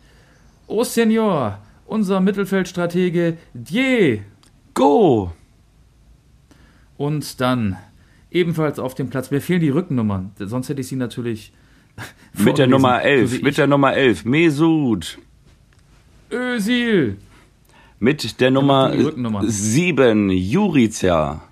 Oh 0.66 0.82
Senior, 0.82 1.58
unser 1.84 2.22
Mittelfeldstratege 2.22 3.36
Dier. 3.52 4.20
Go, 4.72 5.32
Und 6.96 7.42
dann 7.42 7.76
ebenfalls 8.30 8.78
auf 8.78 8.94
dem 8.94 9.10
Platz. 9.10 9.30
Mir 9.30 9.42
fehlen 9.42 9.60
die 9.60 9.68
Rückennummern, 9.68 10.32
sonst 10.38 10.70
hätte 10.70 10.80
ich 10.80 10.88
sie 10.88 10.96
natürlich. 10.96 11.52
mit 12.32 12.56
der 12.56 12.68
Nummer 12.68 13.00
so 13.02 13.06
11, 13.06 13.32
wie 13.32 13.42
mit 13.42 13.58
der 13.58 13.66
Nummer 13.66 13.92
11, 13.92 14.24
Mesut, 14.24 15.18
Özil, 16.32 17.18
mit 17.98 18.40
der 18.40 18.50
Nummer 18.50 18.92
die 18.92 19.02
Rückennummern. 19.02 19.46
7, 19.46 20.30
Jurica, 20.30 21.42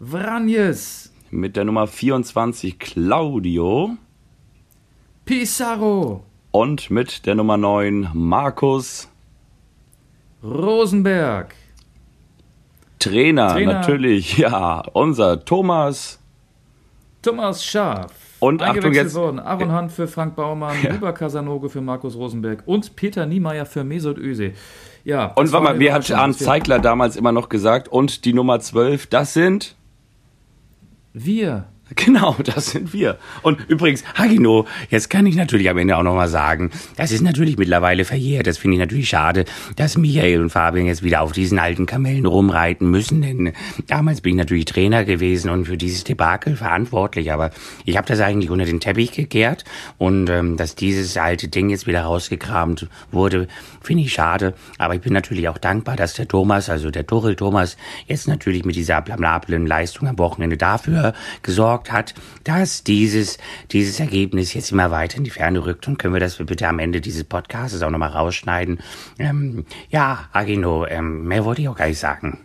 Vranjes, 0.00 1.11
mit 1.32 1.56
der 1.56 1.64
Nummer 1.64 1.86
24, 1.86 2.78
Claudio. 2.78 3.96
Pizarro, 5.24 6.24
und 6.50 6.90
mit 6.90 7.24
der 7.26 7.34
Nummer 7.34 7.56
9, 7.56 8.10
Markus, 8.12 9.08
Rosenberg, 10.44 11.54
Trainer, 12.98 13.48
Trainer. 13.54 13.72
natürlich, 13.74 14.36
ja, 14.38 14.80
unser 14.92 15.44
Thomas. 15.44 16.18
Thomas 17.22 17.64
Schaaf. 17.64 18.12
Und 18.40 18.60
Achtung 18.60 18.92
jetzt- 18.92 19.14
worden. 19.14 19.38
Aaron 19.38 19.72
Hunt 19.74 19.92
für 19.92 20.08
Frank 20.08 20.34
Baumann, 20.34 20.76
Ja. 20.82 20.92
Huber 20.92 21.12
Casanoge 21.12 21.68
für 21.68 21.80
Markus 21.80 22.16
Rosenberg. 22.16 22.64
Und 22.66 22.96
Peter 22.96 23.24
Niemeyer 23.24 23.64
für 23.64 23.84
Mesut 23.84 24.18
Özil. 24.18 24.54
Ja, 25.04 25.26
Und 25.26 25.36
warte 25.36 25.52
war 25.52 25.60
mal, 25.60 25.74
mir 25.76 25.94
hat 25.94 26.10
Arndt 26.10 26.38
Zeigler 26.38 26.80
damals 26.80 27.14
immer 27.16 27.30
noch 27.32 27.48
gesagt, 27.48 27.86
und 27.88 28.24
die 28.24 28.32
Nummer 28.32 28.58
12, 28.58 29.06
das 29.06 29.32
sind 29.34 29.76
Wir. 31.12 31.71
Genau, 31.96 32.36
das 32.42 32.70
sind 32.70 32.92
wir. 32.92 33.18
Und 33.42 33.58
übrigens, 33.68 34.04
Hagino, 34.14 34.66
jetzt 34.90 35.10
kann 35.10 35.26
ich 35.26 35.36
natürlich 35.36 35.68
am 35.68 35.78
Ende 35.78 35.96
auch 35.96 36.02
nochmal 36.02 36.28
sagen, 36.28 36.70
das 36.96 37.12
ist 37.12 37.22
natürlich 37.22 37.58
mittlerweile 37.58 38.04
verjährt. 38.04 38.46
Das 38.46 38.58
finde 38.58 38.76
ich 38.76 38.80
natürlich 38.80 39.08
schade, 39.08 39.44
dass 39.76 39.96
Michael 39.96 40.40
und 40.40 40.50
Fabian 40.50 40.86
jetzt 40.86 41.02
wieder 41.02 41.22
auf 41.22 41.32
diesen 41.32 41.58
alten 41.58 41.86
Kamellen 41.86 42.26
rumreiten 42.26 42.90
müssen. 42.90 43.22
Denn 43.22 43.52
damals 43.86 44.20
bin 44.20 44.32
ich 44.32 44.38
natürlich 44.38 44.64
Trainer 44.64 45.04
gewesen 45.04 45.50
und 45.50 45.66
für 45.66 45.76
dieses 45.76 46.04
Debakel 46.04 46.56
verantwortlich. 46.56 47.32
Aber 47.32 47.50
ich 47.84 47.96
habe 47.96 48.06
das 48.06 48.20
eigentlich 48.20 48.50
unter 48.50 48.64
den 48.64 48.80
Teppich 48.80 49.12
gekehrt. 49.12 49.64
Und 49.98 50.28
ähm, 50.30 50.56
dass 50.56 50.74
dieses 50.74 51.16
alte 51.16 51.48
Ding 51.48 51.70
jetzt 51.70 51.86
wieder 51.86 52.02
rausgekramt 52.02 52.88
wurde, 53.10 53.48
finde 53.80 54.04
ich 54.04 54.12
schade. 54.12 54.54
Aber 54.78 54.94
ich 54.94 55.00
bin 55.00 55.12
natürlich 55.12 55.48
auch 55.48 55.58
dankbar, 55.58 55.96
dass 55.96 56.14
der 56.14 56.28
Thomas, 56.28 56.68
also 56.68 56.90
der 56.90 57.06
Tuchel 57.06 57.36
Thomas, 57.36 57.76
jetzt 58.06 58.28
natürlich 58.28 58.64
mit 58.64 58.76
dieser 58.76 59.02
blamablen 59.02 59.66
Leistung 59.66 60.08
am 60.08 60.18
Wochenende 60.18 60.56
dafür 60.56 61.14
gesorgt 61.42 61.81
hat, 61.90 62.14
dass 62.44 62.84
dieses, 62.84 63.38
dieses 63.70 63.98
Ergebnis 63.98 64.54
jetzt 64.54 64.70
immer 64.72 64.90
weiter 64.90 65.16
in 65.18 65.24
die 65.24 65.30
Ferne 65.30 65.64
rückt. 65.64 65.88
Und 65.88 65.98
können 65.98 66.14
wir 66.14 66.20
das 66.20 66.36
bitte 66.36 66.68
am 66.68 66.78
Ende 66.78 67.00
dieses 67.00 67.24
Podcasts 67.24 67.82
auch 67.82 67.90
nochmal 67.90 68.10
rausschneiden? 68.10 68.78
Ähm, 69.18 69.64
ja, 69.90 70.28
Agino, 70.32 70.86
ähm, 70.86 71.24
mehr 71.26 71.44
wollte 71.44 71.62
ich 71.62 71.68
auch 71.68 71.76
gar 71.76 71.88
nicht 71.88 71.98
sagen. 71.98 72.38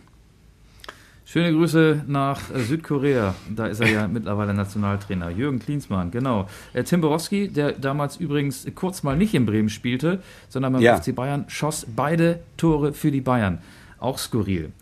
Schöne 1.30 1.52
Grüße 1.52 2.04
nach 2.06 2.40
Südkorea. 2.54 3.34
Da 3.54 3.66
ist 3.66 3.80
er 3.80 3.88
ja 3.90 4.08
mittlerweile 4.12 4.54
Nationaltrainer. 4.54 5.28
Jürgen 5.28 5.58
Klinsmann, 5.58 6.10
genau. 6.10 6.48
Äh, 6.72 6.84
Tim 6.84 7.02
Borowski, 7.02 7.48
der 7.48 7.72
damals 7.72 8.16
übrigens 8.16 8.66
kurz 8.74 9.02
mal 9.02 9.14
nicht 9.14 9.34
in 9.34 9.44
Bremen 9.44 9.68
spielte, 9.68 10.22
sondern 10.48 10.72
beim 10.72 10.80
Ja. 10.80 10.96
FC 10.98 11.14
Bayern, 11.14 11.44
schoss 11.48 11.86
beide 11.94 12.40
Tore 12.56 12.94
für 12.94 13.10
die 13.10 13.20
Bayern. 13.20 13.58
Auch 13.98 14.16
skurril. 14.16 14.72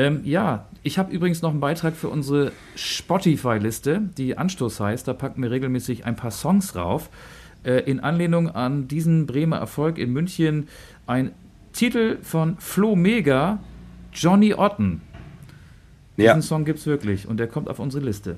Ähm, 0.00 0.22
ja, 0.24 0.66
ich 0.82 0.98
habe 0.98 1.12
übrigens 1.12 1.42
noch 1.42 1.50
einen 1.50 1.60
Beitrag 1.60 1.94
für 1.94 2.08
unsere 2.08 2.52
Spotify-Liste, 2.74 4.00
die 4.16 4.38
Anstoß 4.38 4.80
heißt. 4.80 5.06
Da 5.06 5.12
packen 5.12 5.42
wir 5.42 5.50
regelmäßig 5.50 6.06
ein 6.06 6.16
paar 6.16 6.30
Songs 6.30 6.74
rauf. 6.74 7.10
Äh, 7.64 7.80
in 7.80 8.00
Anlehnung 8.00 8.48
an 8.48 8.88
diesen 8.88 9.26
Bremer 9.26 9.58
Erfolg 9.58 9.98
in 9.98 10.10
München 10.10 10.68
ein 11.06 11.32
Titel 11.74 12.16
von 12.22 12.56
Flo 12.60 12.96
Mega, 12.96 13.58
Johnny 14.14 14.54
Otten. 14.54 15.02
Ja. 16.16 16.32
Diesen 16.32 16.48
Song 16.48 16.64
gibt's 16.64 16.86
wirklich 16.86 17.28
und 17.28 17.36
der 17.36 17.46
kommt 17.46 17.68
auf 17.68 17.78
unsere 17.78 18.02
Liste. 18.02 18.36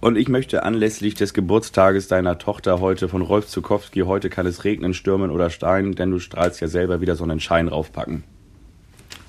Und 0.00 0.16
ich 0.16 0.28
möchte 0.28 0.62
anlässlich 0.62 1.14
des 1.14 1.34
Geburtstages 1.34 2.06
deiner 2.06 2.38
Tochter 2.38 2.78
heute 2.78 3.08
von 3.08 3.22
Rolf 3.22 3.48
Zukowski, 3.48 4.02
heute 4.02 4.30
kann 4.30 4.46
es 4.46 4.62
regnen, 4.62 4.94
stürmen 4.94 5.32
oder 5.32 5.50
steinen, 5.50 5.96
denn 5.96 6.12
du 6.12 6.20
strahlst 6.20 6.60
ja 6.60 6.68
selber 6.68 7.00
wieder 7.00 7.16
so 7.16 7.24
einen 7.24 7.40
Schein 7.40 7.66
raufpacken. 7.66 8.22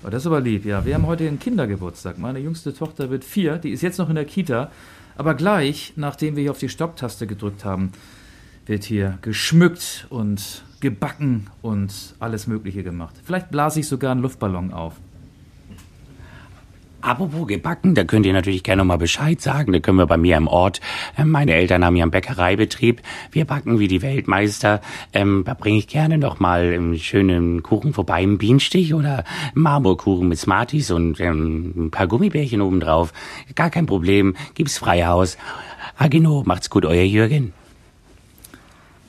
Oh, 0.05 0.09
das 0.11 0.21
ist 0.21 0.27
aber 0.27 0.39
lieb, 0.39 0.65
ja. 0.65 0.85
Wir 0.85 0.93
haben 0.93 1.07
heute 1.07 1.27
einen 1.27 1.39
Kindergeburtstag. 1.39 2.19
Meine 2.19 2.37
jüngste 2.37 2.75
Tochter 2.75 3.09
wird 3.09 3.23
vier, 3.23 3.57
die 3.57 3.71
ist 3.71 3.81
jetzt 3.81 3.97
noch 3.97 4.07
in 4.07 4.13
der 4.13 4.25
Kita. 4.25 4.69
Aber 5.17 5.33
gleich, 5.33 5.93
nachdem 5.95 6.35
wir 6.35 6.43
hier 6.43 6.51
auf 6.51 6.59
die 6.59 6.69
Stopptaste 6.69 7.25
gedrückt 7.25 7.65
haben, 7.65 7.91
wird 8.67 8.83
hier 8.83 9.17
geschmückt 9.23 10.05
und 10.11 10.63
gebacken 10.79 11.47
und 11.63 11.91
alles 12.19 12.45
Mögliche 12.45 12.83
gemacht. 12.83 13.15
Vielleicht 13.23 13.49
blase 13.49 13.79
ich 13.79 13.87
sogar 13.87 14.11
einen 14.11 14.21
Luftballon 14.21 14.73
auf. 14.73 14.93
Apropos 17.05 17.45
gebacken, 17.45 17.93
da 17.93 18.03
könnt 18.03 18.25
ihr 18.25 18.33
natürlich 18.33 18.63
gerne 18.63 18.83
mal 18.83 18.97
Bescheid 18.97 19.39
sagen. 19.39 19.71
Da 19.71 19.79
können 19.79 19.99
wir 19.99 20.07
bei 20.07 20.17
mir 20.17 20.37
im 20.37 20.47
Ort. 20.47 20.81
Ähm, 21.15 21.29
meine 21.29 21.53
Eltern 21.53 21.85
haben 21.85 21.95
ja 21.95 22.03
einen 22.03 22.09
Bäckereibetrieb. 22.09 22.99
Wir 23.31 23.45
backen 23.45 23.77
wie 23.77 23.87
die 23.87 24.01
Weltmeister. 24.01 24.81
Ähm, 25.13 25.43
da 25.45 25.53
bringe 25.53 25.77
ich 25.77 25.87
gerne 25.87 26.17
noch 26.17 26.39
mal 26.39 26.73
einen 26.73 26.97
schönen 26.97 27.61
Kuchen 27.61 27.93
vorbei, 27.93 28.15
einen 28.15 28.39
Bienenstich 28.39 28.95
oder 28.95 29.23
einen 29.53 29.61
Marmorkuchen 29.61 30.27
mit 30.27 30.39
Smarties 30.39 30.89
und 30.89 31.19
ähm, 31.19 31.73
ein 31.77 31.91
paar 31.91 32.07
Gummibärchen 32.07 32.59
obendrauf. 32.59 33.13
Gar 33.53 33.69
kein 33.69 33.85
Problem. 33.85 34.35
Gibt's 34.55 34.79
Freihaus. 34.79 35.37
Agino, 35.99 36.41
macht's 36.43 36.71
gut, 36.71 36.85
euer 36.85 37.03
Jürgen. 37.03 37.53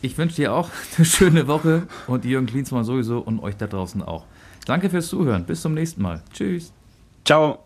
Ich 0.02 0.18
wünsche 0.18 0.36
dir 0.36 0.52
auch 0.52 0.68
eine 0.98 1.06
schöne 1.06 1.48
Woche 1.48 1.84
und 2.08 2.26
Jürgen 2.26 2.46
Klinsmann 2.46 2.84
sowieso 2.84 3.20
und 3.20 3.42
euch 3.42 3.56
da 3.56 3.66
draußen 3.66 4.02
auch. 4.02 4.26
Danke 4.66 4.90
fürs 4.90 5.08
Zuhören. 5.08 5.46
Bis 5.46 5.62
zum 5.62 5.72
nächsten 5.72 6.02
Mal. 6.02 6.22
Tschüss. 6.34 6.74
Ciao. 7.24 7.65